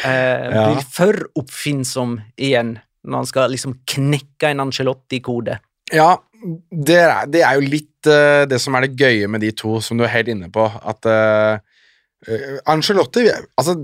Uh, 0.03 0.49
Ja. 0.51 0.65
Blir 0.71 0.87
for 0.91 1.21
oppfinnsom 1.39 2.19
igjen, 2.37 2.77
når 3.07 3.23
han 3.23 3.29
skal 3.29 3.53
liksom 3.53 3.77
knekke 3.89 4.51
en 4.51 4.65
Ancelotti-kode. 4.67 5.57
Ja, 5.93 6.15
det 6.71 6.97
er, 7.03 7.27
det 7.29 7.43
er 7.45 7.57
jo 7.57 7.65
litt 7.69 8.09
uh, 8.09 8.43
det 8.49 8.59
som 8.61 8.75
er 8.77 8.87
det 8.87 8.97
gøye 8.99 9.29
med 9.31 9.43
de 9.45 9.51
to, 9.55 9.79
som 9.83 9.99
du 9.99 10.05
er 10.07 10.13
helt 10.13 10.31
inne 10.33 10.49
på. 10.53 10.65
At 10.65 11.07
uh, 11.09 11.61
Angelotti 12.69 13.23
Altså, 13.57 13.75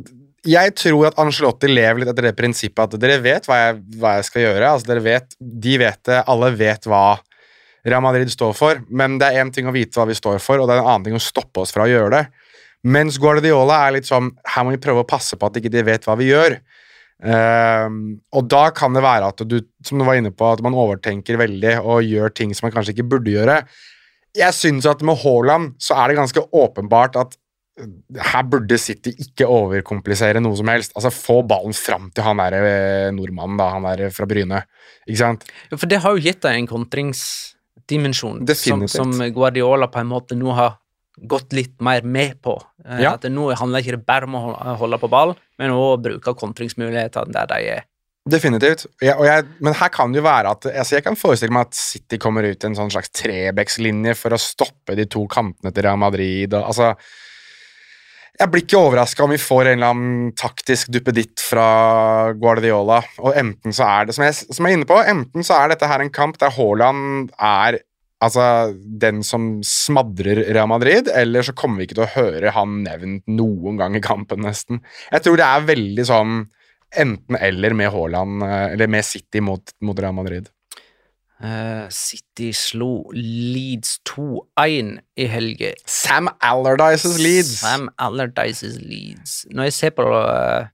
jeg 0.47 0.73
tror 0.77 1.09
at 1.09 1.17
Ancelotti 1.19 1.69
lever 1.71 2.01
litt 2.01 2.11
etter 2.11 2.29
det 2.29 2.35
prinsippet 2.37 2.93
at 2.93 3.01
dere 3.01 3.17
vet 3.23 3.47
hva 3.49 3.57
jeg, 3.59 3.79
hva 3.99 4.17
jeg 4.19 4.27
skal 4.29 4.45
gjøre. 4.45 4.69
Altså, 4.69 4.89
dere 4.91 5.05
vet, 5.05 5.37
De 5.39 5.77
vet 5.81 6.01
det, 6.07 6.21
alle 6.29 6.51
vet 6.57 6.87
hva 6.89 7.05
Real 7.87 8.03
Madrid 8.03 8.31
står 8.31 8.53
for, 8.57 8.81
men 8.89 9.15
det 9.21 9.29
er 9.29 9.43
én 9.43 9.51
ting 9.53 9.69
å 9.69 9.75
vite 9.75 9.95
hva 9.95 10.07
vi 10.09 10.17
står 10.17 10.41
for, 10.43 10.59
og 10.59 10.67
det 10.67 10.75
er 10.75 10.83
en 10.83 10.89
annen 10.91 11.07
ting 11.07 11.17
å 11.17 11.23
stoppe 11.23 11.63
oss 11.63 11.71
fra 11.75 11.85
å 11.85 11.91
gjøre 11.91 12.11
det. 12.17 12.23
Mens 12.87 13.17
Guardiola 13.19 13.79
er 13.87 13.95
litt 13.97 14.07
sånn 14.07 14.29
Her 14.53 14.63
må 14.63 14.75
vi 14.75 14.81
prøve 14.81 15.01
å 15.01 15.07
passe 15.07 15.35
på 15.35 15.47
at 15.47 15.57
ikke 15.59 15.71
de 15.73 15.81
vet 15.87 16.05
hva 16.05 16.15
vi 16.19 16.29
gjør. 16.29 16.59
Um, 17.17 18.19
og 18.37 18.45
da 18.45 18.67
kan 18.77 18.93
det 18.93 19.01
være 19.01 19.31
at 19.31 19.41
du, 19.49 19.57
som 19.85 19.97
du 19.97 20.05
var 20.05 20.19
inne 20.19 20.29
på, 20.29 20.51
at 20.53 20.61
man 20.65 20.77
overtenker 20.77 21.39
veldig 21.41 21.79
og 21.81 22.05
gjør 22.05 22.33
ting 22.37 22.53
som 22.53 22.67
man 22.67 22.75
kanskje 22.75 22.93
ikke 22.93 23.07
burde 23.15 23.33
gjøre. 23.33 23.63
Jeg 24.37 24.53
syns 24.53 24.85
at 24.89 25.01
med 25.05 25.17
Haaland 25.23 25.73
så 25.81 25.97
er 25.97 26.11
det 26.11 26.19
ganske 26.19 26.43
åpenbart 26.53 27.17
at 27.17 27.33
øh, 27.81 27.89
her 28.21 28.45
burde 28.45 28.77
City 28.77 29.15
ikke 29.25 29.49
overkomplisere 29.49 30.43
noe 30.43 30.59
som 30.59 30.69
helst. 30.69 30.93
Altså 30.93 31.13
Få 31.15 31.39
ballen 31.49 31.73
fram 31.73 32.11
til 32.13 32.27
han 32.27 32.43
der 32.43 32.59
øh, 32.61 33.09
nordmannen, 33.17 33.57
da, 33.57 33.71
han 33.73 33.89
der 33.89 34.13
fra 34.13 34.29
Bryne. 34.29 34.61
Ikke 35.07 35.23
sant? 35.23 35.47
For 35.73 35.89
det 35.89 36.03
har 36.05 36.13
jo 36.13 36.21
gitt 36.29 36.43
deg 36.45 36.61
en 36.61 36.69
kontringsdimensjon 37.87 38.87
som, 38.87 39.11
som 39.13 39.33
Guardiola 39.33 39.87
på 39.87 39.99
en 39.99 40.07
måte 40.11 40.35
nå 40.35 40.51
har 40.55 40.77
gått 41.17 41.53
litt 41.53 41.79
mer 41.81 42.03
med 42.03 42.41
på. 42.41 42.61
Eh, 42.85 43.01
Ja. 43.01 43.13
At 43.15 43.23
nå 43.23 43.49
handler 43.55 43.81
ikke 43.81 43.97
det 43.97 44.05
bare 44.05 44.25
om 44.25 44.35
å 44.35 44.75
holde 44.77 44.99
på 45.01 45.09
ball, 45.09 45.35
men 45.57 45.71
òg 45.71 46.01
bruke 46.03 46.33
kontringsmulighetene 46.37 47.33
der 47.33 47.47
de 47.47 47.61
er. 47.77 47.85
Definitivt. 48.27 48.85
Jeg, 49.01 49.15
jeg, 49.23 49.45
men 49.63 49.73
her 49.73 49.89
kan 49.89 50.11
det 50.11 50.19
jo 50.19 50.25
være 50.25 50.49
at 50.51 50.65
altså 50.67 50.97
Jeg 50.97 51.03
kan 51.05 51.15
forestille 51.15 51.53
meg 51.55 51.69
at 51.69 51.73
City 51.79 52.17
kommer 52.19 52.43
ut 52.43 52.61
i 52.61 52.67
en 52.67 52.75
sånn 52.75 52.91
slags 52.91 53.09
trebekslinje 53.15 54.13
for 54.19 54.35
å 54.35 54.37
stoppe 54.41 54.97
de 54.99 55.05
to 55.07 55.23
kantene 55.31 55.71
til 55.71 55.83
Real 55.87 55.97
Madrid. 55.97 56.51
Og, 56.53 56.65
altså, 56.67 56.91
jeg 58.37 58.51
blir 58.53 58.63
ikke 58.63 58.79
overraska 58.79 59.25
om 59.25 59.33
vi 59.33 59.41
får 59.41 59.71
en 59.71 59.79
eller 59.79 59.93
annen 59.93 60.31
taktisk 60.37 60.91
duppeditt 60.93 61.41
fra 61.41 61.67
Guardiola. 62.37 62.99
Og 63.23 63.37
enten 63.39 63.73
så 63.73 63.87
er 63.89 64.07
det, 64.07 64.17
som 64.17 64.25
jeg, 64.27 64.35
som 64.45 64.67
jeg 64.67 64.75
er 64.75 64.77
inne 64.77 64.89
på, 64.89 64.97
enten 65.01 65.45
så 65.45 65.57
er 65.57 65.73
dette 65.73 65.89
her 65.89 66.03
en 66.03 66.13
kamp 66.13 66.37
der 66.41 66.53
Haaland 66.53 67.31
er 67.33 67.79
altså, 68.23 68.75
den 68.75 69.23
som 69.25 69.49
smadrer 69.65 70.43
Real 70.51 70.69
Madrid, 70.69 71.09
eller 71.09 71.45
så 71.45 71.55
kommer 71.57 71.81
vi 71.81 71.89
ikke 71.89 71.99
til 71.99 72.05
å 72.05 72.13
høre 72.13 72.53
han 72.53 72.81
nevnt 72.85 73.25
noen 73.29 73.81
gang 73.81 73.97
i 73.97 74.03
kampen, 74.05 74.45
nesten. 74.45 74.83
Jeg 75.13 75.25
tror 75.25 75.39
det 75.39 75.47
er 75.47 75.67
veldig 75.71 76.07
sånn 76.07 76.37
enten-eller 76.97 77.75
med 77.77 77.91
Haaland, 77.93 78.45
eh, 78.45 78.67
eller 78.75 78.91
med 78.91 79.05
City 79.05 79.41
mot, 79.43 79.73
mot 79.83 79.97
Real 79.99 80.15
Madrid. 80.15 80.47
Eh, 81.37 81.85
City 81.93 82.49
slo 82.53 83.11
Leeds 83.13 83.99
2-1 84.09 84.97
i 85.15 85.27
helga. 85.29 85.73
Sam 85.85 86.29
Allardyces 86.41 87.19
Leeds. 87.19 87.59
Sam 87.59 87.89
Allardyces 87.97 88.79
Leeds. 88.81 89.45
Når 89.51 89.63
jeg 89.63 89.73
ser 89.73 89.89
på 89.89 90.07
uh, 90.17 90.65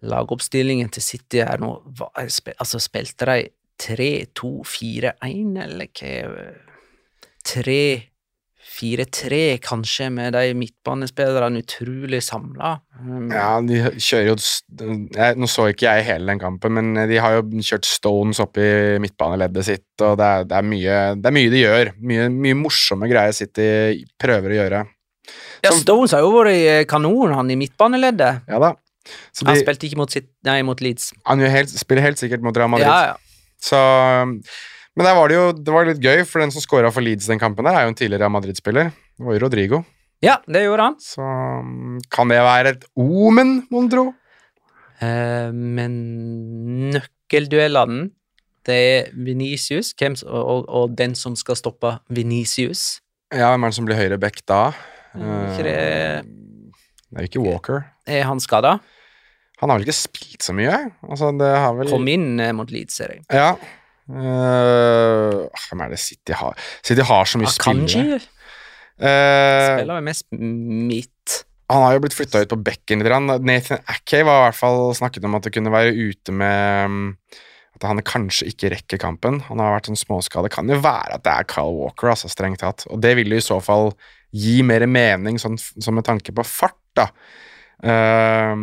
lagoppstillingen 0.00 0.88
til 0.94 1.02
City 1.02 1.42
her 1.42 1.58
nå, 1.58 1.72
hva, 1.98 2.10
altså 2.22 2.78
spilte 2.78 3.26
de 3.26 3.48
3-2-4-1, 3.82 5.58
eller 5.64 5.90
hva 5.90 6.14
3-4-3, 8.68 9.58
kanskje, 9.64 10.08
med 10.12 10.32
de 10.36 10.54
midtbanespillerne 10.54 11.62
utrolig 11.62 12.20
samla. 12.22 12.74
Um, 13.00 13.30
Ja, 13.32 13.60
de 13.64 13.80
kjører 13.96 14.28
jo 14.30 14.36
jeg, 14.38 15.36
Nå 15.38 15.48
så 15.50 15.68
ikke 15.72 15.86
jeg 15.88 16.06
hele 16.06 16.26
den 16.32 16.40
kampen, 16.42 16.74
men 16.76 17.08
de 17.08 17.18
har 17.22 17.38
jo 17.38 17.42
kjørt 17.64 17.88
Stones 17.88 18.40
opp 18.42 18.58
i 18.60 18.98
midtbaneleddet 19.02 19.64
sitt, 19.66 19.86
og 20.02 20.18
det 20.20 20.26
er, 20.26 20.44
det 20.50 20.58
er, 20.58 20.68
mye, 20.74 20.98
det 21.18 21.30
er 21.30 21.36
mye 21.38 21.52
de 21.54 21.62
gjør. 21.64 21.92
Mye, 22.10 22.28
mye 22.34 22.58
morsomme 22.58 23.08
greier 23.10 23.32
City 23.36 23.68
prøver 24.20 24.54
å 24.54 24.60
gjøre. 24.62 24.82
ja, 25.64 25.72
Stones 25.74 26.12
har 26.16 26.20
jo 26.24 26.34
vært 26.36 26.54
i 26.56 26.84
kanon, 26.90 27.34
han 27.34 27.50
i 27.50 27.58
midtbaneleddet. 27.60 28.44
Ja 28.48 28.60
da. 28.62 28.74
Så 29.32 29.46
Han 29.48 29.56
spilte 29.56 29.86
ikke 29.88 29.96
mot, 29.96 30.12
sitt, 30.12 30.26
nei, 30.44 30.60
mot 30.62 30.80
Leeds. 30.84 31.14
han 31.24 31.40
helt, 31.40 31.70
spiller 31.72 32.04
helt 32.04 32.18
sikkert 32.20 32.42
mot 32.44 32.56
Real 32.56 32.68
Madrid. 32.68 32.84
Ja, 32.86 33.14
ja. 33.14 33.16
Så, 33.58 33.78
men 34.98 35.06
der 35.06 35.14
var 35.14 35.30
det 35.30 35.36
jo 35.38 35.46
det 35.54 35.72
var 35.74 35.86
litt 35.86 36.02
gøy, 36.02 36.24
for 36.26 36.42
den 36.42 36.50
som 36.54 36.60
scora 36.64 36.90
for 36.92 37.04
Leeds 37.06 37.28
den 37.30 37.38
kampen, 37.40 37.64
der 37.68 37.78
er 37.78 37.86
jo 37.86 37.92
en 37.94 37.98
tidligere 37.98 38.28
Madrid-spiller. 38.34 38.90
Det 39.14 39.24
var 39.26 39.36
jo 39.38 39.44
Rodrigo. 39.46 39.80
ja, 40.20 40.36
det 40.50 40.64
gjorde 40.66 40.82
han. 40.90 40.96
Så 40.98 41.22
kan 42.10 42.28
det 42.32 42.40
være 42.42 42.72
et 42.74 42.84
omen, 42.98 43.60
mon 43.70 43.86
tro? 43.92 44.08
Eh, 45.00 45.52
men 45.54 45.92
nøkkelduellene 46.94 48.08
det 48.68 48.74
er 48.76 49.12
Venicius 49.14 49.94
og, 50.26 50.42
og, 50.42 50.64
og 50.68 50.96
den 50.98 51.14
som 51.16 51.36
skal 51.38 51.56
stoppe 51.56 51.94
Venicius. 52.12 52.98
Ja, 53.32 53.48
hvem 53.54 53.64
er 53.64 53.70
det 53.72 53.76
som 53.78 53.86
blir 53.88 53.96
høyre 53.96 54.18
back 54.20 54.42
da? 54.50 54.72
Eh, 55.14 55.56
det- 55.62 56.24
det 57.08 57.16
er 57.16 57.24
jo 57.24 57.28
ikke 57.30 57.44
Walker. 57.46 57.84
Er 58.06 58.24
han 58.28 58.40
skada? 58.40 58.78
Han 59.60 59.70
har 59.70 59.78
vel 59.78 59.86
ikke 59.88 59.96
spilt 59.96 60.42
så 60.44 60.52
mye? 60.52 60.90
Altså, 61.08 61.30
det 61.38 61.48
har 61.56 61.72
vel 61.74 61.88
Kom 61.88 62.06
inn 62.08 62.38
eh, 62.40 62.52
mot 62.52 62.68
Leeds, 62.70 62.94
ser 63.00 63.14
jeg. 63.14 63.22
Ja. 63.32 63.54
Eh, 64.08 65.38
hvem 65.68 65.84
er 65.84 65.92
det 65.92 66.00
City 66.00 66.36
har? 66.36 66.56
City 66.80 67.04
har 67.04 67.28
så 67.28 67.40
mye 67.40 67.50
Akanji 67.50 67.92
spillere. 67.92 68.34
Uh, 68.98 69.76
spiller 69.78 69.94
vel 69.94 70.06
mest 70.08 70.26
midt. 70.34 71.44
han 71.70 71.84
har 71.84 71.92
jo 71.94 72.00
blitt 72.02 72.16
flytta 72.16 72.40
ut 72.42 72.50
på 72.50 72.58
bekken 72.66 73.04
litt. 73.04 73.44
Nathan 73.46 73.84
Ackey 73.86 74.24
var 74.26 74.40
i 74.40 74.46
hvert 74.48 74.58
fall 74.58 74.88
snakket 74.98 75.28
om 75.28 75.36
at 75.38 75.46
det 75.46 75.52
kunne 75.54 75.70
være 75.70 75.92
ute 75.94 76.34
med 76.34 76.90
mm, 76.90 77.12
At 77.78 77.86
han 77.86 78.02
kanskje 78.02 78.48
ikke 78.50 78.72
rekker 78.74 78.98
kampen. 78.98 79.42
Han 79.46 79.62
har 79.62 79.76
vært 79.76 79.92
en 79.92 80.00
småskade. 80.00 80.50
Kan 80.50 80.72
jo 80.72 80.80
være 80.82 81.20
at 81.20 81.26
det 81.28 81.34
er 81.34 81.46
Kyle 81.52 81.76
Walker, 81.76 82.10
altså 82.10 82.32
strengt 82.32 82.64
tatt. 82.64 82.88
Og 82.90 82.98
det 83.04 83.14
vil 83.20 83.30
jo 83.30 83.38
i 83.38 83.44
så 83.44 83.60
fall 83.62 83.92
gi 84.34 84.62
mer 84.66 84.82
mening, 84.90 85.38
sånn, 85.38 85.54
sånn 85.56 85.94
med 85.96 86.08
tanke 86.08 86.34
på 86.34 86.44
fart, 86.44 86.80
da. 86.98 87.06
Uh, 87.78 88.56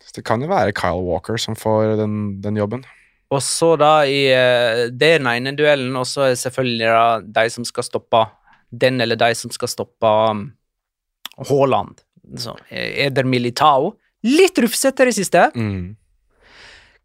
så 0.00 0.16
det 0.16 0.24
kan 0.24 0.40
jo 0.40 0.48
være 0.48 0.72
Kyle 0.72 1.04
Walker 1.04 1.36
som 1.36 1.58
får 1.58 1.98
den, 2.00 2.38
den 2.40 2.56
jobben. 2.56 2.86
Og 3.34 3.42
så 3.42 3.72
da 3.80 3.92
i 4.06 4.26
eh, 4.30 4.86
Det 4.94 5.14
er 5.16 5.22
den 5.22 5.30
ene 5.32 5.54
duellen, 5.58 5.94
og 5.98 6.06
så 6.08 6.28
er 6.28 6.38
selvfølgelig 6.38 6.90
da 6.90 7.06
de 7.42 7.50
som 7.50 7.66
skal 7.68 7.86
stoppe 7.86 8.22
den 8.74 9.00
eller 9.02 9.18
de 9.18 9.30
som 9.38 9.52
skal 9.54 9.70
stoppe 9.70 10.06
um, 10.30 10.46
Haaland. 11.48 12.00
Så 12.40 12.56
eh, 12.68 13.06
Eder 13.06 13.26
Militao. 13.28 13.94
Litt 14.24 14.58
rufsete 14.62 15.04
i 15.04 15.10
det 15.10 15.16
siste. 15.18 15.48
Mm. 15.54 15.94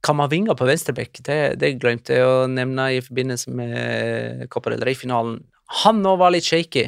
Kamavinga 0.05 0.55
på 0.55 0.67
venstrebekk, 0.67 1.19
det, 1.27 1.39
det 1.59 1.73
glemte 1.81 2.15
jeg 2.15 2.23
å 2.23 2.45
nevne 2.47 2.85
i 2.95 3.01
forbindelse 3.03 3.51
med 3.51 4.45
Copa 4.53 4.71
del 4.71 4.85
Rey-finalen. 4.87 5.41
Han 5.83 5.99
òg 6.07 6.21
var 6.21 6.31
litt 6.31 6.47
shaky. 6.47 6.85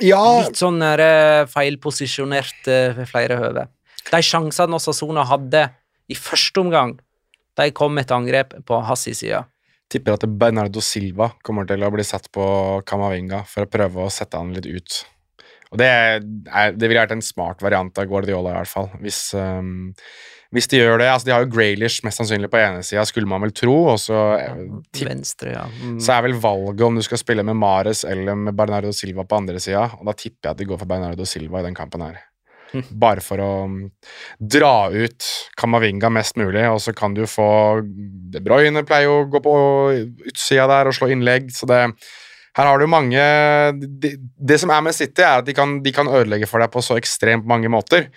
Ja, 0.00 0.22
Litt 0.40 0.56
sånn 0.56 0.80
eh, 0.80 1.44
feilposisjonert 1.52 2.70
eh, 2.72 2.94
ved 2.96 3.10
flere 3.10 3.36
høve. 3.36 3.66
De 4.08 4.20
sjansene 4.24 4.80
Sasona 4.80 5.26
hadde 5.28 5.66
i 6.10 6.16
første 6.16 6.64
omgang, 6.64 6.96
de 7.60 7.70
kom 7.76 7.98
et 8.00 8.14
angrep 8.14 8.54
på 8.66 8.82
hans 8.88 9.08
side. 9.08 9.44
tipper 9.92 10.16
at 10.16 10.24
Bernardo 10.24 10.80
Silva 10.80 11.34
kommer 11.44 11.66
til 11.68 11.82
å 11.84 11.90
bli 11.92 12.04
satt 12.06 12.30
på 12.32 12.44
Kamavinga 12.88 13.42
for 13.44 13.66
å 13.66 13.68
prøve 13.68 14.06
å 14.06 14.12
sette 14.12 14.40
han 14.40 14.54
litt 14.56 14.66
ut. 14.66 15.02
Og 15.72 15.80
det, 15.80 15.88
er, 15.88 16.72
det 16.76 16.88
ville 16.88 17.00
vært 17.00 17.14
en 17.16 17.24
smart 17.24 17.62
variant 17.64 17.96
av 17.98 18.08
Guardiola, 18.08 18.52
i 18.52 18.56
hvert 18.60 18.70
fall. 18.72 18.88
Hvis, 19.00 19.20
um, 19.36 19.92
hvis 20.52 20.68
de 20.68 20.82
gjør 20.82 21.00
det. 21.00 21.08
Altså, 21.08 21.28
de 21.28 21.32
har 21.32 21.44
jo 21.46 21.50
Graylish 21.54 22.04
mest 22.04 22.20
sannsynlig 22.20 22.50
på 22.52 22.60
ene 22.60 22.82
sida, 22.84 23.06
skulle 23.08 23.28
man 23.28 23.40
vel 23.44 23.54
tro. 23.56 23.76
Og 23.94 23.96
så, 24.00 24.18
eh, 24.36 24.66
Venstre, 25.00 25.54
ja. 25.56 25.64
Mm. 25.80 25.96
så 26.04 26.16
er 26.16 26.26
vel 26.28 26.36
valget 26.40 26.84
om 26.88 27.00
du 27.00 27.04
skal 27.04 27.20
spille 27.20 27.44
med 27.48 27.56
Mares 27.56 28.04
eller 28.08 28.36
med 28.36 28.56
Bernardo 28.56 28.92
Silva 28.96 29.24
på 29.24 29.40
andre 29.40 29.60
sida. 29.64 29.86
Og 29.98 30.04
da 30.08 30.16
tipper 30.16 30.50
jeg 30.50 30.52
at 30.52 30.60
de 30.60 30.68
går 30.68 30.82
for 30.82 30.92
Bernardo 30.92 31.28
Silva 31.28 31.62
i 31.62 31.68
den 31.68 31.78
kampen 31.78 32.04
her. 32.04 32.20
Bare 32.90 33.20
for 33.24 33.42
å 33.42 33.50
um, 33.68 33.78
dra 34.40 34.88
ut 34.92 35.28
Kamavinga 35.60 36.10
mest 36.12 36.38
mulig, 36.40 36.64
og 36.70 36.80
så 36.80 36.94
kan 36.96 37.14
du 37.16 37.24
få 37.28 37.46
De 37.82 38.40
Bruyne 38.44 38.84
pleier 38.88 39.10
jo 39.10 39.22
å 39.22 39.30
gå 39.30 39.42
på 39.44 39.54
utsida 40.30 40.68
der 40.70 40.90
og 40.90 40.96
slå 40.96 41.10
innlegg, 41.12 41.50
så 41.52 41.68
det 41.68 41.82
her 42.52 42.68
har 42.68 42.80
du 42.80 42.88
mange 42.90 43.20
det, 43.80 44.14
det 44.20 44.58
som 44.60 44.72
er 44.74 44.84
med 44.84 44.96
City, 44.96 45.24
er 45.24 45.40
at 45.40 45.48
de 45.48 45.54
kan, 45.56 45.78
de 45.84 45.92
kan 45.94 46.08
ødelegge 46.08 46.48
for 46.50 46.60
deg 46.60 46.72
på 46.72 46.82
så 46.84 46.98
ekstremt 47.00 47.48
mange 47.48 47.70
måter. 47.72 48.10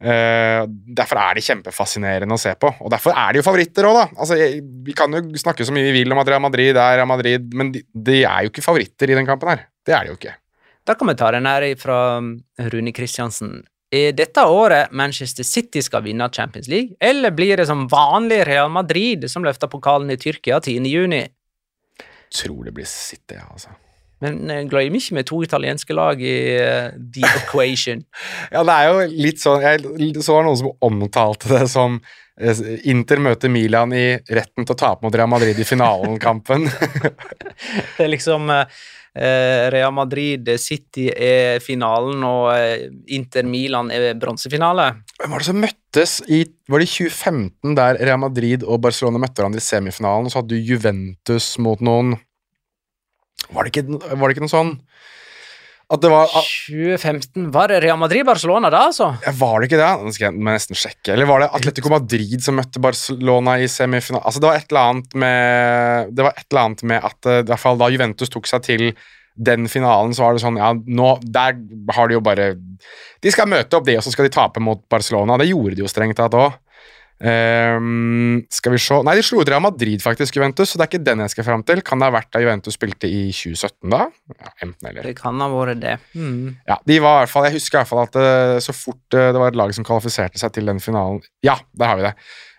Uh, 0.00 0.64
derfor 0.96 1.18
er 1.20 1.36
de 1.36 1.42
kjempefascinerende 1.44 2.36
å 2.36 2.40
se 2.40 2.54
på, 2.56 2.70
og 2.80 2.92
derfor 2.92 3.12
er 3.12 3.34
de 3.34 3.42
jo 3.42 3.44
favoritter 3.44 3.88
òg, 3.88 3.98
da. 3.98 4.04
Altså, 4.16 4.38
jeg, 4.40 4.62
vi 4.86 4.94
kan 4.96 5.12
jo 5.12 5.42
snakke 5.42 5.66
så 5.66 5.74
mye 5.76 5.90
vi 5.90 5.98
vil 5.98 6.14
om 6.14 6.22
at 6.22 6.30
Real 6.30 6.40
Madrid 6.44 6.72
er 6.72 7.00
Real 7.02 7.10
Madrid, 7.10 7.50
men 7.52 7.74
de, 7.74 7.82
de 7.92 8.22
er 8.22 8.46
jo 8.46 8.54
ikke 8.54 8.64
favoritter 8.64 9.12
i 9.12 9.18
den 9.18 9.28
kampen 9.28 9.52
her. 9.52 9.66
Det 9.84 9.96
er 9.96 10.06
de 10.06 10.14
jo 10.14 10.16
ikke. 10.16 10.38
Da 10.88 10.96
kan 10.96 11.10
vi 11.10 11.18
ta 11.20 11.28
den 11.34 11.50
her 11.50 11.66
fra 11.78 11.98
Rune 12.72 12.94
Kristiansen. 12.96 13.60
Er 13.90 14.12
dette 14.14 14.42
året 14.46 14.92
Manchester 14.94 15.42
City 15.42 15.82
skal 15.82 16.04
vinne 16.04 16.28
Champions 16.30 16.68
League, 16.70 16.94
eller 17.00 17.34
blir 17.34 17.58
det 17.58 17.66
som 17.66 17.88
vanlig 17.90 18.44
Real 18.46 18.70
Madrid 18.70 19.26
som 19.30 19.42
løfter 19.42 19.70
pokalen 19.70 20.12
i 20.14 20.18
Tyrkia 20.20 20.60
10. 20.60 20.86
juni? 20.86 21.24
Tror 22.30 22.64
det 22.64 22.74
blir 22.76 22.86
City, 22.86 23.34
ja, 23.34 23.48
altså. 23.50 23.74
Men 24.20 24.50
eh, 24.52 24.62
glem 24.68 24.94
ikke 24.94 25.16
med 25.16 25.26
to 25.26 25.40
italienske 25.42 25.96
lag 25.96 26.22
i 26.22 26.36
uh, 26.60 26.92
The 26.94 27.26
Equation. 27.40 28.04
Ja, 28.52 28.62
det 28.68 28.76
er 28.76 28.90
jo 28.90 29.06
litt 29.26 29.42
sånn 29.42 29.64
Jeg 29.64 30.22
så 30.22 30.40
noen 30.44 30.60
som 30.60 30.74
omtalte 30.86 31.50
det 31.54 31.64
som 31.72 31.98
eh, 32.38 32.62
Inter 32.92 33.22
møter 33.24 33.52
Milan 33.52 33.96
i 33.96 34.04
retten 34.28 34.68
til 34.68 34.76
å 34.76 34.80
tape 34.84 35.06
mot 35.06 35.16
Real 35.16 35.30
Madrid 35.32 35.58
i 35.58 35.66
finalen-kampen. 35.66 36.68
Det 37.96 38.06
er 38.06 38.12
liksom 38.12 38.52
eh, 38.52 38.80
Real 39.20 39.92
Madrid 39.92 40.48
City 40.62 41.08
er 41.12 41.60
finalen, 41.60 42.22
og 42.24 42.46
eh, 42.54 42.86
Inter 43.16 43.44
Milan 43.44 43.90
er 43.92 44.14
bronsefinale. 44.20 44.86
Hvem 45.20 45.34
var 45.34 45.42
det 45.42 45.48
som 45.50 45.60
møttes 45.60 46.16
i 46.30 46.44
Var 46.70 46.80
det 46.80 46.86
i 46.86 46.92
2015 47.10 47.76
der 47.76 48.00
Real 48.00 48.20
Madrid 48.22 48.64
og 48.64 48.80
Barcelona 48.86 49.20
møtte 49.20 49.42
hverandre 49.42 49.60
i 49.60 49.66
semifinalen, 49.66 50.28
og 50.28 50.32
så 50.32 50.40
hadde 50.40 50.54
du 50.54 50.70
Juventus 50.72 51.52
mot 51.60 51.82
noen 51.84 52.14
Var 53.50 53.66
det 53.66 53.74
ikke, 53.74 53.98
var 53.98 54.24
det 54.24 54.36
ikke 54.36 54.46
noe 54.46 54.54
sånn 54.54 54.76
at 55.90 56.02
det 56.04 56.10
var 56.12 56.28
2015 56.30 57.48
Var 57.50 57.72
det 57.72 57.80
Real 57.82 57.98
Madrid-Barcelona 57.98 58.70
da, 58.70 58.84
altså? 58.90 59.08
ja, 59.24 59.32
Var 59.34 59.54
det 59.58 59.68
ikke 59.70 59.80
det? 59.80 59.88
Nå 60.04 60.12
skal 60.14 60.28
jeg 60.28 60.44
nesten 60.46 60.78
sjekke. 60.78 61.14
Eller 61.16 61.26
var 61.26 61.42
det 61.42 61.48
Atletico 61.58 61.90
Madrid 61.90 62.44
som 62.44 62.58
møtte 62.60 62.82
Barcelona 62.82 63.56
i 63.58 63.66
semifinalen? 63.70 64.22
Altså, 64.22 64.42
det 64.42 64.50
var 64.50 64.60
et 64.60 64.70
eller 64.70 64.92
annet 64.92 65.16
med 65.24 66.12
Det 66.14 66.26
var 66.28 66.36
et 66.36 66.46
eller 66.46 66.62
annet 66.62 66.84
med 66.92 67.08
at 67.10 67.30
eh, 67.32 67.40
i 67.42 67.48
hvert 67.50 67.64
fall 67.64 67.80
da 67.80 67.90
Juventus 67.90 68.30
tok 68.30 68.46
seg 68.50 68.62
til 68.68 68.86
den 69.40 69.66
finalen, 69.72 70.12
så 70.14 70.26
var 70.26 70.36
det 70.36 70.42
sånn 70.42 70.58
Ja, 70.60 70.72
nå 70.74 71.10
Der 71.22 71.58
har 71.96 72.10
de 72.10 72.16
jo 72.18 72.22
bare 72.24 72.52
De 73.22 73.30
skal 73.32 73.48
møte 73.50 73.78
opp 73.78 73.86
det, 73.86 73.96
og 73.98 74.04
så 74.04 74.12
skal 74.14 74.26
de 74.28 74.34
tape 74.34 74.62
mot 74.62 74.82
Barcelona. 74.90 75.38
Det 75.40 75.50
gjorde 75.50 75.78
de 75.78 75.84
jo 75.84 75.90
strengt 75.90 76.18
tatt 76.20 76.36
òg. 76.38 76.54
Skal 77.20 78.72
vi 78.72 78.78
se 78.80 78.96
Nei, 79.04 79.14
de 79.18 79.24
slo 79.24 79.42
ut 79.42 79.50
Real 79.50 79.60
Madrid, 79.60 80.00
faktisk, 80.02 80.38
Juventus, 80.38 80.70
så 80.72 80.80
det 80.80 80.86
er 80.86 80.90
ikke 80.90 81.04
den 81.04 81.22
jeg 81.24 81.34
skal 81.34 81.46
fram 81.46 81.64
til. 81.68 81.82
Kan 81.84 82.00
det 82.00 82.08
ha 82.08 82.14
vært 82.14 82.30
da 82.32 82.40
Juventus 82.42 82.78
spilte 82.78 83.10
i 83.10 83.26
2017, 83.28 83.92
da? 83.92 84.06
Ja, 84.32 84.52
enten 84.64 84.88
eller. 84.88 85.04
Det 85.04 85.16
kan 85.18 85.40
ha 85.42 85.50
vært 85.52 85.82
det. 85.82 85.96
Mm. 86.16 86.56
Ja, 86.68 86.78
de 86.88 87.00
var 87.04 87.18
i 87.18 87.24
hvert 87.24 87.34
fall, 87.34 87.48
Jeg 87.50 87.58
husker 87.58 87.78
i 87.78 87.80
hvert 87.82 87.92
fall 87.92 88.04
at 88.06 88.16
det, 88.16 88.62
så 88.64 88.76
fort 88.76 89.18
eh, 89.18 89.32
det 89.34 89.42
var 89.42 89.52
et 89.52 89.60
lag 89.60 89.74
som 89.76 89.86
kvalifiserte 89.86 90.40
seg 90.40 90.54
til 90.56 90.70
den 90.70 90.80
finalen 90.82 91.20
Ja, 91.44 91.58
der 91.76 91.92
har 91.92 92.00
vi 92.00 92.08
det. 92.08 92.14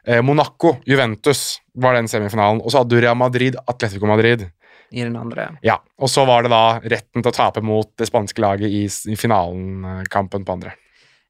Eh, 0.06 0.22
Monaco, 0.26 0.78
Juventus 0.86 1.62
var 1.78 1.98
den 1.98 2.10
semifinalen. 2.12 2.62
Og 2.62 2.74
så 2.74 2.82
hadde 2.82 2.94
du 2.96 3.02
Real 3.02 3.18
Madrid, 3.18 3.58
Atletico 3.66 4.10
Madrid. 4.10 4.48
I 4.92 5.06
den 5.06 5.16
andre. 5.16 5.54
Ja, 5.64 5.78
Og 6.04 6.10
så 6.12 6.26
var 6.28 6.44
det 6.44 6.52
da 6.52 6.80
retten 6.84 7.24
til 7.24 7.32
å 7.32 7.36
tape 7.36 7.62
mot 7.64 7.88
det 7.98 8.10
spanske 8.10 8.44
laget 8.44 8.74
i 8.74 9.16
finalen-kampen 9.16 10.44
på 10.44 10.58
andre. 10.58 10.74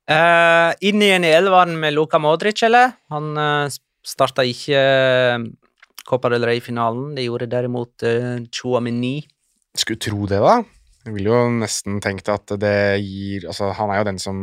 Uh, 0.10 0.74
inn 0.84 1.04
igjen 1.04 1.26
i 1.28 1.34
elveren 1.36 1.76
med 1.80 1.94
Luka 1.94 2.20
Modric, 2.20 2.64
eller? 2.66 2.96
Han 3.14 3.36
uh, 3.38 3.72
starta 4.04 4.44
ikke 4.48 4.80
uh, 4.82 5.46
Copa 6.08 6.32
del 6.34 6.46
Rey-finalen. 6.48 7.14
Det 7.16 7.28
gjorde 7.28 7.50
derimot 7.52 8.06
uh, 8.08 8.42
Chouameni. 8.52 9.20
Skulle 9.78 10.02
tro 10.02 10.26
det, 10.28 10.42
da. 10.42 10.58
Jeg 11.06 11.16
ville 11.16 11.32
jo 11.32 11.46
nesten 11.62 12.02
tenkt 12.04 12.28
at 12.30 12.52
det 12.62 13.02
gir 13.02 13.48
Altså, 13.50 13.72
han 13.74 13.90
er 13.90 14.02
jo 14.02 14.08
den 14.12 14.20
som 14.22 14.42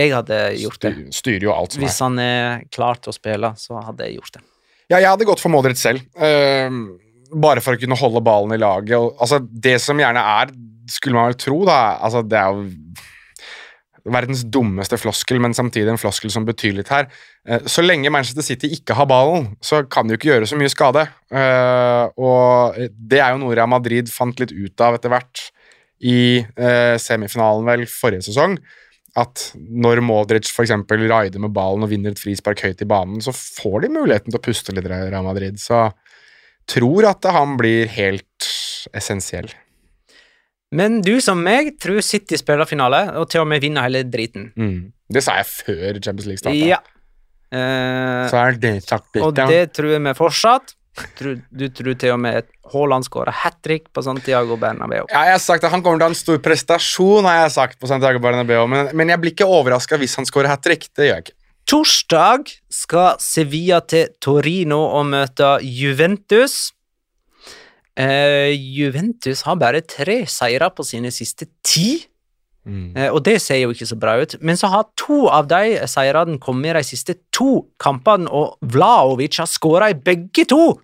Jeg 0.00 0.10
hadde 0.10 0.38
gjort 0.58 0.80
det. 0.82 0.90
styrer 1.14 1.44
jo 1.44 1.52
alt 1.54 1.76
som 1.76 1.82
er. 1.82 1.86
Hvis 1.86 2.00
han 2.02 2.22
er 2.22 2.64
klar 2.72 2.98
til 2.98 3.12
å 3.12 3.14
spille, 3.14 3.52
så 3.60 3.82
hadde 3.84 4.08
jeg 4.08 4.18
gjort 4.18 4.38
det. 4.38 4.42
Ja, 4.90 4.96
jeg 4.98 5.06
hadde 5.06 5.28
gått 5.28 5.42
for 5.42 5.52
Modric 5.52 5.78
selv. 5.78 6.02
Uh, 6.18 6.96
bare 7.30 7.62
for 7.62 7.76
å 7.76 7.80
kunne 7.82 7.98
holde 7.98 8.24
ballen 8.26 8.56
i 8.56 8.60
laget. 8.60 8.96
Og, 8.98 9.14
altså, 9.22 9.38
det 9.38 9.76
som 9.84 10.00
gjerne 10.00 10.22
er, 10.40 10.54
skulle 10.90 11.18
man 11.18 11.30
vel 11.30 11.38
tro, 11.38 11.60
da 11.68 11.78
altså, 12.02 12.24
Det 12.26 12.38
er 12.40 12.56
jo 12.56 12.64
verdens 14.08 14.42
dummeste 14.48 14.98
floskel, 15.00 15.40
men 15.42 15.54
samtidig 15.56 15.92
en 15.92 16.00
floskel 16.00 16.32
som 16.32 16.46
betyr 16.48 16.76
litt 16.78 16.90
her. 16.92 17.08
Eh, 17.48 17.64
så 17.70 17.84
lenge 17.84 18.12
Manchester 18.12 18.46
City 18.46 18.70
ikke 18.76 18.96
har 18.98 19.08
ballen, 19.10 19.52
så 19.64 19.82
kan 19.88 20.06
de 20.06 20.14
jo 20.14 20.20
ikke 20.20 20.30
gjøre 20.32 20.50
så 20.50 20.58
mye 20.60 20.72
skade. 20.72 21.06
Eh, 21.30 22.04
og 22.20 22.78
det 22.96 23.22
er 23.22 23.34
jo 23.34 23.42
noe 23.44 23.56
Real 23.56 23.70
Madrid 23.70 24.12
fant 24.12 24.40
litt 24.42 24.54
ut 24.54 24.86
av 24.86 24.98
etter 24.98 25.12
hvert 25.12 25.46
i 26.00 26.40
eh, 26.40 26.96
semifinalen 27.00 27.66
vel 27.68 27.88
forrige 27.90 28.30
sesong. 28.30 28.56
At 29.18 29.50
når 29.56 30.00
Modric 30.06 30.52
f.eks. 30.52 30.72
raider 31.10 31.42
med 31.42 31.52
ballen 31.54 31.84
og 31.84 31.90
vinner 31.90 32.14
et 32.14 32.22
frispark 32.22 32.62
høyt 32.62 32.84
i 32.84 32.88
banen, 32.88 33.18
så 33.24 33.34
får 33.34 33.82
de 33.84 33.94
muligheten 33.96 34.30
til 34.30 34.38
å 34.38 34.44
puste 34.44 34.74
litt 34.76 34.86
Real 34.88 35.26
Madrid. 35.26 35.58
Så 35.60 35.88
tror 36.70 37.08
at 37.10 37.26
han 37.34 37.56
blir 37.58 37.90
helt 37.90 38.50
essensiell. 38.96 39.50
Men 40.72 41.00
du 41.02 41.16
som 41.20 41.40
meg 41.42 41.72
tror 41.82 41.98
City 42.06 42.38
spiller 42.38 42.68
finale, 42.68 43.02
og 43.18 43.28
til 43.32 43.42
og 43.42 43.48
med 43.50 43.62
vinner 43.64 43.82
hele 43.88 44.04
driten. 44.06 44.52
Mm. 44.54 44.92
Det 45.10 45.22
sa 45.26 45.40
jeg 45.40 45.48
før 45.50 45.98
Champions 45.98 46.28
League 46.30 46.38
starta. 46.42 46.66
Ja. 46.70 46.78
Eh, 47.50 48.28
Så 48.30 48.38
er 48.38 48.58
det 48.62 48.76
sagt 48.86 49.16
og 49.18 49.34
ja. 49.36 49.46
det 49.50 49.72
tror 49.74 49.96
vi 49.98 50.12
fortsatt. 50.14 50.76
Tror- 51.18 51.40
Du 51.50 51.68
tror 51.68 51.94
til 51.98 52.12
og 52.12 52.20
med 52.20 52.46
Haaland 52.72 53.04
skårer 53.06 53.32
hat 53.32 53.56
trick 53.62 53.92
på 53.92 54.02
Santiago 54.02 54.56
Bernabeu. 54.56 55.06
Ja, 55.10 55.24
jeg 55.24 55.32
har 55.32 55.38
sagt 55.38 55.64
at 55.64 55.70
Han 55.72 55.82
kommer 55.82 55.98
til 55.98 56.04
å 56.04 56.08
ha 56.08 56.10
en 56.10 56.14
stor 56.14 56.38
prestasjon, 56.38 57.24
har 57.24 57.42
jeg 57.48 57.50
sagt 57.52 57.80
på 57.80 57.88
Santiago 57.88 58.18
Bernabeu, 58.22 58.66
men, 58.68 58.90
men 58.94 59.08
jeg 59.08 59.18
blir 59.20 59.32
ikke 59.34 59.46
overraska 59.46 59.96
hvis 59.98 60.14
han 60.16 60.26
skårer 60.26 60.48
hat 60.48 60.62
trick. 60.62 60.88
Det 60.94 61.08
gjør 61.08 61.14
jeg 61.16 61.24
ikke. 61.26 61.36
Torsdag 61.70 62.50
skal 62.70 63.16
Sevilla 63.22 63.80
til 63.86 64.08
Torino 64.20 64.80
og 64.98 65.06
møte 65.06 65.58
Juventus. 65.62 66.72
Eh, 68.00 68.54
Juventus 68.56 69.42
har 69.44 69.58
bare 69.60 69.82
tre 69.84 70.22
seire 70.30 70.70
på 70.72 70.86
sine 70.86 71.12
siste 71.12 71.50
ti, 71.66 72.06
Mm. 72.66 72.92
eh, 72.94 73.08
og 73.08 73.22
det 73.24 73.40
ser 73.40 73.56
jo 73.56 73.70
ikke 73.72 73.86
så 73.88 73.96
bra 73.98 74.20
ut. 74.20 74.34
Men 74.40 74.54
så 74.54 74.68
har 74.68 74.84
to 74.96 75.28
av 75.28 75.48
de 75.48 75.80
seirene 75.88 76.38
kommet 76.38 76.70
i 76.70 76.78
de 76.78 76.82
siste 76.84 77.14
to 77.32 77.66
kampene, 77.80 78.28
og 78.28 78.58
Vlaovic 78.60 79.38
har 79.40 79.48
skåra 79.48 79.88
i 79.90 79.94
begge 79.96 80.44
to! 80.46 80.78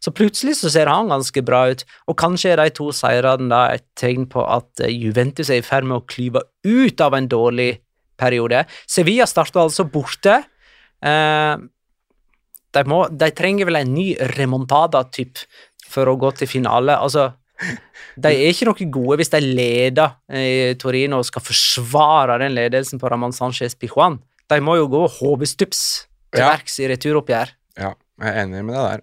Så 0.00 0.14
plutselig 0.16 0.56
så 0.56 0.70
ser 0.72 0.86
han 0.88 1.08
ganske 1.12 1.44
bra 1.44 1.70
ut, 1.70 1.84
og 2.08 2.16
kanskje 2.16 2.52
er 2.54 2.56
de 2.56 2.70
to 2.70 2.88
seirene 2.90 3.50
da 3.52 3.74
et 3.74 3.84
tegn 4.00 4.26
på 4.26 4.40
at 4.48 4.80
eh, 4.80 4.88
Juventus 4.88 5.50
er 5.50 5.60
i 5.60 5.66
ferd 5.66 5.84
med 5.84 6.00
å 6.00 6.06
klyve 6.08 6.40
ut 6.64 7.00
av 7.00 7.14
en 7.14 7.28
dårlig 7.28 7.78
periode. 8.18 8.64
Sevilla 8.88 9.26
starter 9.28 9.60
altså 9.60 9.84
borte. 9.88 10.42
Uh, 11.00 11.56
de, 12.72 12.82
må, 12.84 13.06
de 13.08 13.30
trenger 13.32 13.64
vel 13.68 13.80
en 13.80 13.94
ny 13.94 14.10
remontada-typ 14.36 15.40
for 15.90 16.10
å 16.10 16.16
gå 16.20 16.30
til 16.38 16.50
finale. 16.50 16.96
Altså, 16.96 17.32
de 18.20 18.30
er 18.32 18.48
ikke 18.54 18.68
noe 18.70 18.88
gode 18.94 19.20
hvis 19.20 19.32
de 19.34 19.40
leder 19.44 20.14
i 20.32 20.72
Torino 20.80 21.20
og 21.20 21.28
skal 21.28 21.44
forsvare 21.44 22.38
den 22.42 22.54
ledelsen 22.56 23.00
på 23.02 23.10
Ramón 23.12 23.34
Sánchez 23.36 23.76
Pijuan. 23.78 24.18
De 24.50 24.58
må 24.64 24.78
jo 24.78 24.88
gå 24.90 25.04
hodestups 25.20 25.82
til 26.32 26.42
Ja. 26.42 26.50
verks 26.54 26.78
i 26.80 26.88
returoppgjør. 26.90 27.52
Ja, 27.78 27.94
jeg 28.22 28.28
er 28.30 28.42
enig 28.44 28.64
med 28.64 28.74
deg 28.74 28.84
der. 28.90 29.02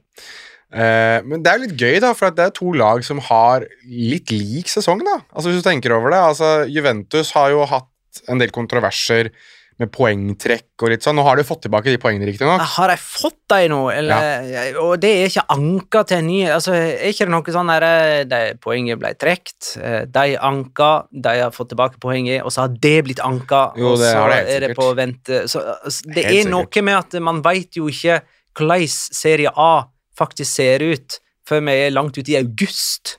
Uh, 0.67 1.19
men 1.23 1.43
det 1.43 1.51
er 1.51 1.61
litt 1.61 1.77
gøy, 1.79 1.99
da, 2.03 2.09
for 2.17 2.33
det 2.35 2.43
er 2.43 2.55
to 2.55 2.73
lag 2.75 2.99
som 3.07 3.21
har 3.23 3.63
litt 3.88 4.33
lik 4.35 4.67
sesong. 4.67 4.99
da. 5.05 5.21
Altså 5.31 5.51
Hvis 5.53 5.63
du 5.63 5.69
tenker 5.69 5.93
over 5.95 6.11
det, 6.11 6.19
altså 6.19 6.49
Juventus 6.67 7.31
har 7.38 7.53
jo 7.53 7.63
hatt 7.65 7.88
en 8.27 8.41
del 8.41 8.51
kontroverser 8.51 9.29
med 9.78 9.91
poengtrekk 9.93 10.82
og 10.82 10.91
litt 10.91 11.05
sånn. 11.05 11.17
Nå 11.19 11.25
har 11.28 11.38
du 11.38 11.45
fått 11.45 11.63
tilbake 11.67 11.91
de 11.93 11.99
poengene, 12.01 12.25
riktignok. 12.30 12.63
Har 12.78 12.93
jeg 12.93 13.01
fått 13.03 13.39
dem 13.51 13.71
nå, 13.71 13.82
eller 13.93 14.78
Og 14.82 14.95
det 15.01 15.11
er 15.13 15.30
ikke 15.30 15.45
anka 15.53 16.01
til 16.09 16.17
en 16.17 16.28
ny 16.28 16.39
altså, 16.51 16.73
Er 16.75 17.11
ikke 17.11 17.28
det 17.28 17.34
noe 17.34 17.53
sånn 17.55 17.71
der 17.71 17.86
eh, 17.88 18.47
Poenget 18.63 18.99
ble 19.01 19.13
trukket, 19.19 19.69
eh, 19.80 19.99
de 20.11 20.38
anka, 20.49 20.89
de 21.11 21.36
har 21.43 21.53
fått 21.55 21.71
tilbake 21.73 22.01
poenget, 22.03 22.41
og 22.43 22.53
så 22.53 22.65
har 22.65 22.73
det 22.88 22.95
blitt 23.07 23.21
anka, 23.23 23.61
Jo, 23.80 23.93
og 23.93 24.01
så 24.01 24.25
det 24.34 24.41
er 24.55 24.67
det 24.67 24.73
på 24.78 24.89
vente 24.97 25.45
Så 25.47 25.61
altså, 25.78 26.09
det 26.09 26.25
Helt 26.25 26.41
er 26.41 26.51
noe 26.51 26.84
med 26.89 26.97
at 26.97 27.21
man 27.23 27.43
veit 27.45 27.80
jo 27.80 27.91
ikke 27.91 28.19
hvordan 28.57 28.89
Serie 28.89 29.51
A 29.53 29.86
faktisk 30.17 30.49
ser 30.49 30.82
ut, 30.82 31.19
før 31.47 31.63
vi 31.63 31.75
er 31.85 31.95
langt 31.95 32.17
ute 32.17 32.33
i 32.33 32.37
august. 32.39 33.17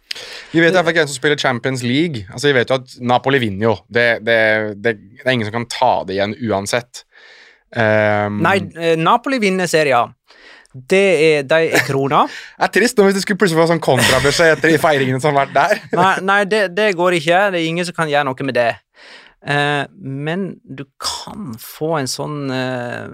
Vi 0.52 0.60
vet 0.60 0.72
i 0.72 0.76
hvert 0.76 0.84
fall 0.84 0.94
ikke 0.94 1.04
hvem 1.04 1.10
som 1.10 1.20
spiller 1.20 1.40
Champions 1.40 1.82
League. 1.86 2.26
Altså 2.32 2.50
Vi 2.50 2.56
vet 2.58 2.70
jo 2.70 2.78
at 2.80 2.96
Napoli 3.00 3.40
vinner 3.42 3.70
jo. 3.70 3.74
Det, 3.88 4.08
det, 4.26 4.38
det, 4.76 4.96
det 5.18 5.24
er 5.24 5.36
ingen 5.36 5.48
som 5.48 5.60
kan 5.60 5.68
ta 5.72 5.92
det 6.08 6.18
igjen 6.18 6.36
uansett. 6.48 7.04
Um, 7.68 8.40
Nei, 8.44 8.58
eh, 8.80 8.96
Napoli 8.96 9.40
vinner 9.42 9.68
serien. 9.68 10.14
Det 10.68 11.04
er, 11.24 11.46
de 11.48 11.70
er 11.72 11.84
krona. 11.86 12.26
Det 12.28 12.64
er 12.66 12.72
trist 12.72 12.98
nå 12.98 13.06
hvis 13.06 13.16
det 13.16 13.24
skulle 13.24 13.40
plutselig 13.40 13.62
få 13.62 13.70
sånn 13.70 13.84
kontrabeskjed 13.84 14.56
etter 14.56 14.72
de 14.72 14.80
feiringene 14.80 15.20
som 15.22 15.32
har 15.32 15.46
vært 15.46 15.56
der. 15.56 15.86
Nei, 16.00 16.12
nei 16.28 16.42
det, 16.48 16.66
det 16.76 16.92
går 16.98 17.18
ikke. 17.20 17.48
Det 17.54 17.62
er 17.62 17.70
ingen 17.70 17.88
som 17.88 17.96
kan 17.96 18.12
gjøre 18.12 18.28
noe 18.28 18.48
med 18.48 18.58
det. 18.58 18.70
Uh, 19.38 19.84
men 19.96 20.48
du 20.64 20.84
kan 21.00 21.52
få 21.62 21.92
en 22.00 22.08
sånn 22.10 22.50
eh, 22.50 23.04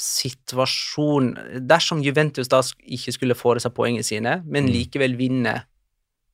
situasjon 0.00 1.32
Dersom 1.68 2.02
Juventus 2.04 2.48
da 2.52 2.60
ikke 2.84 3.12
skulle 3.14 3.34
få 3.38 3.56
seg 3.62 3.74
poengene 3.76 4.04
sine, 4.06 4.38
men 4.46 4.66
likevel 4.70 5.16
vinner 5.18 5.64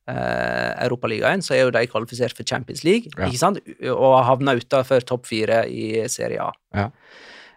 eh, 0.09 0.71
Europaligaen, 0.85 1.41
så 1.45 1.55
er 1.55 1.65
jo 1.67 1.73
de 1.75 1.83
kvalifisert 1.91 2.35
for 2.37 2.43
Champions 2.47 2.83
League, 2.83 3.11
Ja. 3.17 3.27
ikke 3.27 3.37
sant? 3.41 3.59
og 3.89 4.23
havna 4.25 4.55
utafor 4.57 5.01
topp 5.05 5.25
fire 5.29 5.63
i 5.69 6.07
Serie 6.09 6.41
A. 6.41 6.51
Ja. 6.75 6.89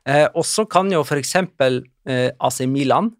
Eh, 0.07 0.26
og 0.34 0.44
så 0.44 0.64
kan 0.68 0.90
jo 0.92 1.03
eksempel 1.22 1.82
eh, 2.07 2.30
AC 2.40 2.61
Milan 2.66 3.12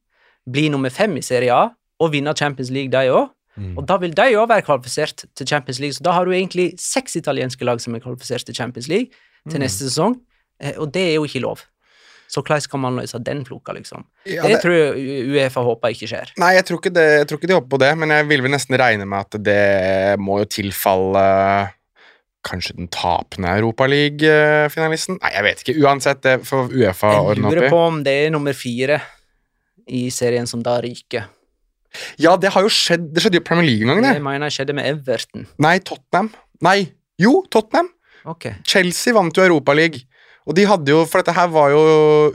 bli 0.51 0.69
nummer 0.69 0.91
fem 0.91 1.17
i 1.17 1.23
Serie 1.23 1.53
A 1.55 1.71
og 2.03 2.11
vinne 2.13 2.33
Champions 2.37 2.71
League, 2.71 2.91
de 2.91 3.09
òg. 3.11 3.31
Mm. 3.57 3.77
Og 3.79 3.87
da 3.87 3.99
vil 4.01 4.15
de 4.17 4.23
òg 4.41 4.49
være 4.49 4.65
kvalifisert 4.65 5.27
til 5.37 5.47
Champions 5.47 5.79
League, 5.79 5.95
så 5.95 6.03
da 6.03 6.13
har 6.17 6.25
du 6.25 6.33
egentlig 6.33 6.73
seks 6.81 7.17
italienske 7.21 7.65
lag 7.65 7.81
som 7.81 7.95
er 7.95 8.01
kvalifisert 8.01 8.45
til 8.49 8.55
Champions 8.57 8.89
League 8.89 9.11
til 9.49 9.59
Mm. 9.59 9.63
neste 9.65 9.85
sesong, 9.91 10.17
eh, 10.61 10.73
og 10.79 10.93
det 10.93 11.03
er 11.11 11.15
jo 11.15 11.25
ikke 11.25 11.41
lov. 11.41 11.63
Så 12.33 12.41
hvordan 12.41 12.65
kan 12.73 12.81
man 12.81 12.97
løse 12.97 13.19
den 13.21 13.43
floka, 13.45 13.75
liksom? 13.77 14.07
Ja, 14.25 14.43
det, 14.47 14.55
det- 14.55 14.61
tror 14.63 14.73
jeg 14.73 15.27
Uefa 15.29 15.61
håper 15.67 15.93
ikke 15.93 16.09
skjer. 16.09 16.31
Nei, 16.41 16.55
jeg 16.57 16.65
tror 16.65 16.81
ikke, 16.81 16.93
det, 16.97 17.05
jeg 17.19 17.27
tror 17.29 17.39
ikke 17.41 17.51
de 17.51 17.57
håper 17.59 17.73
på 17.75 17.81
det, 17.83 17.91
men 18.01 18.15
jeg 18.17 18.29
vil 18.31 18.43
vel 18.47 18.55
nesten 18.55 18.79
regne 18.81 19.05
med 19.09 19.27
at 19.27 19.37
det 19.45 20.19
må 20.23 20.39
jo 20.41 20.49
tilfalle 20.49 21.27
kanskje 22.43 22.75
den 22.79 22.89
tapende 22.91 23.53
Europaliga-finalisten? 23.61 25.19
Nei, 25.23 25.31
jeg 25.37 25.45
vet 25.47 25.61
ikke. 25.63 25.75
Uansett, 25.85 26.23
det 26.25 26.39
får 26.49 26.73
Uefa 26.73 27.13
ordne 27.21 27.47
opp 27.47 27.53
i. 27.53 27.59
Jeg 27.59 27.63
lurer 27.67 27.75
på 27.75 27.83
om 27.91 28.01
det 28.07 28.15
er 28.25 28.33
nummer 28.35 28.57
fire 28.57 28.99
i 29.93 30.07
serien 30.15 30.49
som 30.51 30.63
da 30.65 30.79
ryker. 30.83 31.29
Ja, 32.23 32.37
det 32.41 32.53
har 32.55 32.65
jo 32.65 32.71
skjedd. 32.73 33.11
Det 33.13 33.23
skjedde 33.23 33.39
jo 33.39 33.43
i 33.45 33.47
Premier 33.47 33.67
League 33.69 33.85
en 33.85 33.93
gang, 33.93 34.03
Det 34.07 34.15
Jeg 34.17 34.25
mener 34.25 34.49
det 34.49 34.57
skjedde 34.57 34.75
med 34.79 34.89
Everton. 34.89 35.47
Nei, 35.61 35.75
Tottenham. 35.85 36.33
Nei, 36.65 36.79
jo, 37.21 37.43
Tottenham. 37.53 37.91
Ok. 38.33 38.49
Chelsea 38.65 39.13
vant 39.15 39.37
jo 39.37 39.45
Europaliga. 39.45 40.01
Og 40.43 40.57
de 40.59 40.65
hadde 40.67 40.91
jo, 40.91 41.05
for 41.07 41.23
dette 41.23 41.35
her 41.37 41.51
var 41.55 41.71
jo 41.71 41.83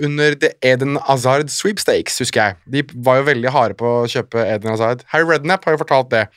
under 0.04 0.38
The 0.40 0.54
Eden 0.64 0.96
Hazard 1.10 1.52
sweepstakes, 1.52 2.20
husker 2.24 2.44
jeg. 2.44 2.60
De 2.72 3.04
var 3.04 3.20
jo 3.20 3.28
veldig 3.28 3.52
harde 3.52 3.76
på 3.80 3.90
å 4.04 4.08
kjøpe 4.12 4.46
Eden 4.46 4.72
Hazard. 4.72 5.04
Harry 5.12 5.28
Redknapp 5.28 5.68
har 5.68 5.76
jo 5.76 5.82
fortalt 5.84 6.14
det. 6.14 6.28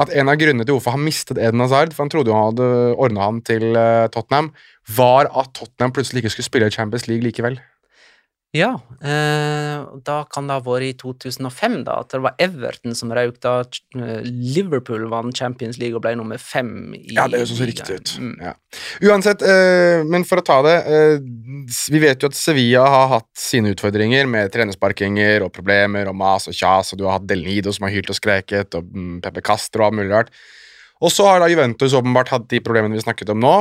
At 0.00 0.08
en 0.16 0.30
av 0.32 0.38
grunnene 0.40 0.64
til 0.64 0.78
hvorfor 0.78 0.96
han 0.96 1.04
mistet 1.04 1.36
Eden 1.36 1.60
Hazard, 1.60 1.92
for 1.92 2.06
han 2.06 2.12
trodde 2.14 2.32
jo 2.32 2.38
han 2.38 2.54
hadde 2.54 2.70
ordna 2.96 3.26
han 3.28 3.42
til 3.44 3.76
eh, 3.76 4.06
Tottenham, 4.14 4.48
var 4.96 5.28
at 5.28 5.52
Tottenham 5.58 5.92
plutselig 5.92 6.22
ikke 6.22 6.32
skulle 6.36 6.48
spille 6.48 6.72
Champions 6.72 7.04
League 7.10 7.26
likevel. 7.26 7.60
Ja, 8.52 8.74
eh, 9.00 9.84
da 10.04 10.18
kan 10.28 10.44
det 10.44 10.58
ha 10.58 10.60
vært 10.60 10.84
i 10.84 10.92
2005, 11.00 11.78
da, 11.86 11.94
at 12.02 12.10
det 12.12 12.18
var 12.20 12.34
Everton 12.42 12.92
som 12.96 13.08
røk 13.16 13.38
da 13.40 13.54
eh, 13.64 14.26
Liverpool 14.28 15.06
vant 15.08 15.32
Champions 15.32 15.78
League 15.80 15.96
og 15.96 16.02
ble 16.04 16.12
nummer 16.20 16.36
fem 16.36 16.92
i 16.98 17.16
Ja, 17.16 17.24
det 17.32 17.40
høres 17.40 17.54
også 17.54 17.68
riktig 17.70 17.96
ut. 17.96 18.12
Mm. 18.20 18.34
Ja. 18.44 18.52
Uansett, 19.08 19.44
eh, 19.48 20.04
men 20.04 20.28
for 20.28 20.42
å 20.42 20.44
ta 20.44 20.58
det 20.66 20.74
eh, 20.84 21.16
Vi 21.94 22.02
vet 22.02 22.20
jo 22.20 22.28
at 22.28 22.36
Sevilla 22.36 22.84
har 22.84 23.08
hatt 23.14 23.30
sine 23.40 23.72
utfordringer 23.72 24.28
med 24.28 24.52
trenersparkinger 24.52 25.46
og 25.46 25.54
problemer 25.56 26.12
og 26.12 26.18
mas 26.20 26.50
og 26.52 26.56
kjas, 26.58 26.92
og 26.92 27.00
du 27.00 27.08
har 27.08 27.16
hatt 27.16 27.30
Del 27.32 27.46
Nido 27.46 27.72
som 27.72 27.88
har 27.88 27.96
hylt 27.96 28.12
og 28.12 28.20
skreket, 28.20 28.76
og 28.76 28.92
mm, 28.92 29.22
Pepe 29.24 29.46
Castro 29.48 29.86
og 29.86 29.94
alt 29.94 30.02
mulig 30.02 30.12
rart. 30.12 30.36
Og 31.02 31.10
så 31.10 31.26
har 31.26 31.42
da 31.42 31.48
Juventus 31.50 31.96
åpenbart 31.98 32.30
hatt 32.30 32.44
de 32.52 32.60
problemene 32.62 32.94
vi 32.94 33.02
snakket 33.02 33.32
om 33.34 33.40
nå. 33.42 33.54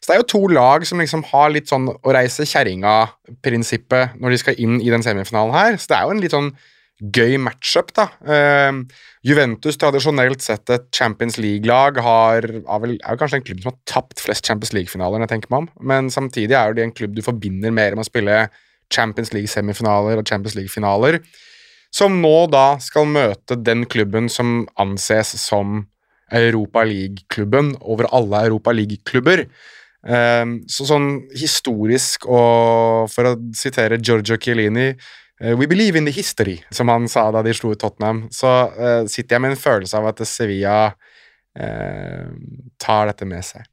Så 0.00 0.10
det 0.10 0.16
er 0.16 0.22
jo 0.22 0.30
to 0.34 0.40
lag 0.50 0.86
som 0.88 0.98
liksom 1.02 1.22
har 1.30 1.52
litt 1.54 1.70
sånn 1.70 1.86
å 1.92 2.14
reise 2.14 2.46
kjerringa-prinsippet 2.48 4.18
når 4.18 4.34
de 4.34 4.40
skal 4.42 4.58
inn 4.58 4.80
i 4.82 4.90
den 4.90 5.06
semifinalen 5.06 5.54
her. 5.54 5.78
Så 5.78 5.92
det 5.92 5.98
er 5.98 6.08
jo 6.08 6.16
en 6.16 6.24
litt 6.24 6.34
sånn 6.34 6.50
gøy 6.98 7.36
matchup, 7.38 7.92
da. 7.94 8.08
Uh, 8.26 8.80
Juventus, 9.26 9.78
tradisjonelt 9.78 10.42
sett 10.42 10.70
et 10.74 10.88
Champions 10.94 11.38
League-lag, 11.38 12.00
har, 12.02 12.46
er, 12.48 12.80
vel, 12.82 12.96
er 12.98 13.20
kanskje 13.20 13.38
en 13.38 13.44
klubb 13.46 13.60
som 13.62 13.70
har 13.70 13.78
tapt 13.86 14.22
flest 14.22 14.48
Champions 14.48 14.74
League-finaler, 14.74 15.22
jeg 15.22 15.32
tenker 15.34 15.52
meg 15.54 15.66
om. 15.66 15.68
Men 15.92 16.10
samtidig 16.10 16.56
er 16.58 16.72
jo 16.72 16.78
de 16.78 16.88
en 16.88 16.94
klubb 16.94 17.14
du 17.14 17.22
forbinder 17.22 17.74
mer 17.74 17.94
med 17.94 18.02
å 18.02 18.08
spille 18.08 18.48
Champions 18.94 19.30
League-semifinaler 19.36 20.18
og 20.18 20.26
Champions 20.26 20.56
League-finaler. 20.58 21.20
Som 21.94 22.18
nå 22.22 22.34
da 22.52 22.80
skal 22.82 23.06
møte 23.08 23.56
den 23.62 23.86
klubben 23.88 24.26
som 24.32 24.66
anses 24.80 25.36
som 25.40 25.86
Europa 26.30 26.84
League-klubben 26.84 27.74
over 27.80 28.08
alle 28.14 28.44
Europa 28.48 28.74
League-klubber. 28.74 29.46
Um, 30.08 30.60
så 30.70 30.86
sånn 30.86 31.08
historisk, 31.36 32.28
og 32.30 33.08
for 33.10 33.32
å 33.32 33.38
sitere 33.56 33.98
Giorgio 33.98 34.36
Chiellini 34.38 34.92
eh, 34.92 35.54
We 35.58 35.66
believe 35.66 35.98
in 35.98 36.06
the 36.06 36.14
history, 36.14 36.60
som 36.70 36.88
han 36.92 37.08
sa 37.10 37.26
da 37.34 37.42
de 37.42 37.52
slo 37.56 37.72
ut 37.74 37.82
Tottenham. 37.82 38.28
Så 38.32 38.52
eh, 38.78 39.02
sitter 39.10 39.36
jeg 39.36 39.44
med 39.44 39.56
en 39.56 39.60
følelse 39.60 39.98
av 39.98 40.06
at 40.12 40.22
Sevilla 40.28 40.78
eh, 41.58 42.30
tar 42.78 43.10
dette 43.10 43.28
med 43.28 43.44
seg. 43.46 43.66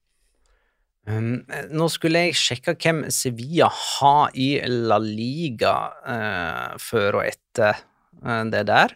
Um, 1.05 1.43
nå 1.69 1.85
skulle 1.93 2.23
jeg 2.25 2.37
sjekke 2.39 2.73
hvem 2.81 3.03
Sevilla 3.13 3.67
har 3.69 4.33
i 4.33 4.55
La 4.65 4.97
Liga 4.97 5.75
uh, 6.01 6.71
før 6.81 7.19
og 7.19 7.27
etter 7.29 7.77
uh, 8.25 8.41
det 8.49 8.63
der. 8.71 8.95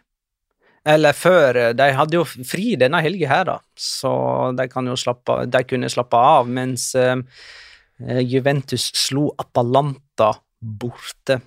Eller 0.90 1.18
før 1.18 1.60
eh, 1.60 1.74
De 1.78 1.90
hadde 1.96 2.20
jo 2.20 2.26
fri 2.28 2.74
denne 2.80 3.02
helga 3.06 3.32
her, 3.32 3.48
da, 3.50 3.58
så 3.78 4.14
de, 4.58 4.70
slappe, 5.00 5.44
de 5.52 5.64
kunne 5.68 5.92
slappe 5.92 6.18
av, 6.18 6.50
mens 6.50 6.92
eh, 6.98 7.16
eh, 8.06 8.24
Juventus 8.26 8.90
slo 8.98 9.30
Atalanta 9.42 10.34
borte. 10.60 11.40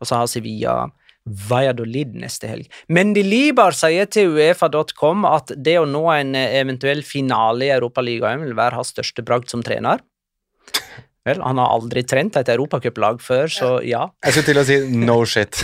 Og 0.00 0.08
så 0.08 0.20
har 0.20 0.28
Sevilla 0.30 0.74
Valladolid 1.50 2.14
neste 2.18 2.48
helg. 2.48 2.68
Men 2.88 3.12
de 3.14 3.22
Libar 3.22 3.76
sier 3.76 4.08
til 4.10 4.34
Uefa.com 4.34 5.26
at 5.28 5.52
det 5.56 5.76
å 5.78 5.88
nå 5.88 6.02
en 6.14 6.34
eventuell 6.40 7.04
finale 7.06 7.68
i 7.68 7.74
Europaligaen 7.74 8.42
vil 8.44 8.56
være 8.58 8.80
hans 8.80 8.92
største 8.94 9.24
bragd 9.26 9.52
som 9.52 9.62
trener. 9.64 10.02
Vel, 11.28 11.40
han 11.44 11.58
har 11.60 11.74
aldri 11.74 12.00
trent 12.08 12.36
et 12.40 12.48
europacuplag 12.48 13.18
før, 13.20 13.50
så 13.52 13.70
ja. 13.84 14.06
Jeg 14.24 14.32
skulle 14.32 14.48
til 14.48 14.60
å 14.62 14.64
si 14.64 14.78
no 14.96 15.18
shit. 15.28 15.60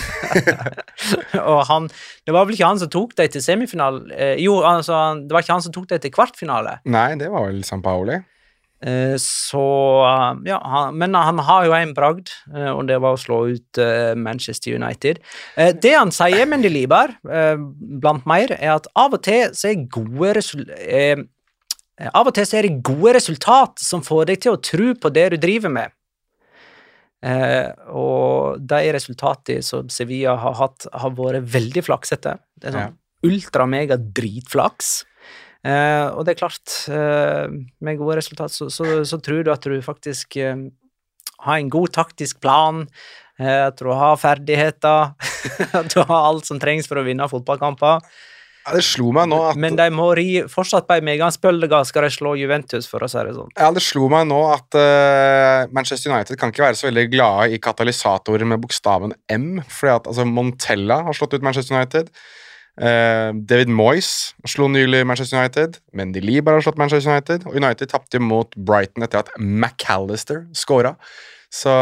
Og 1.40 1.62
han 1.70 1.88
Det 2.26 2.34
var 2.34 2.44
vel 2.44 2.58
ikke 2.58 2.68
han 2.68 2.80
som 2.82 2.90
tok 2.92 3.14
dem 3.16 3.30
til 3.32 3.44
semifinale 3.44 4.04
eh, 4.12 4.34
Jo, 4.42 4.58
altså, 4.68 5.16
det 5.24 5.32
var 5.32 5.44
ikke 5.44 5.56
han 5.56 5.64
som 5.64 5.72
tok 5.72 5.88
dem 5.94 6.02
til 6.04 6.12
kvartfinale. 6.12 6.80
Nei, 6.92 7.10
det 7.16 7.30
var 7.32 7.48
vel 7.48 7.62
San 7.64 7.84
Paoli. 7.84 8.18
Eh, 8.84 9.14
så 9.22 9.62
eh, 10.04 10.42
Ja, 10.50 10.58
han, 10.60 10.98
men 11.00 11.16
han 11.16 11.40
har 11.46 11.64
jo 11.64 11.72
en 11.76 11.94
bragd, 11.96 12.34
eh, 12.52 12.68
og 12.74 12.84
det 12.90 12.98
var 13.00 13.16
å 13.16 13.20
slå 13.20 13.38
ut 13.56 13.80
eh, 13.80 14.12
Manchester 14.12 14.76
United. 14.76 15.22
Eh, 15.56 15.72
det 15.72 15.94
han 15.96 16.12
sier, 16.12 16.44
Mendy 16.50 16.68
Libar, 16.72 17.16
eh, 17.32 17.56
blant 18.02 18.28
mer, 18.28 18.52
er 18.60 18.74
at 18.76 18.90
av 18.92 19.16
og 19.16 19.24
til 19.24 19.56
så 19.56 19.72
er 19.72 19.88
gode 19.88 20.36
resultater 20.36 21.24
Av 21.96 22.28
og 22.28 22.34
til 22.36 22.44
så 22.44 22.58
er 22.58 22.66
det 22.66 22.82
gode 22.84 23.14
resultat 23.16 23.80
som 23.80 24.02
får 24.04 24.26
deg 24.30 24.42
til 24.44 24.56
å 24.56 24.60
tro 24.60 24.90
på 25.00 25.12
det 25.14 25.30
du 25.32 25.38
driver 25.40 25.72
med. 25.72 25.94
Eh, 27.24 27.70
og 27.96 28.60
de 28.60 28.92
resultatene 28.94 29.64
som 29.64 29.88
Sevilla 29.92 30.36
har 30.40 30.56
hatt, 30.60 30.86
har 30.92 31.14
vært 31.16 31.48
veldig 31.56 31.84
flaksete. 31.86 32.36
Det 32.60 32.70
er 32.70 32.76
sånn 32.76 32.96
ultra-mega 33.26 33.96
dritflaks. 33.96 34.98
Eh, 35.66 36.06
og 36.12 36.26
det 36.26 36.34
er 36.34 36.40
klart, 36.42 36.74
eh, 36.92 37.46
med 37.82 37.98
gode 37.98 38.20
resultat 38.20 38.52
så, 38.52 38.68
så, 38.70 39.00
så 39.08 39.18
tror 39.24 39.42
du 39.42 39.50
at 39.50 39.64
du 39.64 39.80
faktisk 39.82 40.36
eh, 40.38 40.68
har 41.46 41.58
en 41.58 41.72
god 41.72 41.94
taktisk 41.96 42.40
plan, 42.44 42.84
eh, 43.40 43.66
at 43.66 43.80
du 43.80 43.90
har 43.90 44.20
ferdigheter, 44.20 45.16
at 45.80 45.90
du 45.92 46.00
har 46.04 46.30
alt 46.30 46.46
som 46.46 46.60
trengs 46.62 46.86
for 46.86 47.00
å 47.00 47.06
vinne 47.06 47.26
fotballkamper. 47.32 48.04
Ja, 48.66 48.74
det 48.74 48.82
slo 48.82 49.12
meg 49.14 49.28
nå 49.30 49.36
at 49.46 49.58
Men 49.62 49.76
de 49.78 49.84
må 49.94 50.08
ri 50.18 50.40
fortsatt 50.50 50.88
på 50.88 50.96
ei 50.96 51.04
medgangsbølge 51.06 51.84
skal 51.86 52.06
de 52.08 52.10
slå 52.10 52.32
Juventus, 52.34 52.88
for 52.90 53.04
å 53.04 53.08
si 53.10 53.22
det 53.22 53.36
sånn. 53.36 53.52
Ja, 53.54 53.68
det 53.74 53.82
slo 53.86 54.08
meg 54.10 54.24
nå 54.26 54.40
at 54.50 54.74
uh, 54.74 55.68
Manchester 55.76 56.10
United 56.10 56.40
kan 56.40 56.50
ikke 56.50 56.64
være 56.64 56.78
så 56.80 56.88
veldig 56.88 57.04
glade 57.12 57.52
i 57.54 57.60
katalysatorer 57.62 58.48
med 58.50 58.64
bokstaven 58.64 59.14
M, 59.30 59.60
fordi 59.70 59.92
at 59.94 60.10
altså, 60.10 60.26
Montella 60.26 60.98
har 61.06 61.14
slått 61.14 61.38
ut 61.38 61.46
Manchester 61.46 61.78
United. 61.78 62.10
Uh, 62.76 63.30
David 63.48 63.70
Moyes 63.70 64.34
slo 64.50 64.66
nylig 64.68 65.04
Manchester 65.06 65.38
United. 65.38 65.78
Mendy 65.94 66.24
Libar 66.24 66.58
har 66.58 66.66
slått 66.66 66.82
Manchester 66.82 67.14
United. 67.14 67.46
Og 67.46 67.54
United 67.54 67.94
tapte 67.94 68.18
mot 68.18 68.50
Brighton 68.58 69.06
etter 69.06 69.22
at 69.22 69.30
McAllister 69.38 70.42
scora. 70.58 70.96
Så 71.56 71.72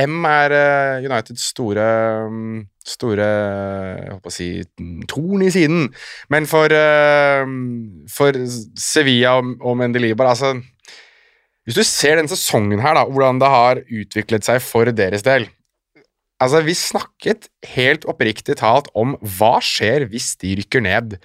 M 0.00 0.24
er 0.24 0.54
eh, 0.56 1.04
Uniteds 1.04 1.50
store 1.50 1.84
mm, 2.32 2.60
Store 2.88 3.26
jeg 3.26 4.20
på 4.24 4.30
å 4.30 4.32
si 4.32 4.48
mm, 4.64 5.02
torn 5.10 5.44
i 5.44 5.50
siden. 5.52 5.90
Men 6.32 6.48
for, 6.48 6.72
eh, 6.72 7.44
for 8.12 8.38
Sevilla 8.80 9.36
og, 9.42 9.74
Mendelibar 9.76 10.30
Libar 10.30 10.32
altså, 10.32 10.54
Hvis 11.68 11.76
du 11.76 11.84
ser 11.84 12.16
den 12.16 12.30
sesongen 12.32 12.80
her, 12.80 12.96
da, 12.96 13.04
hvordan 13.04 13.42
det 13.42 13.52
har 13.52 13.82
utviklet 13.84 14.48
seg 14.48 14.62
for 14.64 14.88
deres 14.88 15.26
del 15.26 15.50
Altså, 16.40 16.62
Vi 16.62 16.74
snakket 16.78 17.50
helt 17.74 18.06
oppriktig 18.08 18.56
talt 18.62 18.88
om 18.96 19.16
hva 19.36 19.58
skjer 19.64 20.06
hvis 20.08 20.36
de 20.38 20.54
rykker 20.60 20.84
ned. 20.86 21.18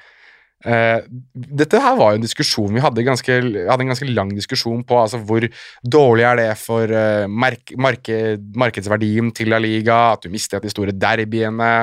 Eh, 0.63 1.03
dette 1.33 1.81
her 1.83 1.97
var 1.99 2.13
jo 2.13 2.21
en 2.21 2.23
diskusjon 2.23 2.71
vi 2.71 2.83
hadde, 2.83 3.03
ganske, 3.03 3.35
hadde 3.67 3.83
en 3.83 3.91
ganske 3.91 4.07
lang 4.09 4.31
diskusjon 4.35 4.85
på. 4.87 4.99
altså 5.01 5.19
Hvor 5.19 5.45
dårlig 5.83 6.27
er 6.29 6.39
det 6.39 6.49
for 6.61 6.87
uh, 6.87 7.27
mark, 7.27 7.75
marked, 7.75 8.47
markedsverdien 8.55 9.33
til 9.35 9.51
La 9.51 9.59
Liga? 9.59 10.15
At 10.15 10.23
du 10.23 10.31
mister 10.33 10.63
de 10.63 10.71
store 10.71 10.95
derbyene? 10.95 11.73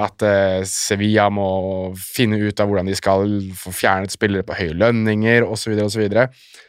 At 0.00 0.22
uh, 0.22 0.62
Sevilla 0.68 1.26
må 1.34 1.50
finne 1.98 2.38
ut 2.38 2.62
av 2.62 2.70
hvordan 2.70 2.90
de 2.90 2.98
skal 2.98 3.38
få 3.58 3.74
fjernet 3.74 4.14
spillere 4.14 4.46
på 4.46 4.58
høye 4.60 4.78
lønninger 4.78 5.46
osv. 5.48 5.74
osv. 5.88 6.06
Og 6.06 6.66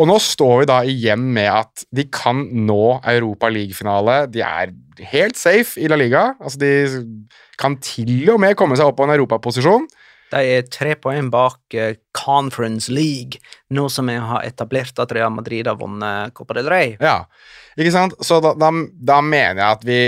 og 0.00 0.08
nå 0.08 0.16
står 0.24 0.62
vi 0.62 0.68
da 0.70 0.78
igjen 0.88 1.24
med 1.34 1.50
at 1.52 1.82
de 1.92 2.06
kan 2.08 2.46
nå 2.64 2.84
Europa 3.12 3.50
League-finale. 3.52 4.22
De 4.32 4.40
er 4.40 4.72
helt 5.12 5.36
safe 5.36 5.80
i 5.80 5.90
La 5.90 5.98
Liga. 6.00 6.30
Altså, 6.40 6.62
de 6.62 6.70
kan 7.60 7.76
til 7.84 8.30
og 8.32 8.40
med 8.40 8.56
komme 8.56 8.78
seg 8.78 8.88
opp 8.88 8.96
på 9.00 9.06
en 9.06 9.12
europaposisjon. 9.18 9.84
De 10.32 10.42
er 10.56 10.68
tre 10.72 10.94
poeng 11.00 11.28
bak 11.32 11.76
eh, 11.76 11.96
Conference 12.16 12.92
League, 12.92 13.40
nå 13.74 13.88
som 13.92 14.10
jeg 14.10 14.22
har 14.24 14.46
etablert 14.48 15.00
at 15.02 15.12
Real 15.12 15.32
Madrid 15.34 15.68
har 15.68 15.78
vunnet 15.80 16.34
Copa 16.36 16.56
del 16.58 16.70
Rey. 16.72 16.94
Ja, 17.02 17.22
ikke 17.76 17.94
sant? 17.94 18.16
Så 18.24 18.40
da, 18.44 18.54
da, 18.58 18.72
da 19.12 19.20
mener 19.24 19.62
jeg 19.62 19.68
at 19.78 19.86
vi 19.88 20.00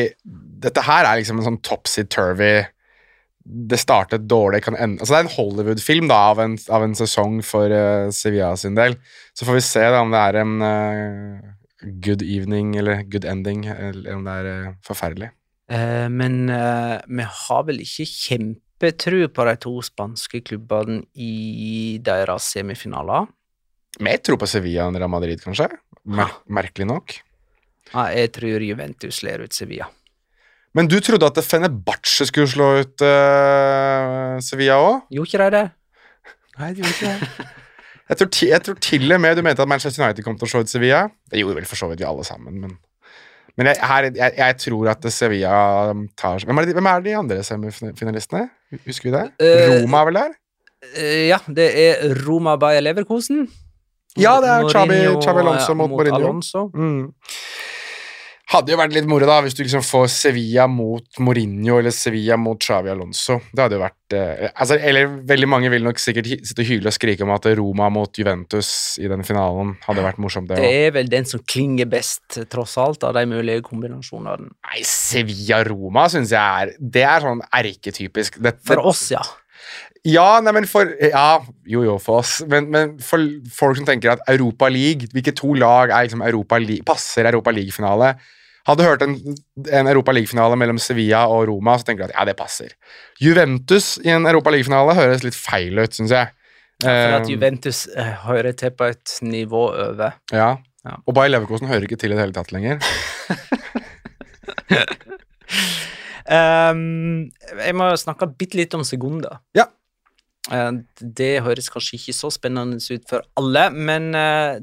Dette 0.64 0.80
her 0.80 1.04
er 1.04 1.18
liksom 1.20 1.42
en 1.42 1.44
sånn 1.44 1.60
topsy-turvy 1.60 2.54
det 3.44 3.76
startet 3.76 4.24
dårlig 4.28 4.62
kan 4.64 4.76
ende 4.76 5.02
Altså 5.02 5.12
Det 5.12 5.18
er 5.18 5.26
en 5.26 5.34
Hollywood-film 5.34 6.08
da 6.08 6.20
av 6.30 6.40
en, 6.40 6.56
av 6.72 6.84
en 6.86 6.96
sesong 6.96 7.42
for 7.44 7.68
uh, 7.68 8.08
Sevilla 8.14 8.54
sin 8.56 8.78
del. 8.78 8.96
Så 9.36 9.44
får 9.44 9.58
vi 9.58 9.64
se 9.66 9.84
da 9.84 10.00
om 10.00 10.14
det 10.14 10.22
er 10.22 10.38
en 10.40 10.54
uh, 10.64 11.52
good 12.04 12.24
evening 12.24 12.72
eller 12.80 13.04
good 13.12 13.26
ending, 13.28 13.66
eller 13.68 14.16
om 14.16 14.24
det 14.24 14.36
er 14.40 14.48
uh, 14.48 14.76
forferdelig. 14.86 15.34
Men 16.12 16.42
vi 16.44 17.24
har 17.24 17.62
vel 17.64 17.78
ikke 17.80 18.04
kjempetru 18.85 19.28
på 19.32 19.45
de 19.45 19.57
to 19.57 19.80
spanske 19.82 20.43
klubbene 20.45 21.05
i 21.16 21.99
deres 22.05 22.53
semifinaler? 22.53 23.26
Mer 24.01 24.18
tro 24.18 24.37
på 24.37 24.47
Sevilla 24.47 24.89
enn 24.89 24.97
Real 24.99 25.11
Madrid, 25.11 25.41
kanskje. 25.41 25.68
Mer 26.05 26.30
merkelig 26.49 26.87
nok. 26.87 27.14
Ja, 27.95 28.11
jeg 28.12 28.32
tror 28.35 28.61
Juventus 28.61 29.22
ler 29.22 29.45
ut 29.45 29.55
Sevilla. 29.55 29.89
Men 30.74 30.89
du 30.89 30.99
trodde 31.01 31.26
at 31.26 31.39
Fenebache 31.45 32.26
skulle 32.26 32.51
slå 32.51 32.80
ut 32.82 33.01
uh, 33.01 34.41
Sevilla 34.43 34.80
òg? 34.82 35.05
Gjorde 35.14 35.30
ikke 35.30 35.45
de 35.45 35.51
det? 35.55 35.66
Nei, 36.59 36.72
de 36.74 36.82
gjorde 36.82 36.95
ikke 36.97 37.12
det. 37.12 37.51
Jeg 38.05 38.18
tror, 38.20 38.28
jeg 38.51 38.61
tror 38.61 38.80
til 38.85 39.12
og 39.14 39.20
med 39.20 39.39
du 39.39 39.43
mente 39.43 39.62
at 39.62 39.68
Manchester 39.68 40.05
United 40.05 40.26
kom 40.26 40.35
til 40.37 40.45
å 40.45 40.51
slå 40.51 40.64
ut 40.64 40.68
Sevilla. 40.68 41.07
Det 41.30 41.41
gjorde 41.41 41.57
vel 41.57 41.68
for 41.70 41.78
så 41.78 41.89
vidt 41.89 42.03
vi 42.03 42.09
alle 42.09 42.26
sammen, 42.26 42.59
men, 42.61 42.74
men 43.57 43.70
jeg, 43.70 43.78
her, 43.86 44.09
jeg, 44.14 44.32
jeg 44.38 44.57
tror 44.59 44.88
at 44.90 45.05
Sevilla 45.14 45.57
tar 46.18 46.42
hvem 46.46 46.59
er, 46.59 46.68
de, 46.68 46.76
hvem 46.76 46.88
er 46.90 47.05
de 47.05 47.16
andre 47.16 47.42
semifinalistene? 47.46 48.48
Husker 48.86 49.11
vi 49.11 49.14
det? 49.14 49.26
Uh, 49.38 49.74
Roma 49.84 50.00
er 50.00 50.09
vel 50.11 50.18
der? 50.18 50.32
Uh, 50.84 51.20
ja, 51.30 51.38
det 51.59 51.68
er 51.84 52.16
Roma 52.26 52.57
Bayer 52.61 52.82
Leverkosen. 52.82 53.46
Ja, 54.18 54.36
det 54.42 54.50
er 54.50 54.68
Chabi, 54.70 54.98
Xabi 55.22 55.42
Alonso 55.42 55.72
ja, 55.72 55.78
mot 55.78 55.90
Mourinho. 55.90 56.18
Alonso. 56.18 56.68
Mm. 56.74 57.09
Hadde 58.55 58.70
jo 58.70 58.78
vært 58.78 58.92
litt 58.94 59.09
moro 59.11 59.26
da, 59.26 59.40
hvis 59.42 59.57
du 59.59 59.64
liksom 59.64 59.82
får 59.82 60.05
Sevilla 60.14 60.68
mot 60.70 61.18
Mourinho 61.26 61.80
eller 61.80 61.90
Sevilla 61.94 62.36
mot 62.38 62.61
Xavi 62.62 62.92
Alonso. 62.92 63.40
Det 63.50 63.64
hadde 63.64 63.78
jo 63.78 63.82
vært 63.82 64.14
eh, 64.14 64.44
altså, 64.55 64.76
Eller 64.78 65.09
veldig 65.26 65.48
mange 65.50 65.72
vil 65.72 65.82
nok 65.86 65.98
sikkert 65.98 66.28
sitte 66.46 66.62
og 66.62 66.68
hyle 66.70 66.90
og 66.92 66.94
skrike 66.94 67.26
om 67.26 67.32
at 67.34 67.48
Roma 67.59 67.88
mot 67.92 68.20
Juventus 68.20 68.70
i 69.02 69.11
den 69.11 69.26
finalen 69.26 69.74
hadde 69.88 70.05
vært 70.07 70.20
morsomt, 70.22 70.48
det 70.52 70.61
Det 70.62 70.72
er 70.86 70.94
vel 70.94 71.11
den 71.11 71.26
som 71.26 71.42
klinger 71.42 71.88
best, 71.90 72.38
tross 72.52 72.76
alt, 72.78 73.02
av 73.05 73.16
de 73.18 73.24
mulige 73.30 73.64
kombinasjonene. 73.66 74.52
Nei, 74.70 74.84
Sevilla-Roma 74.86 76.07
syns 76.12 76.32
jeg 76.34 76.68
er 76.68 76.76
Det 76.78 77.02
er 77.11 77.24
sånn 77.26 77.42
erketypisk. 77.50 78.38
Det- 78.42 78.61
For 78.70 78.78
oss, 78.86 79.11
ja. 79.11 79.22
Ja, 80.05 80.38
nei, 80.44 80.52
men 80.52 80.66
for 80.68 80.84
Ja, 81.00 81.40
jo, 81.66 81.82
jo, 81.82 81.98
for 81.98 82.20
oss. 82.20 82.42
Men, 82.46 82.70
men 82.70 82.98
for 83.00 83.18
folk 83.50 83.78
som 83.78 83.86
tenker 83.88 84.12
at 84.12 84.24
Europa 84.28 84.68
League 84.68 85.09
Hvilke 85.14 85.32
to 85.34 85.55
lag 85.57 85.88
er 85.90 86.05
liksom 86.07 86.22
Europa 86.22 86.59
League, 86.61 86.84
passer 86.84 87.24
Europa 87.30 87.50
League-finale? 87.50 88.14
Hadde 88.64 88.86
hørt 88.86 89.02
en, 89.04 89.18
en 89.68 89.88
Europa 89.90 90.12
League-finale 90.16 90.56
mellom 90.56 90.78
Sevilla 90.80 91.26
og 91.28 91.46
Roma, 91.50 91.74
så 91.78 91.90
tenker 91.90 92.06
du 92.06 92.12
at 92.12 92.16
ja, 92.16 92.24
det 92.30 92.36
passer. 92.38 92.72
Juventus 93.20 93.98
i 94.04 94.12
en 94.14 94.24
Europa 94.30 94.52
League-finale 94.54 94.94
høres 94.96 95.24
litt 95.26 95.36
feil 95.36 95.76
ut, 95.82 95.92
syns 95.96 96.14
jeg. 96.16 96.32
For 96.82 96.90
at 96.90 97.24
Eh, 97.28 97.30
Juventus 97.30 97.84
eh, 97.94 98.14
hører 98.24 98.52
til 98.58 98.72
på 98.74 98.88
et 98.90 99.18
nivå 99.22 99.66
over. 99.72 100.16
ja. 100.32 100.54
Ja. 100.84 100.98
Og 101.08 101.14
Bayer 101.16 101.30
Leverkosen 101.32 101.64
hører 101.70 101.86
ikke 101.86 101.96
til 101.96 102.12
i 102.12 102.16
det 102.18 102.20
hele 102.20 102.34
tatt 102.36 102.50
lenger. 102.52 102.76
um, 106.28 107.30
jeg 107.64 107.76
må 107.78 107.86
snakke 108.00 108.28
bitte 108.36 108.58
litt 108.60 108.74
om 108.76 108.84
Segunda. 108.84 109.38
Ja. 109.56 109.64
Eh, 110.53 110.70
det 111.01 111.30
høres 111.45 111.70
kanskje 111.72 111.97
ikke 111.97 112.14
så 112.16 112.28
spennende 112.34 112.76
ut 112.76 113.05
for 113.09 113.24
alle, 113.40 113.64
men 113.72 114.11
eh, 114.18 114.59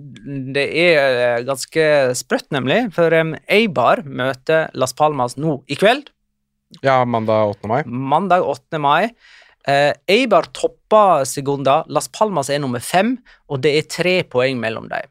det 0.53 0.65
er 0.77 0.97
eh, 0.99 1.43
ganske 1.47 1.85
sprøtt, 2.19 2.51
nemlig. 2.53 2.83
For 2.93 3.13
Eibar 3.49 4.03
møter 4.05 4.69
Las 4.77 4.93
Palmas 4.97 5.37
nå 5.41 5.61
i 5.71 5.77
kveld, 5.79 6.11
Ja, 6.85 7.01
mandag 7.03 7.57
8. 7.57 7.67
mai. 7.67 7.81
mandag 7.85 8.45
8. 8.47 8.79
mai. 8.79 9.09
Eibar 10.09 10.47
topper 10.55 11.25
Segunda, 11.27 11.83
Las 11.87 12.07
Palmas 12.07 12.49
er 12.49 12.61
nummer 12.63 12.79
fem, 12.79 13.17
og 13.49 13.61
det 13.61 13.73
er 13.77 13.89
tre 13.91 14.13
poeng 14.23 14.57
mellom 14.57 14.87
dem. 14.89 15.09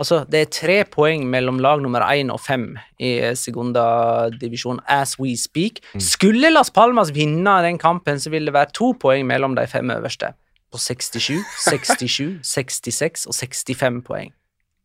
Altså, 0.00 0.22
det 0.32 0.40
er 0.40 0.48
tre 0.54 0.76
poeng 0.88 1.26
mellom 1.28 1.58
lag 1.60 1.82
nummer 1.84 2.00
én 2.08 2.30
og 2.32 2.40
fem 2.40 2.70
i 2.98 3.10
Segunda-divisjon 3.36 4.80
as 4.88 5.18
we 5.20 5.34
speak. 5.36 5.82
Skulle 6.00 6.50
Las 6.54 6.70
Palmas 6.72 7.12
vinne 7.14 7.58
den 7.66 7.78
kampen, 7.80 8.20
så 8.20 8.32
ville 8.32 8.48
det 8.48 8.56
være 8.56 8.72
to 8.76 8.94
poeng 9.00 9.26
mellom 9.28 9.56
de 9.58 9.66
fem 9.68 9.90
øverste. 9.92 10.32
På 10.72 10.78
67, 10.78 11.42
67, 11.66 12.40
66 12.46 13.26
og 13.28 13.34
65 13.34 14.02
poeng. 14.06 14.32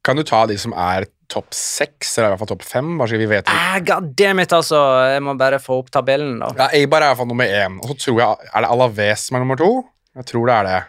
Kan 0.06 0.18
du 0.20 0.24
ta 0.28 0.44
de 0.50 0.58
som 0.62 0.74
er 0.78 1.08
topp 1.32 1.54
seks, 1.58 2.12
eller 2.18 2.28
i 2.28 2.34
hvert 2.34 2.42
fall 2.44 2.52
topp 2.52 2.66
fem? 2.68 2.92
Bare 3.00 3.10
så 3.10 3.18
vi 3.18 3.30
vet 3.30 3.48
Ah, 3.50 3.80
God 3.82 4.12
damn 4.18 4.42
it, 4.44 4.54
altså! 4.54 4.78
Jeg 5.10 5.24
må 5.26 5.34
bare 5.40 5.58
få 5.62 5.80
opp 5.82 5.90
tabellen, 5.94 6.38
da. 6.44 6.52
Ja, 6.60 6.68
Eibar 6.78 7.02
er 7.02 7.08
i 7.08 7.14
hvert 7.14 7.22
fall 7.24 7.32
nummer 7.32 7.50
én. 7.50 7.80
Og 7.82 7.94
så 7.94 7.98
tror 8.04 8.20
jeg 8.22 8.52
Er 8.52 8.66
det 8.66 8.70
Alaves 8.76 9.26
som 9.30 9.38
er 9.40 9.46
nummer 9.46 9.58
to? 9.58 9.72
Jeg 10.16 10.30
tror 10.30 10.46
det 10.52 10.56
er 10.60 10.70
det. 10.70 10.82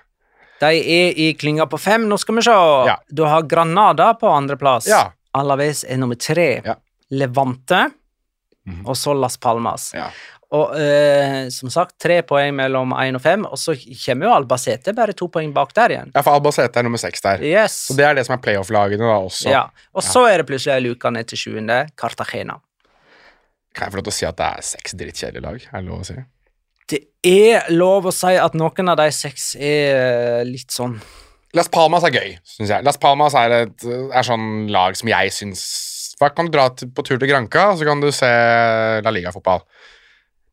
De 0.60 0.66
er 0.80 1.12
i 1.20 1.32
klynga 1.36 1.66
på 1.68 1.78
fem. 1.78 2.06
Nå 2.08 2.16
skal 2.18 2.34
vi 2.38 2.42
se. 2.46 2.54
Ja. 2.88 2.96
Du 3.12 3.24
har 3.28 3.42
Granada 3.42 4.12
på 4.14 4.28
andreplass. 4.32 4.86
Ja. 4.88 5.10
Alaves 5.36 5.84
er 5.84 5.96
nummer 6.00 6.16
tre. 6.16 6.62
Ja. 6.64 6.74
Levante, 7.10 7.90
Mhm. 8.66 8.86
og 8.88 8.96
så 8.98 9.12
Las 9.14 9.36
Palmas. 9.36 9.92
Ja. 9.94 10.08
Og 10.50 10.72
eh, 10.78 11.48
som 11.50 11.70
sagt, 11.70 11.96
tre 12.02 12.20
poeng 12.22 12.54
mellom 12.54 12.92
én 12.94 13.14
og 13.14 13.22
fem, 13.22 13.44
og 13.46 13.58
så 13.58 13.74
kommer 14.06 14.26
jo 14.26 14.32
Albacete 14.34 14.92
bare 14.94 15.12
to 15.12 15.28
poeng 15.28 15.52
bak 15.54 15.72
der 15.74 15.88
igjen. 15.94 16.10
Ja, 16.14 16.22
for 16.22 16.34
Albacete 16.34 16.78
er 16.80 16.82
nummer 16.86 16.98
seks 16.98 17.20
der. 17.22 17.42
Yes. 17.42 17.76
Så 17.90 17.96
det 17.98 18.04
er 18.06 18.14
det 18.14 18.26
som 18.26 18.34
er 18.34 18.42
playoff-lagene 18.42 18.98
da 19.06 19.18
også. 19.22 19.50
ja. 19.50 19.64
Og 19.94 20.02
så 20.02 20.24
er 20.30 20.38
det 20.38 20.46
plutselig 20.48 20.74
ei 20.74 20.80
luke 20.88 21.10
ned 21.10 21.26
til 21.30 21.38
sjuende, 21.38 21.88
Cartagena. 21.96 22.58
Kan 23.74 23.86
jeg 23.86 23.92
få 23.92 23.96
lov 24.00 24.04
til 24.08 24.12
å 24.14 24.18
si 24.18 24.26
at 24.26 24.36
det 24.36 24.46
er 24.46 24.62
seks 24.62 24.94
drittkjedelige 24.94 25.42
lag? 25.42 25.62
Er 25.72 25.80
det 25.82 25.88
lov 25.90 26.00
å 26.00 26.06
si? 26.06 26.14
Det 26.86 27.00
er 27.26 27.70
lov 27.74 28.06
å 28.06 28.14
si 28.14 28.34
at 28.38 28.54
noen 28.54 28.92
av 28.92 28.98
de 29.00 29.08
seks 29.14 29.54
er 29.58 29.96
eh, 29.96 30.42
litt 30.46 30.70
sånn 30.74 30.98
Las 31.56 31.70
Palmas 31.72 32.04
er 32.04 32.12
gøy, 32.12 32.32
syns 32.44 32.68
jeg. 32.68 32.84
Las 32.84 32.98
Palmas 33.00 33.34
er 33.38 33.52
et 33.62 33.84
er 33.86 34.26
sånn 34.26 34.66
lag 34.72 34.96
som 34.98 35.08
jeg 35.08 35.32
syns 35.32 35.62
Hva 36.20 36.28
Kan 36.34 36.50
du 36.50 36.56
dra 36.56 36.66
til, 36.74 36.90
på 36.92 37.04
tur 37.06 37.16
til 37.16 37.30
Granca, 37.30 37.70
og 37.72 37.80
så 37.80 37.86
kan 37.88 38.02
du 38.02 38.10
se 38.14 38.28
La 39.04 39.12
Liga-fotball. 39.12 39.62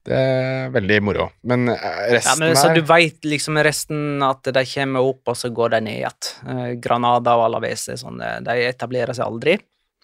Det 0.04 0.16
er 0.20 0.72
veldig 0.74 0.98
moro. 1.08 1.30
Men 1.48 1.70
resten 1.72 2.28
Ja, 2.28 2.36
men 2.40 2.58
Så 2.60 2.70
er 2.70 2.76
du 2.76 2.88
veit 2.88 3.24
liksom 3.24 3.60
resten 3.64 4.24
at 4.28 4.44
de 4.44 4.64
kommer 4.74 5.08
opp, 5.08 5.22
og 5.32 5.38
så 5.40 5.52
går 5.56 5.78
de 5.78 5.80
ned 5.86 6.02
igjen. 6.02 6.32
Eh, 6.52 6.74
Granada 6.84 7.38
og 7.40 7.46
Alaves 7.48 7.88
sånn, 8.02 8.20
eh, 8.20 8.42
de 8.44 8.58
etablerer 8.68 9.16
seg 9.16 9.28
aldri. 9.28 9.56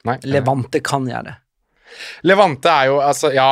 Nei, 0.08 0.16
Levante 0.32 0.80
kan 0.80 1.08
gjøre 1.08 1.28
det. 1.28 1.36
Levante 2.24 2.72
er 2.72 2.92
jo 2.92 3.02
altså 3.04 3.34
Ja. 3.36 3.52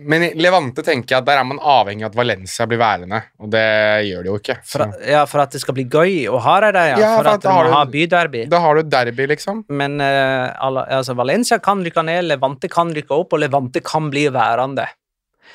Men 0.00 0.22
i 0.24 0.30
Levante 0.40 0.80
tenker 0.84 1.14
jeg 1.14 1.20
at 1.20 1.26
der 1.28 1.40
er 1.40 1.44
man 1.44 1.58
avhengig 1.60 2.06
av 2.06 2.14
at 2.14 2.16
Valencia 2.16 2.66
blir 2.68 2.80
værende, 2.80 3.18
og 3.42 3.50
det 3.52 3.64
gjør 4.08 4.24
de 4.24 4.30
jo 4.30 4.36
ikke. 4.40 4.56
For, 4.64 4.94
ja, 5.04 5.24
for 5.28 5.42
at 5.44 5.52
det 5.52 5.60
skal 5.60 5.76
bli 5.76 5.84
gøy 5.84 6.14
å 6.32 6.40
ha 6.40 6.54
dem 6.64 6.72
der, 6.78 6.92
ja. 6.94 7.00
Ja, 7.02 7.10
for, 7.18 7.26
for 7.26 7.30
at 7.34 7.42
at 7.42 7.44
du 7.44 7.50
må 7.52 7.74
ha 7.74 7.82
byderby. 7.92 8.46
Da 8.52 8.62
har 8.64 8.78
du 8.78 8.88
derby, 8.96 9.28
liksom. 9.34 9.64
Men 9.68 10.00
uh, 10.00 10.46
altså, 10.64 11.16
Valencia 11.18 11.60
kan 11.62 11.84
rykke 11.84 12.06
ned, 12.08 12.24
Levante 12.30 12.72
kan 12.72 12.94
rykke 12.96 13.20
opp, 13.20 13.36
og 13.36 13.44
Levante 13.44 13.84
kan 13.84 14.08
bli 14.12 14.26
værende. 14.32 14.88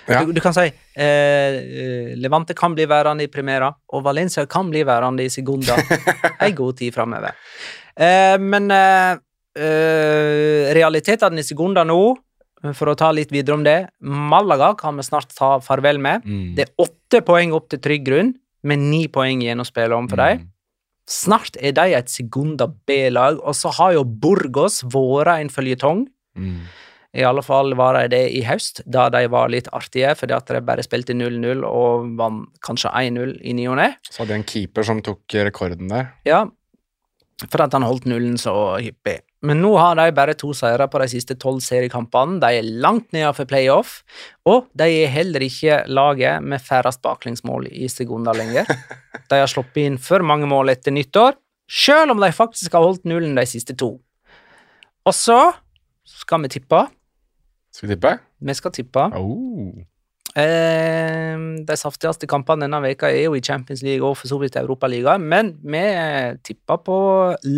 Ja. 0.06 0.22
Du, 0.22 0.32
du 0.34 0.40
kan 0.42 0.54
si 0.56 0.64
eh, 0.66 1.52
Levante 2.18 2.56
kan 2.58 2.74
bli 2.74 2.88
værende 2.90 3.26
i 3.26 3.30
Primera, 3.30 3.68
og 3.94 4.06
Valencia 4.06 4.46
kan 4.50 4.70
bli 4.72 4.82
værende 4.88 5.26
i 5.26 5.34
Segunda 5.34 5.76
en 6.46 6.56
god 6.58 6.78
tid 6.80 6.94
framover. 6.94 7.38
Uh, 7.98 8.38
men 8.42 8.72
realitetene 10.72 11.44
i 11.44 11.46
Segunda 11.46 11.84
nå, 11.84 12.04
for 12.78 12.92
å 12.92 12.98
ta 12.98 13.10
litt 13.16 13.32
videre 13.34 13.58
om 13.58 13.64
det 13.66 13.78
Malaga 14.06 14.72
kan 14.78 15.00
vi 15.00 15.06
snart 15.08 15.34
ta 15.36 15.56
farvel 15.64 16.02
med. 16.02 16.26
Mm. 16.26 16.54
Det 16.58 16.68
er 16.68 16.86
åtte 16.86 17.24
poeng 17.26 17.56
opp 17.58 17.72
til 17.72 17.82
trygg 17.82 18.06
grunn, 18.08 18.36
med 18.68 18.84
ni 18.84 19.08
poeng 19.10 19.42
igjen 19.42 19.64
å 19.64 19.68
spille 19.68 19.98
om 19.98 20.10
for 20.10 20.22
dem. 20.22 20.46
Snart 21.10 21.58
er 21.58 21.74
de 21.76 21.96
et 21.98 22.12
Segunda 22.14 22.68
B-lag, 22.70 23.42
og 23.42 23.58
så 23.58 23.74
har 23.80 23.98
jo 23.98 24.06
Burgos 24.06 24.84
vært 24.94 25.34
en 25.34 25.52
føljetong. 25.52 26.06
Mm. 26.38 26.62
I 27.12 27.26
alle 27.28 27.42
fall 27.44 27.74
var 27.76 27.98
de 27.98 28.06
det 28.14 28.22
i 28.38 28.44
høst, 28.48 28.84
da 28.88 29.10
de 29.12 29.26
var 29.32 29.52
litt 29.52 29.68
artige, 29.76 30.14
fordi 30.16 30.38
at 30.38 30.54
de 30.54 30.62
bare 30.64 30.86
spilte 30.86 31.16
0-0 31.18 31.66
og 31.68 32.14
vant 32.20 32.48
kanskje 32.64 32.94
1-0 33.02 33.34
i 33.44 33.56
ny 33.58 33.66
og 33.68 33.82
ne. 33.82 33.90
Så 34.08 34.22
hadde 34.22 34.38
de 34.38 34.40
en 34.40 34.48
keeper 34.48 34.88
som 34.88 35.02
tok 35.04 35.36
rekorden 35.50 35.92
der. 35.92 36.14
Ja, 36.28 36.46
for 37.50 37.66
at 37.66 37.76
han 37.76 37.84
holdt 37.84 38.08
nullen 38.08 38.38
så 38.40 38.54
hyppig. 38.78 39.20
Men 39.42 39.62
nå 39.64 39.72
har 39.80 39.96
de 39.98 40.06
bare 40.14 40.36
to 40.38 40.52
seire 40.54 40.86
på 40.92 41.00
de 41.02 41.08
siste 41.10 41.34
tolv 41.42 41.64
seriekampene. 41.66 42.38
De 42.44 42.60
er 42.60 42.68
langt 42.84 43.10
nedenfor 43.16 43.48
playoff, 43.50 44.02
og 44.46 44.68
de 44.78 44.86
er 45.02 45.14
heller 45.14 45.42
ikke 45.42 45.80
laget 45.90 46.46
med 46.46 46.62
færrest 46.62 47.02
baklengsmål 47.02 47.66
i 47.72 47.90
sekunder 47.90 48.38
lenger. 48.38 48.70
De 49.32 49.40
har 49.40 49.48
sluppet 49.48 49.86
inn 49.88 49.98
for 50.02 50.22
mange 50.28 50.48
mål 50.50 50.74
etter 50.74 50.92
nyttår, 50.92 51.38
selv 51.72 52.12
om 52.12 52.20
de 52.20 52.28
faktisk 52.36 52.74
har 52.76 52.84
holdt 52.84 53.06
nullen 53.08 53.38
de 53.38 53.46
siste 53.48 53.72
to. 53.80 53.94
Og 55.08 55.16
så 55.16 55.38
skal 56.04 56.44
vi 56.44 56.52
tippe. 56.52 56.82
Skal 57.72 57.88
vi 57.88 57.96
tippe? 57.96 58.12
Vi 58.44 58.56
skal 58.60 58.76
tippe. 58.76 59.06
Oh. 59.16 59.72
Eh, 60.32 61.40
de 61.68 61.76
saftigste 61.76 62.28
kampene 62.30 62.64
denne 62.64 62.80
veka 62.86 63.10
er 63.12 63.26
jo 63.26 63.36
i 63.36 63.44
Champions 63.44 63.84
League 63.84 64.06
og 64.06 64.16
for 64.20 64.32
så 64.32 64.38
vidt 64.40 64.56
Europaligaen, 64.62 65.26
men 65.28 65.52
vi 65.60 65.84
tipper 66.48 66.80
på 66.86 67.00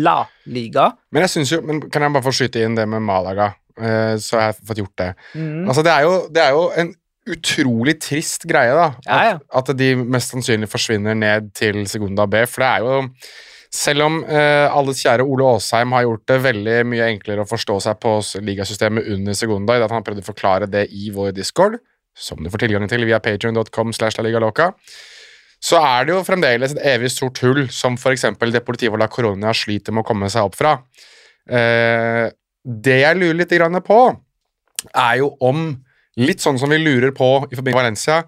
La 0.02 0.18
Liga. 0.50 0.90
Men 1.14 1.26
jeg 1.26 1.36
synes 1.36 1.54
jo, 1.54 1.60
men 1.62 1.84
kan 1.86 2.02
jeg 2.02 2.16
bare 2.16 2.26
få 2.26 2.34
skyte 2.34 2.64
inn 2.66 2.74
det 2.78 2.88
med 2.90 3.04
Malaga, 3.06 3.52
eh, 3.78 4.16
så 4.18 4.40
har 4.40 4.50
jeg 4.50 4.60
fått 4.66 4.82
gjort 4.82 4.98
det. 5.04 5.10
Mm. 5.38 5.64
Altså, 5.68 5.86
det 5.86 5.94
er 5.94 6.06
jo, 6.08 6.20
det 6.34 6.44
er 6.44 6.54
jo 6.56 6.68
en 6.82 6.94
utrolig 7.34 7.96
trist 8.02 8.44
greie, 8.48 8.74
da. 8.76 8.90
Ja, 9.06 9.22
ja. 9.30 9.40
At, 9.54 9.70
at 9.72 9.80
de 9.80 9.94
mest 9.96 10.34
sannsynlig 10.34 10.68
forsvinner 10.68 11.16
ned 11.16 11.54
til 11.56 11.84
Segunda 11.88 12.26
B. 12.28 12.44
For 12.50 12.64
det 12.64 12.70
er 12.70 12.84
jo 12.84 13.02
Selv 13.74 14.04
om 14.04 14.20
eh, 14.22 14.70
alles 14.70 15.00
kjære 15.02 15.24
Ole 15.26 15.48
Aasheim 15.50 15.90
har 15.96 16.04
gjort 16.04 16.28
det 16.30 16.36
veldig 16.44 16.76
mye 16.86 17.08
enklere 17.10 17.42
å 17.42 17.48
forstå 17.48 17.80
seg 17.82 17.96
på 17.98 18.12
ligasystemet 18.46 19.08
under 19.16 19.34
Segunda, 19.34 19.74
i 19.74 19.80
det 19.82 19.88
at 19.88 19.90
han 19.90 19.98
har 19.98 20.04
prøvd 20.06 20.22
å 20.22 20.26
forklare 20.28 20.68
det 20.70 20.84
i 20.94 21.08
vår 21.10 21.32
discord, 21.34 21.80
som 22.14 22.40
du 22.42 22.50
får 22.50 22.64
tilgang 22.64 22.86
til 22.90 23.06
via 23.08 23.20
patreon.com 23.22 23.92
slash 23.96 24.18
la 24.22 24.60
så 25.64 25.80
er 25.80 26.04
det 26.04 26.12
jo 26.12 26.24
fremdeles 26.26 26.74
et 26.74 26.82
evig 26.92 27.08
stort 27.12 27.40
hull 27.40 27.62
som 27.72 27.96
f.eks. 27.96 28.26
Deportivo 28.52 28.98
la 29.00 29.08
Coronia 29.08 29.54
sliter 29.56 29.94
med 29.96 30.02
å 30.02 30.08
komme 30.08 30.28
seg 30.28 30.44
opp 30.44 30.58
fra. 30.58 30.74
Eh, 31.48 32.26
det 32.64 32.98
jeg 33.00 33.16
lurer 33.16 33.38
litt 33.38 33.86
på, 33.86 34.00
er 34.92 35.16
jo 35.22 35.32
om 35.40 35.70
Litt 36.14 36.44
sånn 36.44 36.60
som 36.60 36.70
vi 36.70 36.78
lurer 36.78 37.10
på 37.10 37.26
i 37.50 37.56
forbindelse 37.56 37.64
med 37.64 37.74
Valencia, 37.74 38.18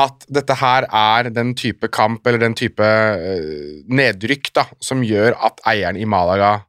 at 0.00 0.24
dette 0.26 0.56
her 0.58 0.86
er 0.90 1.28
den 1.30 1.52
type 1.58 1.86
kamp 1.94 2.26
eller 2.26 2.42
den 2.42 2.56
type 2.58 2.82
eh, 2.82 3.84
nedrykk 3.86 4.50
da, 4.56 4.64
som 4.82 5.04
gjør 5.06 5.36
at 5.38 5.62
eieren 5.70 5.98
i 6.00 6.08
Malaga 6.10 6.64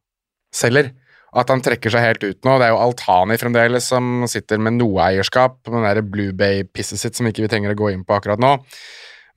selger. 0.54 0.92
At 1.32 1.52
han 1.54 1.62
trekker 1.64 1.94
seg 1.94 2.04
helt 2.04 2.26
ut 2.26 2.42
nå. 2.44 2.58
Det 2.60 2.68
er 2.68 2.74
jo 2.74 2.82
Altani 2.84 3.38
fremdeles 3.40 3.86
som 3.88 4.26
sitter 4.28 4.60
med 4.60 4.76
noe 4.82 5.00
eierskap 5.06 5.62
på 5.64 5.72
den 5.72 5.86
der 5.88 6.02
Blue 6.04 6.36
Bay-pisset 6.36 7.00
sitt 7.00 7.16
som 7.16 7.30
ikke 7.30 7.46
vi 7.46 7.52
trenger 7.54 7.72
å 7.72 7.80
gå 7.80 7.94
inn 7.94 8.04
på 8.08 8.18
akkurat 8.18 8.42
nå. 8.42 8.58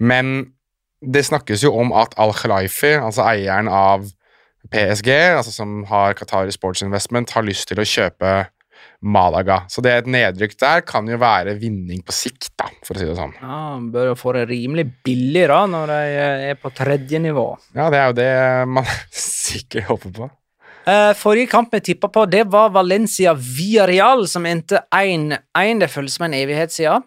Men 0.03 0.35
det 1.05 1.23
snakkes 1.29 1.63
jo 1.63 1.75
om 1.79 1.93
at 1.95 2.17
Al-Khalifi, 2.19 2.97
altså 2.99 3.27
eieren 3.29 3.69
av 3.71 4.09
PSG, 4.73 5.11
altså 5.37 5.53
som 5.53 5.83
har 5.91 6.17
Qatari 6.19 6.53
Sports 6.55 6.83
Investment, 6.83 7.35
har 7.37 7.47
lyst 7.47 7.69
til 7.71 7.79
å 7.79 7.87
kjøpe 7.87 8.35
Malaga. 9.05 9.61
Så 9.69 9.83
det 9.85 9.93
et 9.93 10.09
nedrykk 10.09 10.57
der 10.61 10.85
kan 10.89 11.09
jo 11.09 11.19
være 11.21 11.57
vinning 11.61 12.01
på 12.05 12.15
sikt, 12.17 12.55
da, 12.59 12.71
for 12.87 12.97
å 12.97 13.03
si 13.03 13.09
det 13.09 13.17
sånn. 13.19 13.35
Ja, 13.41 13.59
Man 13.77 13.91
Bør 13.93 14.13
jo 14.13 14.15
få 14.19 14.33
det 14.37 14.47
rimelig 14.49 14.87
billig 15.05 15.45
da, 15.53 15.61
når 15.71 15.93
de 15.93 15.99
eh, 16.15 16.47
er 16.53 16.61
på 16.61 16.73
tredje 16.75 17.21
nivå. 17.21 17.51
Ja, 17.77 17.91
det 17.93 18.01
er 18.01 18.09
jo 18.09 18.17
det 18.19 18.33
man 18.73 18.89
sikkert 19.13 19.91
håper 19.93 20.17
på. 20.17 20.31
Eh, 20.85 21.11
forrige 21.17 21.49
kamp 21.49 21.73
vi 21.75 21.81
tippa 21.81 22.09
på, 22.13 22.27
det 22.29 22.45
var 22.53 22.71
Valencia 22.75 23.33
Villarreal, 23.35 24.27
som 24.29 24.47
endte 24.47 24.83
1-1. 24.93 25.81
Det 25.81 25.91
føles 25.91 26.17
som 26.19 26.27
en 26.27 26.37
evighet 26.37 26.75
siden. 26.75 27.07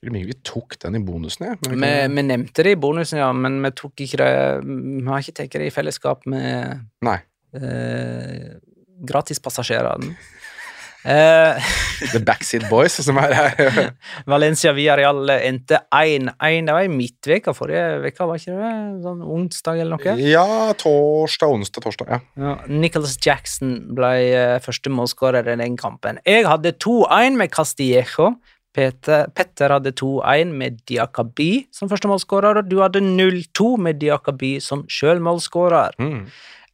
Vi 0.00 0.32
tok 0.46 0.76
den 0.78 0.94
i 0.94 1.02
bonusen, 1.02 1.46
ja. 1.46 1.56
vi 1.64 1.74
Vi, 1.74 1.92
vi 2.14 2.22
nevnte 2.22 2.62
det 2.62 2.76
i 2.76 2.78
bonusen, 2.78 3.18
ja, 3.18 3.32
men 3.32 3.58
vi 3.64 3.72
tok 3.74 4.04
ikke 4.04 4.20
det 4.20 4.30
Vi 4.62 5.06
har 5.08 5.24
ikke 5.24 5.34
tatt 5.40 5.56
det 5.58 5.66
i 5.66 5.74
fellesskap 5.74 6.26
med 6.30 6.84
Nei. 7.02 7.18
eh, 7.58 8.58
gratispassasjerene. 9.08 10.14
Eh, 11.08 11.68
The 12.12 12.20
Backseat 12.20 12.66
Boys, 12.68 12.98
som 13.04 13.18
er 13.22 13.32
her. 13.32 13.78
Valencia 14.28 14.74
Villarreal 14.76 15.32
endte 15.38 15.80
1-1. 15.94 16.66
Det 16.68 16.74
var 16.76 16.84
i 16.84 16.92
midtveka 16.92 17.54
forrige 17.56 17.86
uke, 18.04 18.28
var 18.28 18.42
ikke 18.42 18.58
det? 18.58 18.72
Sånn 19.06 19.22
onsdag 19.24 19.80
eller 19.84 19.96
noe? 19.96 20.16
ja, 20.20 20.44
torsdag, 20.78 21.54
onsdag, 21.56 21.86
torsdag. 21.86 22.12
Ja. 22.12 22.20
Ja, 22.42 22.58
Nicholas 22.68 23.16
Jackson 23.24 23.78
ble 23.96 24.12
eh, 24.28 24.58
første 24.64 24.92
målskårer 24.92 25.48
i 25.48 25.56
den 25.62 25.78
kampen. 25.80 26.20
Jeg 26.28 26.44
hadde 26.48 26.76
2-1 26.76 27.40
med 27.40 27.52
Castillejo. 27.56 28.34
Peter, 28.76 29.26
Petter 29.34 29.72
hadde 29.74 29.94
2-1 29.96 30.52
med 30.54 30.76
Diakaby 30.86 31.64
som 31.74 31.88
første 31.90 32.10
målskårer, 32.10 32.60
og 32.60 32.68
du 32.68 32.76
hadde 32.82 33.00
0-2 33.02 33.72
med 33.80 33.98
Diakaby 34.02 34.58
som 34.62 34.84
sjølmålskårer. 34.92 35.96
Mm. 35.98 36.28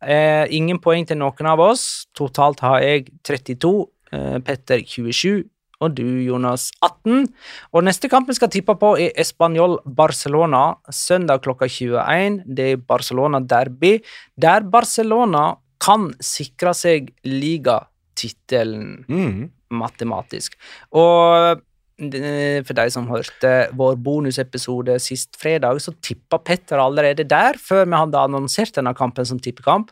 Eh, 0.04 0.44
ingen 0.52 0.80
poeng 0.84 1.06
til 1.08 1.16
noen 1.20 1.48
av 1.48 1.62
oss. 1.64 2.04
Totalt 2.16 2.60
har 2.64 2.82
jeg 2.84 3.08
32, 3.24 3.72
eh, 3.80 3.93
Petter 4.10 4.84
27 4.86 5.44
og 5.82 5.94
du, 5.98 6.04
Jonas, 6.22 6.70
18. 6.86 7.26
Og 7.74 7.82
neste 7.84 8.08
kamp 8.08 8.28
vi 8.30 8.36
skal 8.38 8.48
tippe 8.48 8.72
på, 8.78 8.92
er 8.96 9.10
Español-Barcelona. 9.20 10.76
Søndag 10.94 11.42
klokka 11.44 11.66
21. 11.68 12.38
Det 12.46 12.68
er 12.72 12.76
Barcelona-derby, 12.88 13.98
der 14.40 14.64
Barcelona 14.70 15.56
kan 15.82 16.12
sikre 16.24 16.72
seg 16.78 17.10
ligatittelen 17.26 19.04
Mm. 19.08 19.50
matematisk. 19.70 20.54
Og 20.92 21.60
eh, 21.98 22.62
for 22.64 22.72
de 22.74 22.90
som 22.90 23.08
hørte 23.10 23.70
vår 23.74 23.96
bonusepisode 24.02 24.98
sist 25.00 25.36
fredag, 25.36 25.80
så 25.82 25.92
tippa 26.00 26.38
Petter 26.38 26.78
allerede 26.78 27.24
der, 27.28 27.54
før 27.58 27.84
vi 27.84 27.96
hadde 27.98 28.14
annonsert 28.22 28.74
denne 28.74 28.94
kampen 28.94 29.26
som 29.26 29.38
tippekamp, 29.40 29.90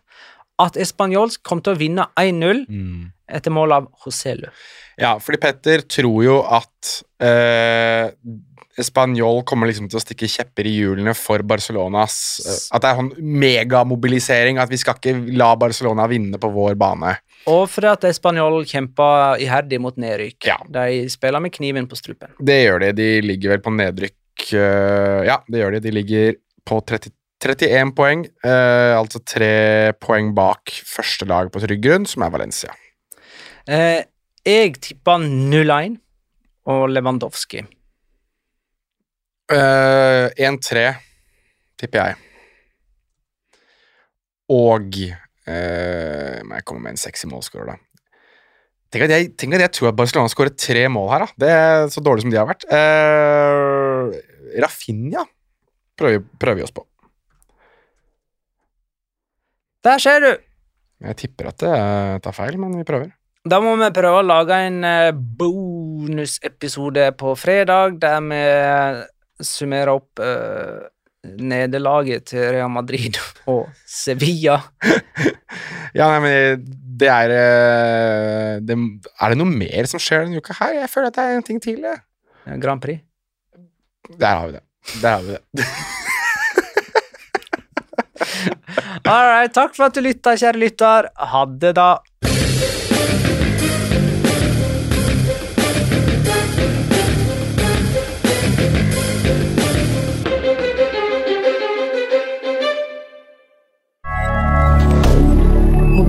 at 0.58 0.74
Español 0.76 1.36
kom 1.42 1.60
til 1.60 1.74
å 1.74 1.78
vinne 1.78 2.06
1-0 2.16 2.66
Mm. 2.68 3.12
Etter 3.32 3.54
mål 3.54 3.76
av 3.78 3.90
Joselu. 4.04 4.48
Ja, 5.00 5.16
fordi 5.22 5.40
Petter 5.40 5.84
tror 5.88 6.18
jo 6.24 6.38
at 6.44 6.96
eh, 7.24 8.12
Spanjol 8.80 9.42
kommer 9.48 9.68
liksom 9.68 9.88
til 9.90 9.98
å 9.98 10.02
stikke 10.02 10.28
kjepper 10.30 10.68
i 10.68 10.74
hjulene 10.78 11.14
for 11.16 11.44
Barcelonas 11.44 12.16
eh, 12.44 12.60
At 12.76 12.84
det 12.84 12.90
er 12.90 13.00
sånn 13.00 13.12
megamobilisering, 13.42 14.60
at 14.60 14.72
vi 14.72 14.80
skal 14.80 14.98
ikke 14.98 15.36
la 15.36 15.52
Barcelona 15.60 16.06
vinne 16.10 16.40
på 16.40 16.50
vår 16.52 16.76
bane. 16.80 17.16
Og 17.50 17.64
fordi 17.72 17.90
at 17.90 18.06
Spanjol 18.16 18.62
kjempa 18.68 19.08
iherdig 19.42 19.80
mot 19.82 19.96
nedrykk. 19.98 20.38
Ja. 20.46 20.60
De 20.62 21.08
spiller 21.12 21.42
med 21.42 21.54
kniven 21.56 21.88
på 21.90 21.98
strupen. 21.98 22.32
Det 22.38 22.60
gjør 22.62 22.84
de. 22.84 22.92
De 23.00 23.08
ligger 23.24 23.56
vel 23.56 23.64
på 23.64 23.74
nedrykk 23.74 24.46
eh, 24.60 25.24
Ja, 25.28 25.40
det 25.48 25.64
gjør 25.64 25.76
de. 25.76 25.84
De 25.88 25.96
ligger 25.98 26.38
på 26.68 26.78
30, 26.86 27.16
31 27.42 27.92
poeng, 27.98 28.22
eh, 28.46 28.94
altså 28.94 29.18
tre 29.26 29.92
poeng 30.00 30.30
bak 30.36 30.70
første 30.86 31.26
lag 31.26 31.50
på 31.52 31.62
trygg 31.64 31.82
grunn, 31.82 32.06
som 32.06 32.22
er 32.22 32.32
Valencia. 32.34 32.70
Eh, 33.68 34.02
jeg 34.42 34.74
tippa 34.82 35.18
0-1 35.22 35.98
og 36.72 36.88
Lewandowski. 36.90 37.62
Eh, 39.52 40.26
1-3, 40.48 40.84
tipper 41.78 42.02
jeg. 42.02 42.18
Og 44.52 44.98
eh, 44.98 46.38
Må 46.42 46.58
jeg 46.58 46.66
komme 46.66 46.86
med 46.86 46.96
en 46.96 47.00
sexy 47.00 47.28
målskårer, 47.30 47.74
da. 47.74 47.78
Tenk 48.92 49.06
at, 49.06 49.14
jeg, 49.14 49.30
tenk 49.40 49.56
at 49.56 49.62
jeg 49.64 49.72
tror 49.78 49.88
at 49.88 49.96
Barcelona 49.96 50.28
skårer 50.28 50.52
tre 50.52 50.84
mål 50.92 51.08
her, 51.14 51.24
da. 51.24 51.40
Det 51.40 51.52
er 51.52 51.86
så 51.94 52.02
dårlig 52.04 52.26
som 52.26 52.32
de 52.32 52.36
har 52.40 52.48
vært. 52.50 52.66
Eh, 52.68 54.58
Rafinha 54.60 55.24
prøver, 55.96 56.26
prøver 56.42 56.60
vi 56.60 56.66
oss 56.66 56.74
på. 56.76 56.84
Der 59.82 60.02
ser 60.02 60.20
du! 60.22 60.30
Jeg 61.02 61.18
tipper 61.18 61.50
at 61.50 61.62
det 61.62 61.72
eh, 61.72 62.18
tar 62.22 62.36
feil, 62.36 62.58
men 62.60 62.76
vi 62.78 62.86
prøver. 62.86 63.10
Da 63.42 63.58
må 63.58 63.72
vi 63.74 63.88
prøve 63.90 64.20
å 64.20 64.26
lage 64.26 64.54
en 64.68 64.84
eh, 64.86 65.10
bonusepisode 65.12 67.08
på 67.18 67.34
fredag, 67.34 67.98
der 68.02 68.20
vi 68.28 68.42
summerer 69.42 69.90
opp 69.96 70.20
uh, 70.22 70.86
nederlaget 71.42 72.28
til 72.30 72.44
Real 72.54 72.70
Madrid 72.70 73.18
og 73.52 73.66
Sevilla. 73.86 74.60
Ja, 75.92 76.06
nei, 76.08 76.20
men 76.24 76.62
det 76.96 77.08
er 77.12 77.28
eh, 77.36 78.56
det, 78.64 78.72
Er 79.20 79.34
det 79.34 79.36
noe 79.36 79.52
mer 79.52 79.84
som 79.90 80.00
skjer 80.00 80.22
denne 80.24 80.40
uka 80.40 80.54
her? 80.56 80.72
Jeg 80.78 80.88
føler 80.88 81.10
at 81.10 81.18
det 81.18 81.24
er 81.26 81.36
en 81.36 81.44
ting 81.44 81.58
til. 81.60 81.84
Ja. 81.84 82.00
Grand 82.62 82.80
Prix. 82.80 83.04
Der 84.16 84.38
har 84.38 84.46
vi 84.46 84.56
det. 84.56 84.64
Der 85.02 85.12
har 85.12 85.20
vi 85.26 85.36
det. 85.36 85.42
All 89.12 89.26
right, 89.28 89.52
takk 89.52 89.76
for 89.76 89.84
at 89.90 89.92
du 89.92 90.00
lytta, 90.00 90.32
kjære 90.40 90.64
lytter. 90.64 91.12
Ha 91.12 91.44
det, 91.60 91.76
da. 91.76 92.00